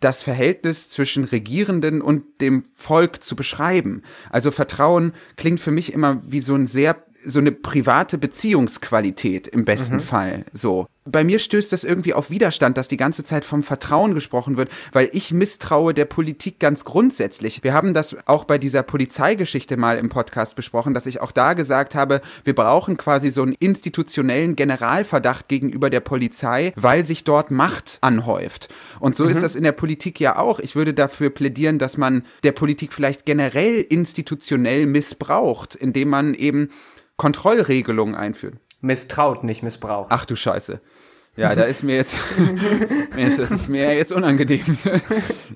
das 0.00 0.22
Verhältnis 0.22 0.90
zwischen 0.90 1.24
Regierenden 1.24 2.02
und 2.02 2.40
dem 2.40 2.64
Volk 2.74 3.22
zu 3.22 3.36
beschreiben? 3.36 4.02
Also 4.28 4.50
Vertrauen 4.50 5.12
klingt 5.36 5.60
für 5.60 5.70
mich 5.70 5.92
immer 5.92 6.20
wie 6.26 6.40
so 6.40 6.54
ein 6.54 6.66
sehr 6.66 7.02
so 7.24 7.38
eine 7.38 7.52
private 7.52 8.18
Beziehungsqualität 8.18 9.46
im 9.48 9.64
besten 9.64 9.96
mhm. 9.96 10.00
Fall. 10.00 10.44
So. 10.52 10.86
Bei 11.06 11.24
mir 11.24 11.38
stößt 11.38 11.72
das 11.72 11.82
irgendwie 11.82 12.14
auf 12.14 12.30
Widerstand, 12.30 12.76
dass 12.76 12.86
die 12.86 12.98
ganze 12.98 13.24
Zeit 13.24 13.44
vom 13.44 13.62
Vertrauen 13.62 14.14
gesprochen 14.14 14.56
wird, 14.56 14.70
weil 14.92 15.08
ich 15.12 15.32
misstraue 15.32 15.94
der 15.94 16.04
Politik 16.04 16.60
ganz 16.60 16.84
grundsätzlich. 16.84 17.64
Wir 17.64 17.72
haben 17.72 17.94
das 17.94 18.16
auch 18.26 18.44
bei 18.44 18.58
dieser 18.58 18.82
Polizeigeschichte 18.82 19.76
mal 19.76 19.98
im 19.98 20.08
Podcast 20.10 20.56
besprochen, 20.56 20.92
dass 20.94 21.06
ich 21.06 21.20
auch 21.20 21.32
da 21.32 21.54
gesagt 21.54 21.94
habe, 21.94 22.20
wir 22.44 22.54
brauchen 22.54 22.96
quasi 22.96 23.30
so 23.30 23.42
einen 23.42 23.56
institutionellen 23.58 24.56
Generalverdacht 24.56 25.48
gegenüber 25.48 25.90
der 25.90 26.00
Polizei, 26.00 26.72
weil 26.76 27.04
sich 27.04 27.24
dort 27.24 27.50
Macht 27.50 27.98
anhäuft. 28.02 28.68
Und 29.00 29.16
so 29.16 29.24
mhm. 29.24 29.30
ist 29.30 29.42
das 29.42 29.56
in 29.56 29.64
der 29.64 29.72
Politik 29.72 30.20
ja 30.20 30.36
auch. 30.36 30.60
Ich 30.60 30.76
würde 30.76 30.94
dafür 30.94 31.30
plädieren, 31.30 31.78
dass 31.78 31.96
man 31.96 32.24
der 32.44 32.52
Politik 32.52 32.92
vielleicht 32.92 33.24
generell 33.24 33.80
institutionell 33.80 34.86
missbraucht, 34.86 35.74
indem 35.74 36.10
man 36.10 36.34
eben 36.34 36.68
Kontrollregelungen 37.20 38.14
einführt. 38.14 38.54
Misstraut, 38.80 39.44
nicht 39.44 39.62
missbraucht. 39.62 40.06
Ach 40.10 40.24
du 40.24 40.36
Scheiße. 40.36 40.80
Ja, 41.36 41.54
da 41.54 41.64
ist 41.64 41.82
mir 41.82 41.96
jetzt, 41.96 42.16
Mensch, 43.14 43.36
das 43.36 43.50
ist 43.50 43.68
mir 43.68 43.94
jetzt 43.94 44.10
unangenehm. 44.10 44.78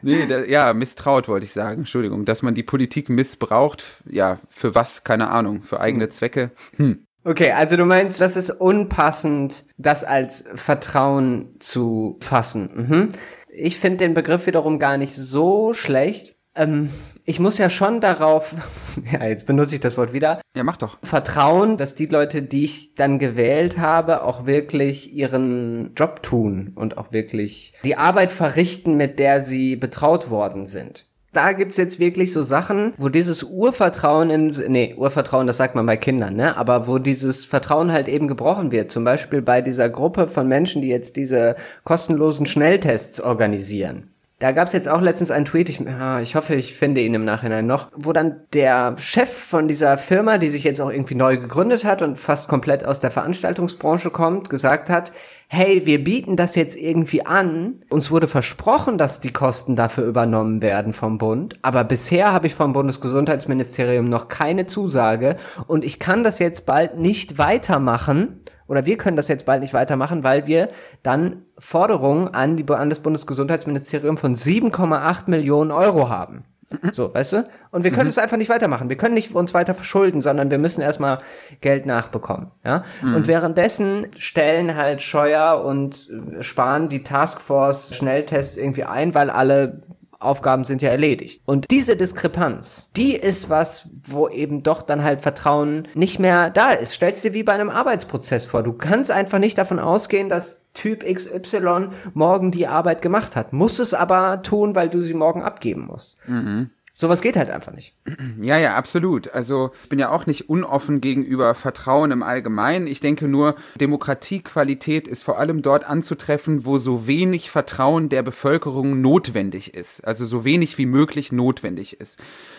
nee, 0.02 0.26
da, 0.26 0.44
ja, 0.44 0.74
misstraut 0.74 1.26
wollte 1.26 1.46
ich 1.46 1.52
sagen. 1.54 1.78
Entschuldigung, 1.78 2.26
dass 2.26 2.42
man 2.42 2.54
die 2.54 2.62
Politik 2.62 3.08
missbraucht, 3.08 3.82
ja, 4.04 4.40
für 4.50 4.74
was? 4.74 5.04
Keine 5.04 5.30
Ahnung, 5.30 5.62
für 5.62 5.80
eigene 5.80 6.10
Zwecke. 6.10 6.50
Hm. 6.76 7.06
Okay, 7.24 7.52
also 7.52 7.78
du 7.78 7.86
meinst, 7.86 8.20
das 8.20 8.36
ist 8.36 8.50
unpassend, 8.50 9.64
das 9.78 10.04
als 10.04 10.44
Vertrauen 10.54 11.56
zu 11.60 12.18
fassen. 12.20 12.70
Mhm. 12.74 13.12
Ich 13.48 13.80
finde 13.80 13.96
den 13.96 14.12
Begriff 14.12 14.46
wiederum 14.46 14.78
gar 14.78 14.98
nicht 14.98 15.14
so 15.14 15.72
schlecht. 15.72 16.36
Ähm, 16.56 16.90
ich 17.24 17.40
muss 17.40 17.58
ja 17.58 17.70
schon 17.70 18.00
darauf, 18.00 18.54
ja, 19.12 19.26
jetzt 19.26 19.46
benutze 19.46 19.74
ich 19.74 19.80
das 19.80 19.96
Wort 19.96 20.12
wieder. 20.12 20.40
Ja, 20.54 20.62
mach 20.64 20.76
doch. 20.76 20.98
Vertrauen, 21.02 21.76
dass 21.76 21.94
die 21.94 22.06
Leute, 22.06 22.42
die 22.42 22.64
ich 22.64 22.94
dann 22.94 23.18
gewählt 23.18 23.78
habe, 23.78 24.24
auch 24.24 24.46
wirklich 24.46 25.12
ihren 25.14 25.94
Job 25.94 26.22
tun 26.22 26.72
und 26.74 26.98
auch 26.98 27.12
wirklich 27.12 27.72
die 27.82 27.96
Arbeit 27.96 28.30
verrichten, 28.30 28.96
mit 28.96 29.18
der 29.18 29.42
sie 29.42 29.76
betraut 29.76 30.30
worden 30.30 30.66
sind 30.66 31.06
da 31.34 31.52
gibt's 31.52 31.76
jetzt 31.76 31.98
wirklich 31.98 32.32
so 32.32 32.42
Sachen, 32.42 32.94
wo 32.96 33.08
dieses 33.08 33.42
Urvertrauen 33.42 34.30
im, 34.30 34.52
nee, 34.68 34.94
Urvertrauen, 34.96 35.46
das 35.46 35.56
sagt 35.56 35.74
man 35.74 35.84
bei 35.84 35.96
Kindern, 35.96 36.36
ne, 36.36 36.56
aber 36.56 36.86
wo 36.86 36.98
dieses 36.98 37.44
Vertrauen 37.44 37.92
halt 37.92 38.08
eben 38.08 38.28
gebrochen 38.28 38.72
wird. 38.72 38.90
Zum 38.90 39.04
Beispiel 39.04 39.42
bei 39.42 39.60
dieser 39.60 39.88
Gruppe 39.88 40.28
von 40.28 40.48
Menschen, 40.48 40.82
die 40.82 40.88
jetzt 40.88 41.16
diese 41.16 41.56
kostenlosen 41.82 42.46
Schnelltests 42.46 43.20
organisieren. 43.20 44.13
Da 44.44 44.52
gab 44.52 44.66
es 44.66 44.74
jetzt 44.74 44.90
auch 44.90 45.00
letztens 45.00 45.30
einen 45.30 45.46
Tweet, 45.46 45.70
ich, 45.70 45.80
ich 45.80 46.36
hoffe, 46.36 46.54
ich 46.54 46.74
finde 46.74 47.00
ihn 47.00 47.14
im 47.14 47.24
Nachhinein 47.24 47.66
noch, 47.66 47.88
wo 47.96 48.12
dann 48.12 48.42
der 48.52 48.94
Chef 48.98 49.32
von 49.32 49.68
dieser 49.68 49.96
Firma, 49.96 50.36
die 50.36 50.50
sich 50.50 50.64
jetzt 50.64 50.82
auch 50.82 50.90
irgendwie 50.90 51.14
neu 51.14 51.38
gegründet 51.38 51.86
hat 51.86 52.02
und 52.02 52.18
fast 52.18 52.46
komplett 52.46 52.84
aus 52.84 53.00
der 53.00 53.10
Veranstaltungsbranche 53.10 54.10
kommt, 54.10 54.50
gesagt 54.50 54.90
hat, 54.90 55.12
hey, 55.48 55.86
wir 55.86 56.04
bieten 56.04 56.36
das 56.36 56.56
jetzt 56.56 56.76
irgendwie 56.76 57.24
an. 57.24 57.84
Uns 57.88 58.10
wurde 58.10 58.28
versprochen, 58.28 58.98
dass 58.98 59.20
die 59.20 59.32
Kosten 59.32 59.76
dafür 59.76 60.04
übernommen 60.04 60.60
werden 60.60 60.92
vom 60.92 61.16
Bund, 61.16 61.58
aber 61.62 61.82
bisher 61.82 62.34
habe 62.34 62.46
ich 62.46 62.54
vom 62.54 62.74
Bundesgesundheitsministerium 62.74 64.10
noch 64.10 64.28
keine 64.28 64.66
Zusage. 64.66 65.36
Und 65.66 65.86
ich 65.86 65.98
kann 65.98 66.22
das 66.22 66.38
jetzt 66.38 66.66
bald 66.66 66.98
nicht 66.98 67.38
weitermachen 67.38 68.43
oder 68.66 68.86
wir 68.86 68.96
können 68.96 69.16
das 69.16 69.28
jetzt 69.28 69.46
bald 69.46 69.60
nicht 69.60 69.74
weitermachen, 69.74 70.24
weil 70.24 70.46
wir 70.46 70.68
dann 71.02 71.42
Forderungen 71.58 72.28
an, 72.28 72.56
die, 72.56 72.68
an 72.68 72.90
das 72.90 73.00
Bundesgesundheitsministerium 73.00 74.16
von 74.16 74.34
7,8 74.34 75.30
Millionen 75.30 75.70
Euro 75.70 76.08
haben. 76.08 76.44
So, 76.92 77.14
weißt 77.14 77.32
du? 77.34 77.48
Und 77.70 77.84
wir 77.84 77.92
können 77.92 78.08
es 78.08 78.16
mhm. 78.16 78.22
einfach 78.22 78.36
nicht 78.36 78.48
weitermachen. 78.48 78.88
Wir 78.88 78.96
können 78.96 79.14
nicht 79.14 79.34
uns 79.34 79.54
weiter 79.54 79.74
verschulden, 79.74 80.22
sondern 80.22 80.50
wir 80.50 80.58
müssen 80.58 80.80
erstmal 80.80 81.18
Geld 81.60 81.86
nachbekommen. 81.86 82.50
Ja? 82.64 82.84
Mhm. 83.02 83.14
Und 83.16 83.26
währenddessen 83.26 84.06
stellen 84.16 84.74
halt 84.74 85.02
Scheuer 85.02 85.62
und 85.64 86.08
Spahn 86.40 86.88
die 86.88 87.02
Taskforce 87.02 87.94
Schnelltests 87.94 88.56
irgendwie 88.56 88.84
ein, 88.84 89.14
weil 89.14 89.30
alle 89.30 89.82
Aufgaben 90.24 90.64
sind 90.64 90.82
ja 90.82 90.90
erledigt. 90.90 91.42
Und 91.44 91.70
diese 91.70 91.96
Diskrepanz, 91.96 92.90
die 92.96 93.14
ist 93.14 93.50
was, 93.50 93.88
wo 94.08 94.28
eben 94.28 94.62
doch 94.62 94.82
dann 94.82 95.02
halt 95.02 95.20
Vertrauen 95.20 95.88
nicht 95.94 96.18
mehr 96.18 96.50
da 96.50 96.70
ist. 96.70 96.94
Stellst 96.94 97.24
dir 97.24 97.34
wie 97.34 97.42
bei 97.42 97.52
einem 97.52 97.70
Arbeitsprozess 97.70 98.46
vor. 98.46 98.62
Du 98.62 98.72
kannst 98.72 99.10
einfach 99.10 99.38
nicht 99.38 99.58
davon 99.58 99.78
ausgehen, 99.78 100.28
dass 100.28 100.64
Typ 100.74 101.04
XY 101.04 101.88
morgen 102.14 102.50
die 102.50 102.66
Arbeit 102.66 103.00
gemacht 103.00 103.36
hat. 103.36 103.52
Muss 103.52 103.78
es 103.78 103.94
aber 103.94 104.42
tun, 104.42 104.74
weil 104.74 104.88
du 104.88 105.00
sie 105.00 105.14
morgen 105.14 105.42
abgeben 105.42 105.86
musst. 105.86 106.16
Mhm. 106.26 106.70
Sowas 106.96 107.22
geht 107.22 107.36
halt 107.36 107.50
einfach 107.50 107.72
nicht. 107.72 107.92
Ja, 108.40 108.56
ja, 108.56 108.76
absolut. 108.76 109.28
Also 109.32 109.72
ich 109.82 109.88
bin 109.88 109.98
ja 109.98 110.10
auch 110.10 110.26
nicht 110.26 110.48
unoffen 110.48 111.00
gegenüber 111.00 111.56
Vertrauen 111.56 112.12
im 112.12 112.22
Allgemeinen. 112.22 112.86
Ich 112.86 113.00
denke 113.00 113.26
nur, 113.26 113.56
Demokratiequalität 113.80 115.08
ist 115.08 115.24
vor 115.24 115.40
allem 115.40 115.60
dort 115.60 115.84
anzutreffen, 115.84 116.64
wo 116.64 116.78
so 116.78 117.08
wenig 117.08 117.50
Vertrauen 117.50 118.10
der 118.10 118.22
Bevölkerung 118.22 119.00
notwendig 119.00 119.74
ist. 119.74 120.04
Also 120.04 120.24
so 120.24 120.44
wenig 120.44 120.78
wie 120.78 120.86
möglich 120.86 121.32
notwendig 121.32 121.98
ist. 121.98 122.16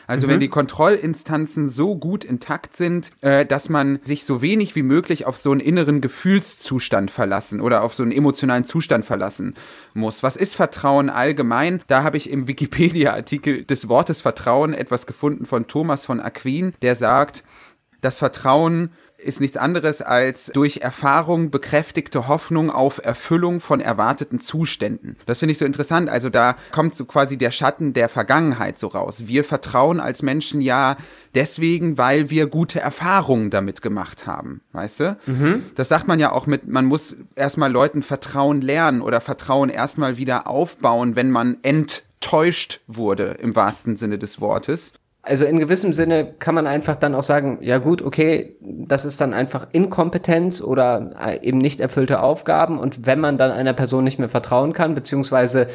Also 0.07 0.27
mhm. 0.27 0.31
wenn 0.31 0.39
die 0.39 0.49
Kontrollinstanzen 0.49 1.67
so 1.67 1.95
gut 1.95 2.23
intakt 2.23 2.75
sind, 2.75 3.11
äh, 3.21 3.45
dass 3.45 3.69
man 3.69 3.99
sich 4.03 4.25
so 4.25 4.41
wenig 4.41 4.75
wie 4.75 4.83
möglich 4.83 5.25
auf 5.25 5.37
so 5.37 5.51
einen 5.51 5.61
inneren 5.61 6.01
Gefühlszustand 6.01 7.11
verlassen 7.11 7.61
oder 7.61 7.83
auf 7.83 7.93
so 7.93 8.03
einen 8.03 8.11
emotionalen 8.11 8.63
Zustand 8.63 9.05
verlassen 9.05 9.55
muss. 9.93 10.23
Was 10.23 10.35
ist 10.35 10.55
Vertrauen 10.55 11.09
allgemein? 11.09 11.81
Da 11.87 12.03
habe 12.03 12.17
ich 12.17 12.29
im 12.29 12.47
Wikipedia-Artikel 12.47 13.63
des 13.63 13.87
Wortes 13.87 14.21
Vertrauen 14.21 14.73
etwas 14.73 15.07
gefunden 15.07 15.45
von 15.45 15.67
Thomas 15.67 16.05
von 16.05 16.19
Aquin, 16.19 16.73
der 16.81 16.95
sagt, 16.95 17.43
das 18.01 18.19
Vertrauen 18.19 18.91
ist 19.17 19.41
nichts 19.41 19.57
anderes 19.57 20.01
als 20.01 20.51
durch 20.53 20.77
Erfahrung 20.77 21.49
bekräftigte 21.49 22.27
Hoffnung 22.27 22.69
auf 22.69 23.01
Erfüllung 23.03 23.59
von 23.59 23.79
erwarteten 23.79 24.39
Zuständen. 24.39 25.17
Das 25.25 25.39
finde 25.39 25.53
ich 25.53 25.57
so 25.57 25.65
interessant. 25.65 26.09
Also 26.09 26.29
da 26.29 26.55
kommt 26.71 26.95
so 26.95 27.05
quasi 27.05 27.37
der 27.37 27.51
Schatten 27.51 27.93
der 27.93 28.09
Vergangenheit 28.09 28.77
so 28.77 28.87
raus. 28.87 29.23
Wir 29.27 29.43
vertrauen 29.43 29.99
als 29.99 30.21
Menschen 30.21 30.61
ja 30.61 30.97
deswegen, 31.33 31.97
weil 31.97 32.29
wir 32.29 32.47
gute 32.47 32.79
Erfahrungen 32.79 33.49
damit 33.49 33.81
gemacht 33.81 34.27
haben, 34.27 34.61
weißt 34.73 34.99
du? 34.99 35.17
Mhm. 35.25 35.63
Das 35.75 35.89
sagt 35.89 36.07
man 36.07 36.19
ja 36.19 36.31
auch 36.31 36.47
mit, 36.47 36.67
man 36.67 36.85
muss 36.85 37.15
erstmal 37.35 37.71
Leuten 37.71 38.03
Vertrauen 38.03 38.61
lernen 38.61 39.01
oder 39.01 39.21
Vertrauen 39.21 39.69
erstmal 39.69 40.17
wieder 40.17 40.47
aufbauen, 40.47 41.15
wenn 41.15 41.31
man 41.31 41.57
enttäuscht 41.63 42.81
wurde, 42.87 43.37
im 43.39 43.55
wahrsten 43.55 43.97
Sinne 43.97 44.17
des 44.17 44.41
Wortes. 44.41 44.93
Also 45.25 45.45
in 45.45 45.57
gewissem 45.57 45.91
Sinne 45.91 46.33
kann 46.37 46.53
man 46.53 46.67
einfach 46.67 46.95
dann 46.95 47.15
auch 47.15 47.23
sagen, 47.23 47.57
ja 47.61 47.79
gut, 47.79 48.03
okay, 48.03 48.57
das 48.61 49.05
ist 49.05 49.19
dann 49.19 49.33
einfach 49.33 49.67
Inkompetenz 49.71 50.61
oder 50.61 51.11
äh, 51.19 51.41
eben 51.41 51.57
nicht 51.57 51.79
erfüllte 51.79 52.21
Aufgaben 52.21 52.77
und 52.77 53.07
wenn 53.07 53.19
man 53.19 53.39
dann 53.39 53.49
einer 53.51 53.73
Person 53.73 54.03
nicht 54.03 54.19
mehr 54.19 54.29
vertrauen 54.29 54.73
kann, 54.73 54.93
beziehungsweise 54.93 55.65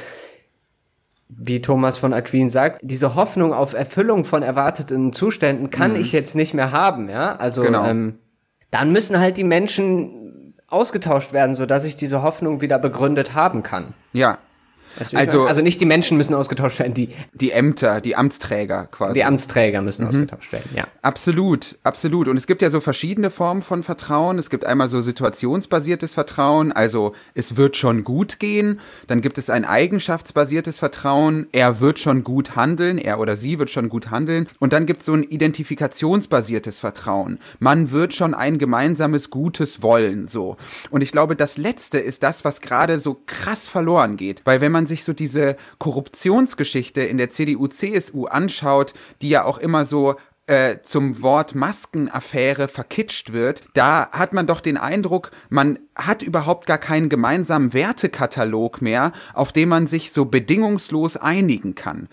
wie 1.29 1.61
Thomas 1.61 1.99
von 1.99 2.13
Aquin 2.13 2.49
sagt, 2.49 2.81
diese 2.83 3.17
Hoffnung 3.17 3.53
auf 3.53 3.75
Erfüllung 3.75 4.25
von 4.25 4.43
erwarteten 4.43 5.13
Zuständen 5.13 5.71
kann 5.71 5.93
mhm. 5.93 6.01
ich 6.01 6.13
jetzt 6.13 6.37
nicht 6.37 6.55
mehr 6.55 6.71
haben, 6.71 7.09
ja. 7.09 7.35
Also 7.37 7.63
genau. 7.63 7.85
ähm, 7.87 8.19
dann 8.71 8.93
müssen 8.93 9.19
halt 9.19 9.37
die 9.37 9.45
Menschen 9.45 10.55
ausgetauscht 10.69 11.33
werden, 11.33 11.57
so 11.57 11.67
dass 11.67 11.85
ich 11.85 11.97
diese 11.97 12.23
Hoffnung 12.23 12.61
wieder 12.61 12.79
begründet 12.79 13.35
haben 13.35 13.65
kann. 13.65 13.95
Ja, 14.13 14.39
also, 15.15 15.47
also 15.47 15.61
nicht 15.61 15.81
die 15.81 15.87
Menschen 15.87 16.17
müssen 16.17 16.35
ausgetauscht 16.35 16.79
werden, 16.79 16.95
die 16.95 17.11
die 17.33 17.53
Ämter, 17.53 18.01
die 18.01 18.17
Amtsträger 18.17 18.87
quasi. 18.87 19.15
Die 19.15 19.25
Amtsträger 19.25 19.83
müssen 19.83 20.03
mhm. 20.03 20.09
ausgetauscht 20.09 20.53
werden, 20.53 20.71
ja. 20.75 20.87
Absolut, 21.03 21.79
absolut. 21.83 22.29
Und 22.29 22.37
es 22.37 22.47
gibt 22.47 22.63
ja 22.63 22.71
so 22.71 22.81
verschiedene 22.81 23.31
Formen 23.31 23.63
von 23.63 23.83
Vertrauen. 23.83 24.39
Es 24.39 24.51
gibt 24.51 24.65
einmal 24.65 24.89
so 24.89 25.01
situationsbasiertes 25.01 26.15
Vertrauen, 26.15 26.73
also 26.73 27.15
es 27.35 27.57
wird 27.57 27.77
schon 27.77 28.05
gut 28.05 28.39
gehen. 28.39 28.81
Dann 29.07 29.21
gibt 29.21 29.39
es 29.39 29.51
ein 29.51 29.65
eigenschaftsbasiertes 29.65 30.79
Vertrauen, 30.79 31.47
er 31.53 31.81
wird 31.81 31.99
schon 31.99 32.25
gut 32.25 32.57
handeln, 32.57 32.99
er 32.99 33.19
oder 33.21 33.37
sie 33.37 33.59
wird 33.59 33.71
schon 33.71 33.89
gut 33.89 34.11
handeln. 34.11 34.49
Und 34.59 34.73
dann 34.73 34.87
gibt 34.87 35.01
es 35.01 35.07
so 35.07 35.15
ein 35.15 35.23
identifikationsbasiertes 35.23 36.81
Vertrauen. 36.81 37.39
Man 37.59 37.91
wird 37.91 38.15
schon 38.15 38.35
ein 38.35 38.59
gemeinsames 38.59 39.31
Gutes 39.31 39.83
wollen, 39.83 40.29
so. 40.29 40.57
Und 40.91 41.03
ich 41.03 41.13
glaube, 41.13 41.37
das 41.37 41.57
Letzte 41.57 41.99
ist 41.99 42.23
das, 42.23 42.45
was 42.45 42.61
gerade 42.61 42.99
so 42.99 43.21
krass 43.27 43.69
verloren 43.69 44.17
geht, 44.17 44.43
weil 44.45 44.61
wenn 44.61 44.73
man 44.73 44.80
man 44.81 44.87
sich 44.87 45.05
so 45.05 45.13
diese 45.13 45.57
Korruptionsgeschichte 45.79 47.03
in 47.03 47.19
der 47.19 47.29
CDU, 47.29 47.67
CSU 47.67 48.25
anschaut, 48.25 48.95
die 49.21 49.29
ja 49.29 49.45
auch 49.45 49.59
immer 49.59 49.85
so 49.85 50.17
äh, 50.47 50.79
zum 50.83 51.21
Wort 51.21 51.55
Maskenaffäre 51.55 52.67
verkitscht 52.67 53.35
wird, 53.35 53.63
da 53.75 54.09
hat 54.11 54.33
man 54.33 54.47
doch 54.47 54.63
den 54.63 54.79
Eindruck, 54.79 55.33
man 55.51 55.79
hat 55.95 56.23
überhaupt 56.23 56.67
gar 56.67 56.79
keinen 56.79 57.11
gemeinsamen 57.11 57.75
Wertekatalog 57.75 58.81
mehr, 58.81 59.13
auf 59.35 59.53
dem 59.53 59.69
man 59.69 59.87
sich 59.87 60.13
so 60.13 60.25
bedingungslos 60.25 61.19
einigen 61.19 61.75
kann. 61.75 62.09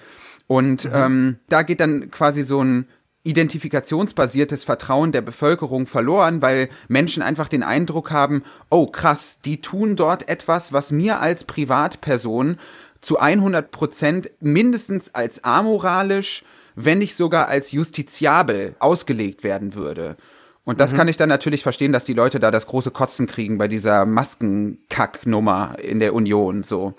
Und 0.48 0.86
mhm. 0.86 0.92
ähm, 0.94 1.40
da 1.48 1.62
geht 1.62 1.80
dann 1.80 2.12
quasi 2.12 2.44
so 2.44 2.62
ein 2.62 2.88
identifikationsbasiertes 3.28 4.64
Vertrauen 4.64 5.12
der 5.12 5.22
Bevölkerung 5.22 5.86
verloren, 5.86 6.42
weil 6.42 6.70
Menschen 6.88 7.22
einfach 7.22 7.50
den 7.50 7.64
Eindruck 7.64 8.12
haben, 8.12 8.44
oh 8.70 8.88
krass, 8.88 9.40
die 9.44 9.62
tun 9.62 9.96
dort 9.96 10.30
etwas, 10.30 10.74
was 10.74 10.92
mir 10.92 11.20
als 11.20 11.44
Privatperson 11.44 12.58
zu 13.02 13.20
100 13.20 13.70
Prozent 13.70 14.32
mindestens 14.40 15.14
als 15.14 15.44
amoralisch, 15.44 16.44
wenn 16.76 17.00
nicht 17.00 17.16
sogar 17.16 17.48
als 17.48 17.72
justiziabel 17.72 18.76
ausgelegt 18.80 19.44
werden 19.44 19.76
würde. 19.76 20.16
Und 20.64 20.80
das 20.80 20.94
mhm. 20.94 20.98
kann 20.98 21.08
ich 21.08 21.18
dann 21.18 21.30
natürlich 21.30 21.64
verstehen, 21.64 21.94
dass 21.94 22.06
die 22.06 22.14
Leute 22.14 22.40
da 22.40 22.52
das 22.52 22.68
große 22.68 22.92
Kotzen 22.92 23.28
kriegen 23.28 23.58
bei 23.58 23.68
dieser 23.68 24.06
Maskenkacknummer 24.06 25.78
in 25.80 26.00
der 26.00 26.14
Union, 26.14 26.64
so. 26.64 26.94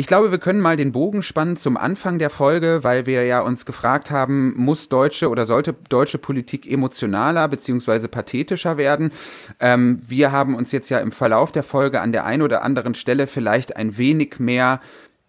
Ich 0.00 0.06
glaube, 0.06 0.30
wir 0.30 0.38
können 0.38 0.60
mal 0.60 0.76
den 0.76 0.92
Bogen 0.92 1.22
spannen 1.22 1.56
zum 1.56 1.76
Anfang 1.76 2.20
der 2.20 2.30
Folge, 2.30 2.84
weil 2.84 3.06
wir 3.06 3.24
ja 3.24 3.40
uns 3.40 3.66
gefragt 3.66 4.12
haben, 4.12 4.54
muss 4.56 4.88
deutsche 4.88 5.28
oder 5.28 5.44
sollte 5.44 5.74
deutsche 5.88 6.18
Politik 6.18 6.70
emotionaler 6.70 7.48
beziehungsweise 7.48 8.06
pathetischer 8.06 8.76
werden? 8.76 9.10
Ähm, 9.58 10.00
wir 10.06 10.30
haben 10.30 10.54
uns 10.54 10.70
jetzt 10.70 10.88
ja 10.88 11.00
im 11.00 11.10
Verlauf 11.10 11.50
der 11.50 11.64
Folge 11.64 12.00
an 12.00 12.12
der 12.12 12.26
einen 12.26 12.42
oder 12.42 12.62
anderen 12.62 12.94
Stelle 12.94 13.26
vielleicht 13.26 13.74
ein 13.74 13.98
wenig 13.98 14.38
mehr 14.38 14.80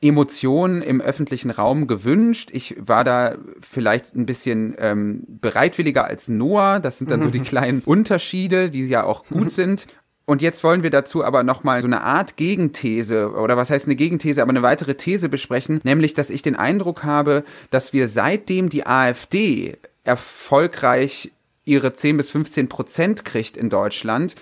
Emotionen 0.02 0.84
im 0.84 1.02
öffentlichen 1.02 1.50
Raum 1.50 1.88
gewünscht. 1.88 2.52
Ich 2.54 2.76
war 2.80 3.04
da 3.04 3.40
vielleicht 3.68 4.16
ein 4.16 4.28
bisschen 4.28 4.76
ähm, 4.78 5.24
bereitwilliger 5.28 6.06
als 6.06 6.28
Noah. 6.28 6.80
Das 6.80 7.00
sind 7.00 7.10
dann 7.10 7.24
so 7.24 7.30
die 7.30 7.40
kleinen 7.42 7.82
Unterschiede, 7.82 8.70
die 8.70 8.88
ja 8.88 9.04
auch 9.04 9.26
gut 9.26 9.50
sind. 9.52 9.88
Und 10.30 10.44
jetzt 10.44 10.64
wollen 10.64 10.84
wir 10.84 10.92
dazu 10.92 11.26
aber 11.26 11.42
nochmal 11.42 11.82
so 11.82 11.88
eine 11.88 12.04
Art 12.04 12.38
Gegenthese 12.38 13.32
oder 13.32 13.58
was 13.58 13.72
heißt 13.72 13.88
eine 13.88 13.96
Gegenthese, 13.96 14.44
aber 14.44 14.52
eine 14.52 14.62
weitere 14.62 14.94
These 14.94 15.28
besprechen, 15.28 15.82
nämlich, 15.84 16.14
dass 16.14 16.30
ich 16.30 16.44
den 16.44 16.56
Eindruck 16.56 17.04
habe, 17.04 17.44
dass 17.72 17.94
wir 17.94 18.08
seitdem 18.08 18.70
die 18.70 18.86
AfD 18.86 19.80
erfolgreich 20.04 21.32
ihre 21.66 21.94
10 21.94 22.18
bis 22.18 22.30
15 22.30 22.70
Prozent 22.70 23.26
kriegt 23.26 23.58
in 23.58 23.72
Deutschland, 23.72 24.36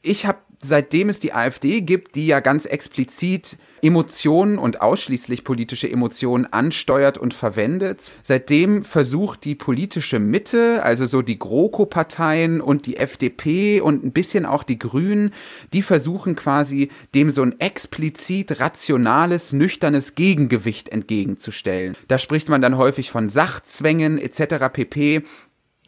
ich 0.00 0.24
habe 0.24 0.38
seitdem 0.60 1.08
es 1.08 1.20
die 1.20 1.32
AfD 1.32 1.80
gibt, 1.80 2.14
die 2.14 2.26
ja 2.26 2.40
ganz 2.40 2.66
explizit 2.66 3.58
Emotionen 3.82 4.58
und 4.58 4.80
ausschließlich 4.80 5.44
politische 5.44 5.90
Emotionen 5.90 6.46
ansteuert 6.46 7.18
und 7.18 7.34
verwendet, 7.34 8.10
seitdem 8.22 8.84
versucht 8.84 9.44
die 9.44 9.54
politische 9.54 10.18
Mitte, 10.18 10.82
also 10.82 11.06
so 11.06 11.22
die 11.22 11.38
GroKo-Parteien 11.38 12.60
und 12.60 12.86
die 12.86 12.96
FDP 12.96 13.80
und 13.80 14.04
ein 14.04 14.12
bisschen 14.12 14.46
auch 14.46 14.64
die 14.64 14.78
Grünen, 14.78 15.32
die 15.72 15.82
versuchen 15.82 16.36
quasi 16.36 16.90
dem 17.14 17.30
so 17.30 17.42
ein 17.42 17.60
explizit 17.60 18.60
rationales, 18.60 19.52
nüchternes 19.52 20.14
Gegengewicht 20.14 20.88
entgegenzustellen. 20.88 21.96
Da 22.08 22.18
spricht 22.18 22.48
man 22.48 22.62
dann 22.62 22.78
häufig 22.78 23.10
von 23.10 23.28
Sachzwängen 23.28 24.18
etc. 24.18 24.66
pp. 24.72 25.22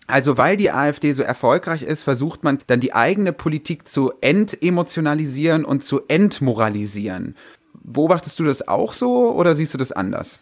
Also 0.09 0.39
weil 0.39 0.57
die 0.57 0.71
AfD 0.71 1.13
so 1.13 1.23
erfolgreich 1.23 1.83
ist, 1.83 2.03
versucht 2.03 2.43
man 2.43 2.59
dann 2.67 2.81
die 2.81 2.95
eigene 2.95 3.35
Politik 3.35 3.87
zu 3.87 4.13
entemotionalisieren 4.23 5.67
und 5.67 5.85
zu 5.85 6.01
entmoralisieren. 6.09 7.37
Beobachtest 7.75 8.41
du 8.41 8.45
das 8.45 8.67
auch 8.67 8.95
so 8.95 9.31
oder 9.33 9.55
siehst 9.55 9.75
du 9.75 9.79
das 9.79 9.93
anders? 9.93 10.39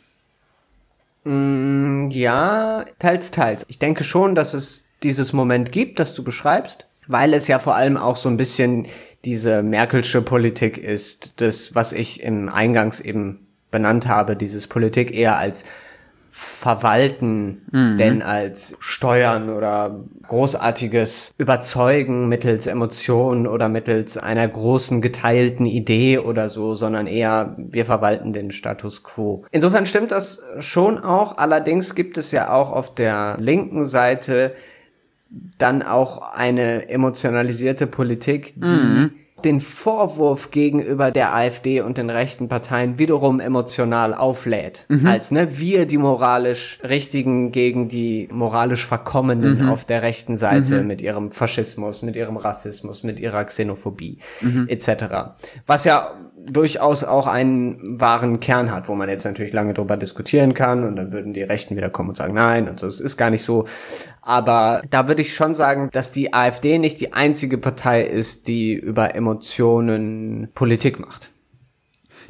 Mm, 1.25 2.11
ja, 2.11 2.85
teils, 3.01 3.33
teils. 3.33 3.67
Ich 3.67 3.81
denke 3.81 4.05
schon, 4.05 4.37
dass 4.37 4.55
es 4.55 4.89
dieses 5.03 5.33
Moment 5.33 5.73
gibt, 5.73 5.99
das 5.99 6.15
du 6.15 6.23
beschreibst, 6.23 6.87
weil 7.09 7.35
es 7.35 7.49
ja 7.49 7.59
vor 7.59 7.75
allem 7.75 7.97
auch 7.97 8.17
so 8.17 8.29
ein 8.29 8.37
bisschen 8.37 8.87
diese 9.25 9.65
Merkelsche 9.65 10.23
Politik 10.23 10.79
ist, 10.79 11.41
das, 11.41 11.75
was 11.75 11.93
ich 11.93 12.23
im 12.23 12.49
Eingangs 12.49 13.01
eben 13.01 13.49
benannt 13.73 14.07
habe, 14.07 14.37
dieses 14.37 14.69
Politik 14.69 15.13
eher 15.13 15.37
als 15.37 15.65
verwalten, 16.31 17.63
mhm. 17.73 17.97
denn 17.97 18.23
als 18.23 18.77
Steuern 18.79 19.49
oder 19.49 20.05
großartiges 20.27 21.33
Überzeugen 21.39 22.29
mittels 22.29 22.67
Emotionen 22.67 23.47
oder 23.47 23.69
mittels 23.69 24.19
einer 24.19 24.47
großen 24.47 25.01
geteilten 25.01 25.67
Idee 25.67 26.19
oder 26.19 26.49
so, 26.49 26.75
sondern 26.75 27.07
eher 27.07 27.57
wir 27.59 27.85
verwalten 27.85 28.33
den 28.33 28.51
Status 28.51 29.03
quo. 29.03 29.45
Insofern 29.51 29.87
stimmt 29.87 30.11
das 30.11 30.43
schon 30.59 30.99
auch, 30.99 31.39
allerdings 31.39 31.95
gibt 31.95 32.19
es 32.19 32.33
ja 32.33 32.53
auch 32.53 32.71
auf 32.71 32.95
der 32.95 33.37
linken 33.39 33.85
Seite 33.85 34.55
dann 35.59 35.83
auch 35.83 36.33
eine 36.33 36.89
emotionalisierte 36.89 37.87
Politik, 37.87 38.55
die 38.57 38.67
mhm 38.67 39.11
den 39.47 39.61
Vorwurf 39.61 40.51
gegenüber 40.51 41.11
der 41.13 41.35
AfD 41.35 41.81
und 41.81 41.99
den 41.99 42.11
rechten 42.11 42.49
Parteien 42.49 42.99
wiederum 42.99 43.39
emotional 43.39 44.13
auflädt. 44.13 44.87
Mhm. 44.89 45.07
Als 45.07 45.31
ne, 45.31 45.59
wir 45.59 45.87
die 45.87 45.99
moralisch 45.99 46.81
Richtigen 46.83 47.53
gegen 47.53 47.87
die 47.89 48.29
moralisch 48.33 48.85
Verkommenen 48.85 49.63
mhm. 49.63 49.69
auf 49.69 49.85
der 49.85 50.03
rechten 50.03 50.37
Seite 50.37 50.81
mhm. 50.81 50.89
mit 50.89 51.01
ihrem 51.01 51.31
Faschismus, 51.31 52.03
mit 52.03 52.17
ihrem 52.17 52.37
Rassismus, 52.37 53.05
mit 53.05 53.21
ihrer 53.21 53.45
Xenophobie 53.45 54.19
mhm. 54.41 54.67
etc. 54.69 55.37
Was 55.67 55.85
ja 55.85 56.11
durchaus 56.47 57.05
auch 57.05 57.27
einen 57.27 58.01
wahren 58.01 58.41
Kern 58.41 58.71
hat, 58.71 58.89
wo 58.89 58.95
man 58.95 59.09
jetzt 59.09 59.25
natürlich 59.25 59.53
lange 59.53 59.75
drüber 59.75 59.97
diskutieren 59.97 60.55
kann 60.55 60.85
und 60.85 60.97
dann 60.97 61.13
würden 61.13 61.35
die 61.35 61.43
Rechten 61.43 61.77
wieder 61.77 61.91
kommen 61.91 62.11
und 62.11 62.17
sagen, 62.17 62.35
nein, 62.35 62.69
und 62.69 62.81
so, 62.81 62.87
es 62.87 63.01
ist 63.01 63.17
gar 63.17 63.31
nicht 63.31 63.45
so. 63.45 63.67
Aber 64.23 64.83
da 64.91 65.09
würde 65.09 65.23
ich 65.23 65.35
schon 65.35 65.55
sagen, 65.55 65.91
dass 65.93 66.13
die 66.13 66.33
AfD 66.33 66.79
nicht 66.79 67.01
die 67.01 67.13
einzige 67.13 67.59
Partei 67.59 68.03
ist, 68.03 68.49
die 68.49 68.75
über 68.75 69.15
Emotionen 69.15 70.49
Politik 70.55 70.99
macht. 71.01 71.29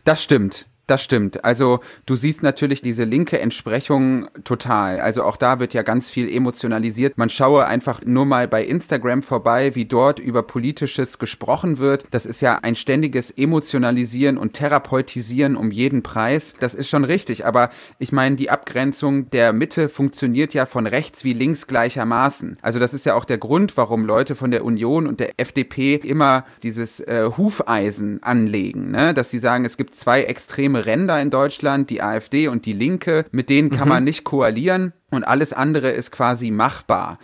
Das 0.04 0.22
stimmt. 0.22 0.66
Das 0.86 1.02
stimmt. 1.02 1.44
Also 1.44 1.80
du 2.06 2.14
siehst 2.14 2.44
natürlich 2.44 2.80
diese 2.80 3.02
linke 3.02 3.40
Entsprechung 3.40 4.28
total. 4.44 5.00
Also 5.00 5.24
auch 5.24 5.36
da 5.36 5.58
wird 5.58 5.74
ja 5.74 5.82
ganz 5.82 6.08
viel 6.08 6.32
emotionalisiert. 6.32 7.18
Man 7.18 7.28
schaue 7.28 7.66
einfach 7.66 8.02
nur 8.04 8.24
mal 8.24 8.46
bei 8.46 8.64
Instagram 8.64 9.24
vorbei, 9.24 9.74
wie 9.74 9.86
dort 9.86 10.20
über 10.20 10.44
politisches 10.44 11.18
gesprochen 11.18 11.78
wird. 11.78 12.04
Das 12.12 12.24
ist 12.24 12.40
ja 12.40 12.60
ein 12.62 12.76
ständiges 12.76 13.32
Emotionalisieren 13.32 14.38
und 14.38 14.52
Therapeutisieren 14.52 15.56
um 15.56 15.72
jeden 15.72 16.04
Preis. 16.04 16.54
Das 16.60 16.72
ist 16.72 16.88
schon 16.88 17.02
richtig. 17.02 17.44
Aber 17.44 17.70
ich 17.98 18.12
meine, 18.12 18.36
die 18.36 18.50
Abgrenzung 18.50 19.28
der 19.30 19.52
Mitte 19.52 19.88
funktioniert 19.88 20.54
ja 20.54 20.66
von 20.66 20.86
rechts 20.86 21.24
wie 21.24 21.32
links 21.32 21.66
gleichermaßen. 21.66 22.58
Also 22.62 22.78
das 22.78 22.94
ist 22.94 23.06
ja 23.06 23.14
auch 23.14 23.24
der 23.24 23.38
Grund, 23.38 23.76
warum 23.76 24.04
Leute 24.04 24.36
von 24.36 24.52
der 24.52 24.64
Union 24.64 25.08
und 25.08 25.18
der 25.18 25.32
FDP 25.40 25.96
immer 25.96 26.44
dieses 26.62 27.00
äh, 27.00 27.28
Hufeisen 27.36 28.22
anlegen, 28.22 28.92
ne? 28.92 29.14
dass 29.14 29.30
sie 29.30 29.40
sagen, 29.40 29.64
es 29.64 29.76
gibt 29.76 29.96
zwei 29.96 30.22
extreme 30.22 30.75
extreme 30.76 30.86
Ränder 30.86 31.20
in 31.20 31.30
Deutschland, 31.30 31.90
die 31.90 32.02
AfD 32.02 32.48
und 32.48 32.66
die 32.66 32.72
Linke, 32.72 33.24
mit 33.30 33.48
denen 33.48 33.70
kann 33.70 33.88
mhm. 33.88 33.94
man 33.94 34.04
nicht 34.04 34.24
koalieren 34.24 34.92
und 35.10 35.24
alles 35.24 35.52
andere 35.52 35.90
ist 35.90 36.10
quasi 36.10 36.50
machbar. 36.50 37.18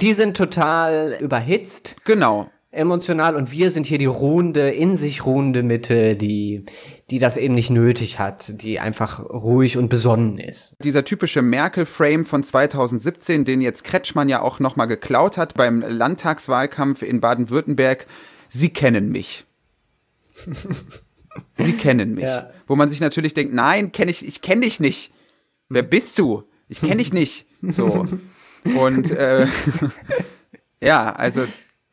Die 0.00 0.12
sind 0.12 0.36
total 0.36 1.16
überhitzt. 1.20 1.96
Genau 2.04 2.50
emotional 2.70 3.34
und 3.34 3.50
wir 3.50 3.70
sind 3.70 3.86
hier 3.86 3.96
die 3.96 4.04
ruhende, 4.04 4.68
in 4.68 4.94
sich 4.94 5.24
ruhende 5.24 5.62
Mitte, 5.62 6.16
die, 6.16 6.66
die 7.10 7.18
das 7.18 7.38
eben 7.38 7.54
nicht 7.54 7.70
nötig 7.70 8.18
hat, 8.18 8.62
die 8.62 8.78
einfach 8.78 9.24
ruhig 9.24 9.78
und 9.78 9.88
besonnen 9.88 10.38
ist. 10.38 10.76
Dieser 10.84 11.02
typische 11.02 11.40
Merkel-Frame 11.40 12.26
von 12.26 12.44
2017, 12.44 13.46
den 13.46 13.62
jetzt 13.62 13.84
Kretschmann 13.84 14.28
ja 14.28 14.42
auch 14.42 14.60
nochmal 14.60 14.86
geklaut 14.86 15.38
hat 15.38 15.54
beim 15.54 15.80
Landtagswahlkampf 15.80 17.02
in 17.02 17.22
Baden-Württemberg, 17.22 18.06
Sie 18.50 18.68
kennen 18.68 19.08
mich. 19.08 19.46
Sie 21.54 21.72
kennen 21.72 22.14
mich. 22.14 22.24
Ja. 22.24 22.50
Wo 22.66 22.76
man 22.76 22.88
sich 22.88 23.00
natürlich 23.00 23.34
denkt, 23.34 23.54
nein, 23.54 23.92
kenn 23.92 24.08
ich, 24.08 24.24
ich 24.24 24.42
kenne 24.42 24.62
dich 24.62 24.80
nicht. 24.80 25.12
Wer 25.68 25.82
bist 25.82 26.18
du? 26.18 26.44
Ich 26.68 26.80
kenne 26.80 26.96
dich 26.96 27.12
nicht. 27.12 27.46
So. 27.62 28.04
Und 28.64 29.10
äh, 29.10 29.46
ja, 30.80 31.12
also 31.12 31.46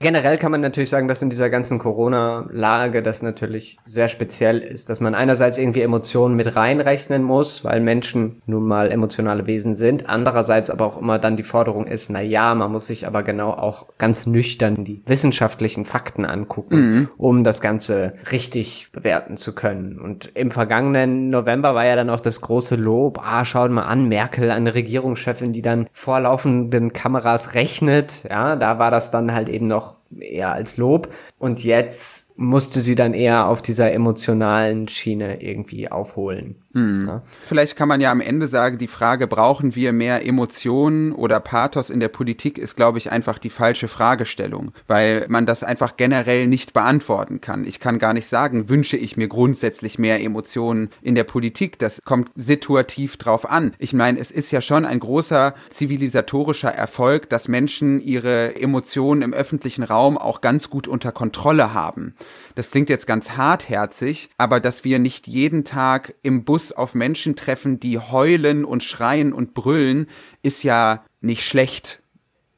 Generell 0.06 0.38
kann 0.38 0.52
man 0.52 0.62
natürlich 0.62 0.92
sagen, 0.92 1.08
dass 1.08 1.24
in 1.24 1.32
dieser 1.32 1.50
ganzen 1.50 1.80
Corona-Lage 1.80 3.02
das 3.02 3.24
natürlich 3.24 3.80
sehr 3.86 4.08
speziell 4.08 4.60
ist, 4.60 4.92
dass 4.92 5.00
man 5.00 5.16
einerseits 5.16 5.58
irgendwie 5.58 5.82
Emotionen 5.82 6.36
mit 6.36 6.56
reinrechnen 6.56 7.24
muss, 7.24 7.64
weil 7.64 7.82
Menschen 7.82 8.40
nun 8.46 8.68
mal 8.68 8.92
emotionale 8.92 9.48
Wesen 9.48 9.74
sind. 9.74 10.08
Andererseits 10.08 10.70
aber 10.70 10.86
auch 10.86 11.02
immer 11.02 11.18
dann 11.18 11.38
die 11.38 11.44
Forderung 11.44 11.88
ist, 11.88 12.12
na 12.12 12.22
ja, 12.22 12.54
man 12.54 12.72
muss 12.72 12.86
sich 12.86 13.08
aber 13.08 13.24
genau 13.24 13.50
auch 13.50 13.88
ganz 13.98 14.28
nüchtern 14.28 14.84
die 14.84 15.02
wissenschaftlichen 15.08 15.86
Fakten 15.86 16.24
angucken, 16.24 16.76
mhm. 16.76 17.10
um 17.18 17.44
das 17.44 17.60
Ganze 17.60 18.14
richtig 18.32 18.90
bewerten 18.92 19.38
zu 19.38 19.56
können. 19.56 20.00
Und 20.00 20.30
im 20.36 20.52
vergangenen 20.52 21.30
November 21.32 21.74
war 21.74 21.84
ja 21.88 21.96
dann 21.96 22.12
auch 22.12 22.20
das 22.22 22.42
große 22.42 22.76
Lob, 22.76 23.20
ah, 23.24 23.44
schaut 23.44 23.72
mal 23.72 23.86
an, 23.86 24.08
Merkel, 24.08 24.52
eine 24.52 24.76
Regierungschefin, 24.76 25.52
die 25.52 25.64
dann 25.64 25.88
vor 25.92 26.20
laufenden 26.20 26.94
Kameras 26.94 27.56
rechnet. 27.56 28.24
Ja, 28.30 28.56
da 28.56 28.78
war 28.78 28.92
das 28.92 29.10
dann 29.10 29.34
halt 29.34 29.50
eben 29.50 29.66
noch 29.66 29.95
eher 30.20 30.52
als 30.52 30.78
Lob. 30.78 31.14
Und 31.38 31.64
jetzt 31.64 32.38
musste 32.38 32.80
sie 32.82 32.96
dann 32.96 33.14
eher 33.14 33.48
auf 33.48 33.62
dieser 33.62 33.92
emotionalen 33.92 34.88
Schiene 34.88 35.42
irgendwie 35.42 35.92
aufholen. 35.92 36.65
Hm. 36.76 37.08
Ja? 37.08 37.22
Vielleicht 37.46 37.78
kann 37.78 37.88
man 37.88 38.02
ja 38.02 38.12
am 38.12 38.20
Ende 38.20 38.48
sagen, 38.48 38.78
die 38.78 38.88
Frage, 38.88 39.28
brauchen 39.28 39.76
wir 39.76 39.94
mehr 39.94 40.26
Emotionen 40.26 41.14
oder 41.14 41.40
Pathos 41.40 41.90
in 41.90 42.02
der 42.02 42.10
Politik, 42.10 42.58
ist, 42.58 42.76
glaube 42.76 42.98
ich, 42.98 43.12
einfach 43.12 43.40
die 43.40 43.50
falsche 43.50 43.88
Fragestellung, 43.88 44.74
weil 44.88 45.26
man 45.30 45.46
das 45.46 45.64
einfach 45.64 45.96
generell 45.96 46.48
nicht 46.48 46.74
beantworten 46.74 47.40
kann. 47.40 47.66
Ich 47.66 47.80
kann 47.80 47.98
gar 47.98 48.14
nicht 48.14 48.28
sagen, 48.28 48.68
wünsche 48.68 48.98
ich 48.98 49.16
mir 49.16 49.30
grundsätzlich 49.30 49.98
mehr 49.98 50.22
Emotionen 50.22 50.90
in 51.02 51.16
der 51.16 51.24
Politik. 51.24 51.80
Das 51.80 52.02
kommt 52.04 52.30
situativ 52.36 53.16
drauf 53.16 53.50
an. 53.50 53.74
Ich 53.80 53.94
meine, 53.94 54.20
es 54.20 54.30
ist 54.30 54.52
ja 54.52 54.60
schon 54.60 54.84
ein 54.86 55.00
großer 55.00 55.56
zivilisatorischer 55.70 56.72
Erfolg, 56.72 57.30
dass 57.30 57.48
Menschen 57.48 58.02
ihre 58.02 58.56
Emotionen 58.58 59.22
im 59.22 59.34
öffentlichen 59.34 59.84
Raum 59.84 60.18
auch 60.18 60.42
ganz 60.42 60.70
gut 60.70 60.90
unter 60.90 61.14
Kontrolle 61.14 61.74
haben. 61.74 62.16
Das 62.56 62.72
klingt 62.72 62.90
jetzt 62.90 63.06
ganz 63.06 63.32
hartherzig, 63.32 64.30
aber 64.38 64.60
dass 64.60 64.84
wir 64.84 64.98
nicht 64.98 65.28
jeden 65.28 65.66
Tag 65.66 66.16
im 66.24 66.46
Bus 66.46 66.72
auf 66.72 66.96
Menschen 66.96 67.36
treffen, 67.36 67.80
die 67.80 68.00
heulen 68.00 68.64
und 68.64 68.82
schreien 68.82 69.34
und 69.34 69.54
brüllen, 69.54 70.08
ist 70.42 70.64
ja 70.64 71.04
nicht 71.20 71.44
schlecht. 71.44 72.02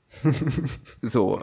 so. 1.01 1.41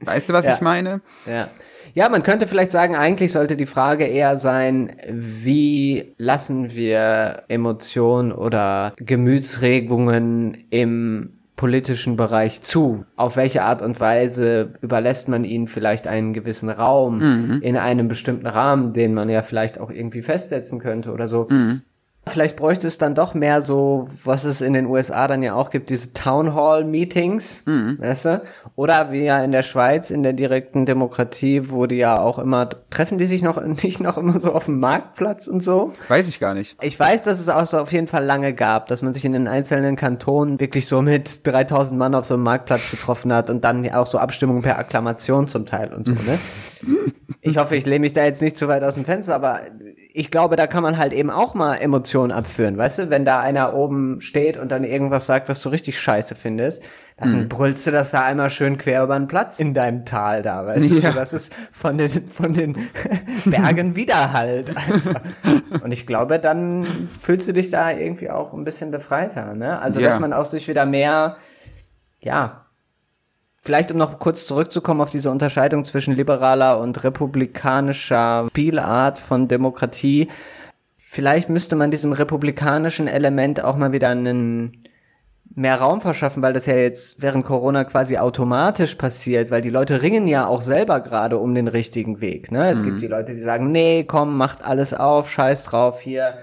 Weißt 0.00 0.28
du, 0.28 0.32
was 0.32 0.46
ja. 0.46 0.54
ich 0.54 0.60
meine? 0.60 1.00
Ja. 1.26 1.50
Ja, 1.94 2.10
man 2.10 2.22
könnte 2.22 2.46
vielleicht 2.46 2.72
sagen, 2.72 2.94
eigentlich 2.94 3.32
sollte 3.32 3.56
die 3.56 3.64
Frage 3.64 4.04
eher 4.04 4.36
sein, 4.36 4.96
wie 5.08 6.12
lassen 6.18 6.74
wir 6.74 7.44
Emotionen 7.48 8.32
oder 8.32 8.92
Gemütsregungen 8.98 10.66
im 10.68 11.35
politischen 11.56 12.16
Bereich 12.16 12.60
zu? 12.60 13.04
Auf 13.16 13.36
welche 13.36 13.62
Art 13.62 13.82
und 13.82 13.98
Weise 13.98 14.74
überlässt 14.82 15.28
man 15.28 15.44
ihnen 15.44 15.66
vielleicht 15.66 16.06
einen 16.06 16.34
gewissen 16.34 16.68
Raum 16.68 17.18
mhm. 17.18 17.62
in 17.62 17.76
einem 17.76 18.08
bestimmten 18.08 18.46
Rahmen, 18.46 18.92
den 18.92 19.14
man 19.14 19.28
ja 19.28 19.42
vielleicht 19.42 19.80
auch 19.80 19.90
irgendwie 19.90 20.22
festsetzen 20.22 20.78
könnte 20.78 21.12
oder 21.12 21.26
so? 21.26 21.46
Mhm. 21.48 21.82
Vielleicht 22.28 22.56
bräuchte 22.56 22.88
es 22.88 22.98
dann 22.98 23.14
doch 23.14 23.34
mehr 23.34 23.60
so, 23.60 24.08
was 24.24 24.42
es 24.42 24.60
in 24.60 24.72
den 24.72 24.86
USA 24.86 25.28
dann 25.28 25.44
ja 25.44 25.54
auch 25.54 25.70
gibt, 25.70 25.90
diese 25.90 26.12
Town 26.12 26.54
Hall 26.54 26.84
Meetings, 26.84 27.62
mhm. 27.66 27.98
weißt 28.00 28.24
du? 28.24 28.42
Oder 28.74 29.12
wie 29.12 29.22
ja 29.22 29.44
in 29.44 29.52
der 29.52 29.62
Schweiz, 29.62 30.10
in 30.10 30.24
der 30.24 30.32
direkten 30.32 30.86
Demokratie, 30.86 31.70
wo 31.70 31.86
die 31.86 31.96
ja 31.96 32.18
auch 32.18 32.40
immer, 32.40 32.68
treffen 32.90 33.18
die 33.18 33.26
sich 33.26 33.42
noch 33.42 33.62
nicht 33.82 34.00
noch 34.00 34.18
immer 34.18 34.40
so 34.40 34.52
auf 34.52 34.64
dem 34.64 34.80
Marktplatz 34.80 35.46
und 35.46 35.62
so? 35.62 35.92
Weiß 36.08 36.26
ich 36.26 36.40
gar 36.40 36.54
nicht. 36.54 36.76
Ich 36.82 36.98
weiß, 36.98 37.22
dass 37.22 37.38
es 37.38 37.48
auch 37.48 37.64
so 37.64 37.78
auf 37.78 37.92
jeden 37.92 38.08
Fall 38.08 38.24
lange 38.24 38.54
gab, 38.54 38.88
dass 38.88 39.02
man 39.02 39.12
sich 39.12 39.24
in 39.24 39.32
den 39.32 39.46
einzelnen 39.46 39.94
Kantonen 39.94 40.58
wirklich 40.58 40.86
so 40.86 41.02
mit 41.02 41.46
3000 41.46 41.96
Mann 41.96 42.16
auf 42.16 42.24
so 42.24 42.34
einem 42.34 42.42
Marktplatz 42.42 42.90
getroffen 42.90 43.32
hat 43.32 43.50
und 43.50 43.62
dann 43.62 43.88
auch 43.94 44.06
so 44.08 44.18
Abstimmungen 44.18 44.62
per 44.62 44.80
Akklamation 44.80 45.46
zum 45.46 45.64
Teil 45.64 45.94
und 45.94 46.06
so, 46.06 46.12
ne? 46.12 46.38
Ich 47.40 47.58
hoffe, 47.58 47.76
ich 47.76 47.86
lehne 47.86 48.00
mich 48.00 48.12
da 48.12 48.24
jetzt 48.24 48.42
nicht 48.42 48.56
zu 48.56 48.66
weit 48.66 48.82
aus 48.82 48.94
dem 48.94 49.04
Fenster, 49.04 49.36
aber 49.36 49.60
ich 50.18 50.30
glaube, 50.30 50.56
da 50.56 50.66
kann 50.66 50.82
man 50.82 50.96
halt 50.96 51.12
eben 51.12 51.30
auch 51.30 51.52
mal 51.52 51.74
Emotionen 51.74 52.32
abführen, 52.32 52.78
weißt 52.78 52.98
du? 53.00 53.10
Wenn 53.10 53.26
da 53.26 53.38
einer 53.40 53.74
oben 53.74 54.22
steht 54.22 54.56
und 54.56 54.72
dann 54.72 54.82
irgendwas 54.82 55.26
sagt, 55.26 55.50
was 55.50 55.60
du 55.60 55.68
richtig 55.68 56.00
scheiße 56.00 56.34
findest, 56.34 56.82
dann 57.18 57.42
mhm. 57.42 57.48
brüllst 57.50 57.86
du 57.86 57.90
das 57.90 58.12
da 58.12 58.24
einmal 58.24 58.48
schön 58.48 58.78
quer 58.78 59.02
über 59.02 59.18
den 59.18 59.28
Platz 59.28 59.60
in 59.60 59.74
deinem 59.74 60.06
Tal 60.06 60.40
da, 60.40 60.64
weißt 60.64 60.90
ja. 60.90 61.10
du? 61.10 61.14
Das 61.14 61.34
ist 61.34 61.52
von 61.70 61.98
den, 61.98 62.28
von 62.28 62.54
den 62.54 62.88
Bergen 63.44 63.94
Widerhalt. 63.94 64.74
Also. 64.74 65.10
Und 65.84 65.92
ich 65.92 66.06
glaube, 66.06 66.38
dann 66.38 66.86
fühlst 67.20 67.46
du 67.48 67.52
dich 67.52 67.70
da 67.70 67.90
irgendwie 67.90 68.30
auch 68.30 68.54
ein 68.54 68.64
bisschen 68.64 68.90
befreiter, 68.90 69.54
ne? 69.54 69.78
Also, 69.80 70.00
ja. 70.00 70.08
dass 70.08 70.18
man 70.18 70.32
auch 70.32 70.46
sich 70.46 70.66
wieder 70.66 70.86
mehr, 70.86 71.36
ja, 72.20 72.65
Vielleicht 73.66 73.90
um 73.90 73.98
noch 73.98 74.20
kurz 74.20 74.46
zurückzukommen 74.46 75.00
auf 75.00 75.10
diese 75.10 75.28
Unterscheidung 75.28 75.84
zwischen 75.84 76.14
liberaler 76.14 76.78
und 76.78 77.02
republikanischer 77.02 78.46
Spielart 78.48 79.18
von 79.18 79.48
Demokratie. 79.48 80.28
Vielleicht 80.96 81.48
müsste 81.48 81.74
man 81.74 81.90
diesem 81.90 82.12
republikanischen 82.12 83.08
Element 83.08 83.64
auch 83.64 83.76
mal 83.76 83.90
wieder 83.90 84.10
einen 84.10 84.84
mehr 85.52 85.80
Raum 85.80 86.00
verschaffen, 86.00 86.44
weil 86.44 86.52
das 86.52 86.66
ja 86.66 86.76
jetzt 86.76 87.20
während 87.22 87.44
Corona 87.44 87.82
quasi 87.82 88.18
automatisch 88.18 88.94
passiert, 88.94 89.50
weil 89.50 89.62
die 89.62 89.70
Leute 89.70 90.00
ringen 90.00 90.28
ja 90.28 90.46
auch 90.46 90.62
selber 90.62 91.00
gerade 91.00 91.38
um 91.38 91.52
den 91.52 91.66
richtigen 91.66 92.20
Weg. 92.20 92.52
Ne? 92.52 92.70
Es 92.70 92.82
mhm. 92.82 92.84
gibt 92.84 93.02
die 93.02 93.08
Leute, 93.08 93.34
die 93.34 93.40
sagen, 93.40 93.72
nee, 93.72 94.04
komm, 94.04 94.36
macht 94.36 94.64
alles 94.64 94.94
auf, 94.94 95.28
scheiß 95.28 95.64
drauf, 95.64 95.98
hier 95.98 96.36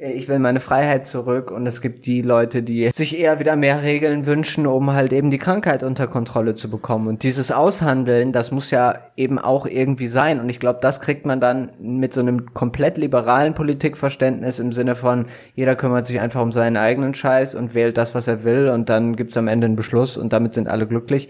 ich 0.00 0.28
will 0.28 0.38
meine 0.38 0.60
Freiheit 0.60 1.06
zurück 1.06 1.50
und 1.50 1.66
es 1.66 1.82
gibt 1.82 2.06
die 2.06 2.22
Leute, 2.22 2.62
die 2.62 2.88
sich 2.94 3.18
eher 3.18 3.38
wieder 3.38 3.54
mehr 3.54 3.82
Regeln 3.82 4.24
wünschen, 4.24 4.66
um 4.66 4.92
halt 4.92 5.12
eben 5.12 5.30
die 5.30 5.38
Krankheit 5.38 5.82
unter 5.82 6.06
Kontrolle 6.06 6.54
zu 6.54 6.70
bekommen. 6.70 7.06
Und 7.06 7.22
dieses 7.22 7.52
Aushandeln, 7.52 8.32
das 8.32 8.50
muss 8.50 8.70
ja 8.70 8.98
eben 9.16 9.38
auch 9.38 9.66
irgendwie 9.66 10.08
sein. 10.08 10.40
Und 10.40 10.48
ich 10.48 10.58
glaube, 10.58 10.78
das 10.80 11.02
kriegt 11.02 11.26
man 11.26 11.40
dann 11.40 11.72
mit 11.78 12.14
so 12.14 12.20
einem 12.20 12.54
komplett 12.54 12.96
liberalen 12.96 13.52
Politikverständnis 13.52 14.58
im 14.58 14.72
Sinne 14.72 14.94
von, 14.94 15.26
jeder 15.54 15.76
kümmert 15.76 16.06
sich 16.06 16.18
einfach 16.18 16.40
um 16.40 16.52
seinen 16.52 16.78
eigenen 16.78 17.14
Scheiß 17.14 17.54
und 17.54 17.74
wählt 17.74 17.98
das, 17.98 18.14
was 18.14 18.26
er 18.26 18.42
will 18.42 18.70
und 18.70 18.88
dann 18.88 19.16
gibt's 19.16 19.36
am 19.36 19.48
Ende 19.48 19.66
einen 19.66 19.76
Beschluss 19.76 20.16
und 20.16 20.32
damit 20.32 20.54
sind 20.54 20.68
alle 20.68 20.86
glücklich. 20.86 21.28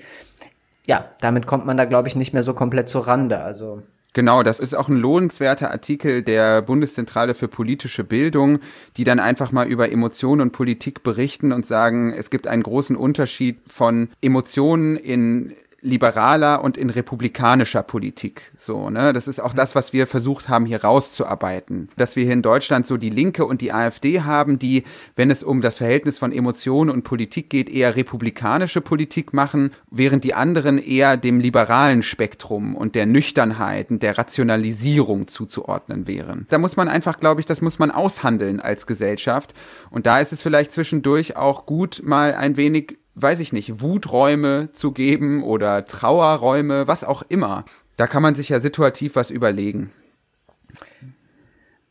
Ja, 0.87 1.07
damit 1.21 1.47
kommt 1.47 1.67
man 1.67 1.77
da, 1.77 1.87
glaube 1.87 2.07
ich, 2.07 2.15
nicht 2.15 2.33
mehr 2.33 2.45
so 2.45 2.55
komplett 2.55 2.89
zur 2.89 3.09
Rande. 3.09 3.41
Also 3.41 3.83
Genau, 4.13 4.43
das 4.43 4.59
ist 4.59 4.75
auch 4.75 4.89
ein 4.89 4.97
lohnenswerter 4.97 5.71
Artikel 5.71 6.23
der 6.23 6.63
Bundeszentrale 6.63 7.35
für 7.35 7.47
politische 7.47 8.03
Bildung, 8.03 8.59
die 8.97 9.05
dann 9.05 9.21
einfach 9.21 9.53
mal 9.53 9.69
über 9.69 9.93
Emotionen 9.93 10.41
und 10.41 10.53
Politik 10.53 11.05
berichten 11.05 11.53
und 11.53 11.65
sagen, 11.65 12.13
es 12.13 12.31
gibt 12.31 12.49
einen 12.49 12.65
großen 12.65 12.97
Unterschied 12.97 13.61
von 13.69 14.09
Emotionen 14.21 14.97
in 14.97 15.55
liberaler 15.83 16.63
und 16.63 16.77
in 16.77 16.91
republikanischer 16.91 17.83
Politik. 17.83 18.53
So, 18.57 18.91
ne? 18.91 19.13
Das 19.13 19.29
ist 19.29 19.41
auch 19.41 19.55
das, 19.55 19.75
was 19.75 19.93
wir 19.93 20.07
versucht 20.07 20.49
haben, 20.49 20.67
hier 20.67 20.83
rauszuarbeiten. 20.83 21.89
Dass 21.97 22.17
wir 22.17 22.25
hier 22.25 22.35
in 22.35 22.43
Deutschland 22.43 22.87
so 22.87 22.97
die 22.97 23.11
Linke 23.11 23.45
und 23.45 23.61
die 23.61 23.73
AfD 23.73 24.21
haben, 24.21 24.59
die, 24.59 24.85
wenn 25.17 25.31
es 25.31 25.43
um 25.43 25.63
das 25.63 25.79
Verhältnis 25.79 26.19
von 26.19 26.33
Emotionen 26.33 26.91
und 26.91 27.03
Politik 27.03 27.51
geht, 27.51 27.71
eher 27.71 27.97
republikanische 27.97 28.81
Politik 28.81 29.33
machen, 29.33 29.71
während 29.91 30.25
die 30.25 30.35
anderen 30.35 30.79
eher 30.79 31.17
dem 31.17 31.41
liberalen 31.41 32.03
Spektrum 32.03 32.77
und 32.77 32.95
der 32.95 33.07
Nüchternheit 33.07 33.91
und 33.91 34.03
der 34.03 34.19
Rationalisierung 34.19 35.29
zuzuordnen 35.29 36.07
wären. 36.07 36.47
Da 36.51 36.59
muss 36.59 36.77
man 36.77 36.89
einfach, 36.89 37.21
glaube 37.21 37.41
ich, 37.41 37.47
das 37.47 37.63
muss 37.63 37.79
man 37.79 37.91
aushandeln 37.91 38.61
als 38.61 38.87
Gesellschaft. 38.87 39.55
Und 39.91 40.07
da 40.07 40.21
ist 40.21 40.33
es 40.33 40.43
vielleicht 40.43 40.73
zwischendurch 40.73 41.37
auch 41.37 41.67
gut, 41.67 42.03
mal 42.05 42.35
ein 42.35 42.57
wenig 42.57 43.00
weiß 43.21 43.41
ich 43.41 43.53
nicht, 43.53 43.81
Wuträume 43.81 44.71
zu 44.73 44.93
geben 44.93 45.43
oder 45.43 45.85
Trauerräume, 45.85 46.87
was 46.87 47.05
auch 47.05 47.23
immer. 47.29 47.65
Da 47.97 48.07
kann 48.07 48.23
man 48.23 48.35
sich 48.35 48.49
ja 48.49 48.61
situativ 48.61 49.17
was 49.17 49.31
überlegen. 49.31 49.93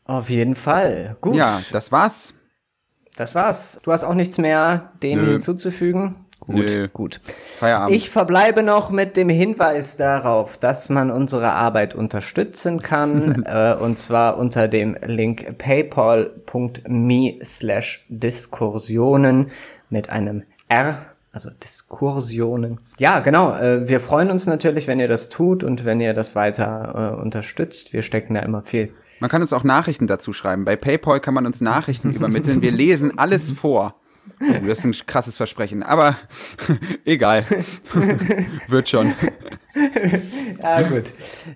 Auf 0.04 0.28
jeden 0.28 0.56
Fall. 0.56 1.16
Gut. 1.20 1.36
Ja, 1.36 1.60
das 1.72 1.92
war's. 1.92 2.34
Das 3.16 3.34
war's. 3.34 3.80
Du 3.82 3.92
hast 3.92 4.02
auch 4.02 4.14
nichts 4.14 4.38
mehr 4.38 4.90
dem 5.02 5.24
Nö. 5.24 5.30
hinzuzufügen? 5.32 6.14
Gut, 6.40 6.70
Nö. 6.70 6.86
gut. 6.92 7.20
Feierabend. 7.58 7.94
Ich 7.94 8.10
verbleibe 8.10 8.62
noch 8.62 8.90
mit 8.90 9.16
dem 9.16 9.28
Hinweis 9.28 9.96
darauf, 9.96 10.56
dass 10.58 10.88
man 10.88 11.10
unsere 11.10 11.52
Arbeit 11.52 11.94
unterstützen 11.94 12.82
kann, 12.82 13.42
äh, 13.46 13.76
und 13.78 13.98
zwar 13.98 14.38
unter 14.38 14.66
dem 14.66 14.96
Link 15.04 15.58
paypal.me 15.58 17.38
slash 17.44 18.04
Diskursionen 18.08 19.50
mit 19.90 20.10
einem 20.10 20.44
R 20.68 21.09
also 21.32 21.50
Diskursionen. 21.50 22.78
Ja, 22.98 23.20
genau. 23.20 23.54
Äh, 23.54 23.88
wir 23.88 24.00
freuen 24.00 24.30
uns 24.30 24.46
natürlich, 24.46 24.86
wenn 24.86 24.98
ihr 24.98 25.08
das 25.08 25.28
tut 25.28 25.62
und 25.62 25.84
wenn 25.84 26.00
ihr 26.00 26.14
das 26.14 26.34
weiter 26.34 27.16
äh, 27.18 27.22
unterstützt. 27.22 27.92
Wir 27.92 28.02
stecken 28.02 28.34
da 28.34 28.40
immer 28.40 28.62
viel. 28.62 28.92
Man 29.20 29.30
kann 29.30 29.42
uns 29.42 29.52
auch 29.52 29.64
Nachrichten 29.64 30.06
dazu 30.06 30.32
schreiben. 30.32 30.64
Bei 30.64 30.76
PayPal 30.76 31.20
kann 31.20 31.34
man 31.34 31.46
uns 31.46 31.60
Nachrichten 31.60 32.10
übermitteln. 32.14 32.62
Wir 32.62 32.72
lesen 32.72 33.18
alles 33.18 33.52
vor. 33.52 33.94
Oh, 34.40 34.66
das 34.66 34.80
ist 34.80 34.84
ein 34.84 35.06
krasses 35.06 35.36
Versprechen, 35.36 35.82
aber 35.82 36.16
egal. 37.04 37.44
Wird 38.68 38.88
schon. 38.88 39.14
ja, 40.62 40.82
gut. 40.82 41.12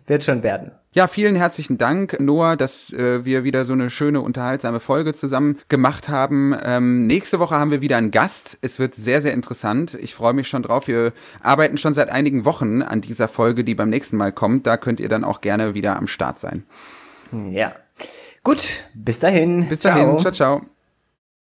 Wird 0.07 0.25
schon 0.25 0.43
werden. 0.43 0.71
Ja, 0.93 1.09
vielen 1.09 1.35
herzlichen 1.35 1.77
Dank, 1.77 2.21
Noah, 2.21 2.57
dass 2.57 2.93
äh, 2.93 3.25
wir 3.25 3.43
wieder 3.43 3.65
so 3.65 3.73
eine 3.73 3.91
schöne, 3.91 4.21
unterhaltsame 4.21 4.79
Folge 4.79 5.13
zusammen 5.13 5.59
gemacht 5.69 6.09
haben. 6.09 6.55
Ähm, 6.63 7.09
nächste 7.09 7.41
Woche 7.41 7.57
haben 7.57 7.73
wir 7.73 7.81
wieder 7.81 7.97
einen 7.97 8.13
Gast. 8.13 8.59
Es 8.63 8.79
wird 8.79 8.95
sehr, 8.95 9.21
sehr 9.21 9.33
interessant. 9.33 9.95
Ich 9.95 10.15
freue 10.15 10.35
mich 10.35 10.47
schon 10.47 10.63
drauf. 10.63 10.87
Wir 10.87 11.13
arbeiten 11.43 11.79
schon 11.79 11.95
seit 11.95 12.11
einigen 12.11 12.45
Wochen 12.45 12.81
an 12.83 13.01
dieser 13.01 13.27
Folge, 13.27 13.65
die 13.65 13.75
beim 13.75 13.91
nächsten 13.91 14.17
Mal 14.17 14.31
kommt. 14.31 14.69
Da 14.69 14.77
könnt 14.77 15.01
ihr 15.01 15.09
dann 15.09 15.25
auch 15.25 15.41
gerne 15.41 15.75
wieder 15.75 15.97
am 15.97 16.07
Start 16.07 16.39
sein. 16.39 16.65
Ja. 17.51 17.75
Gut, 18.45 18.85
bis 18.95 19.19
dahin. 19.19 19.69
Bis 19.69 19.81
dahin. 19.81 20.19
ciao. 20.21 20.21
ciao. 20.21 20.33
ciao. 20.33 20.61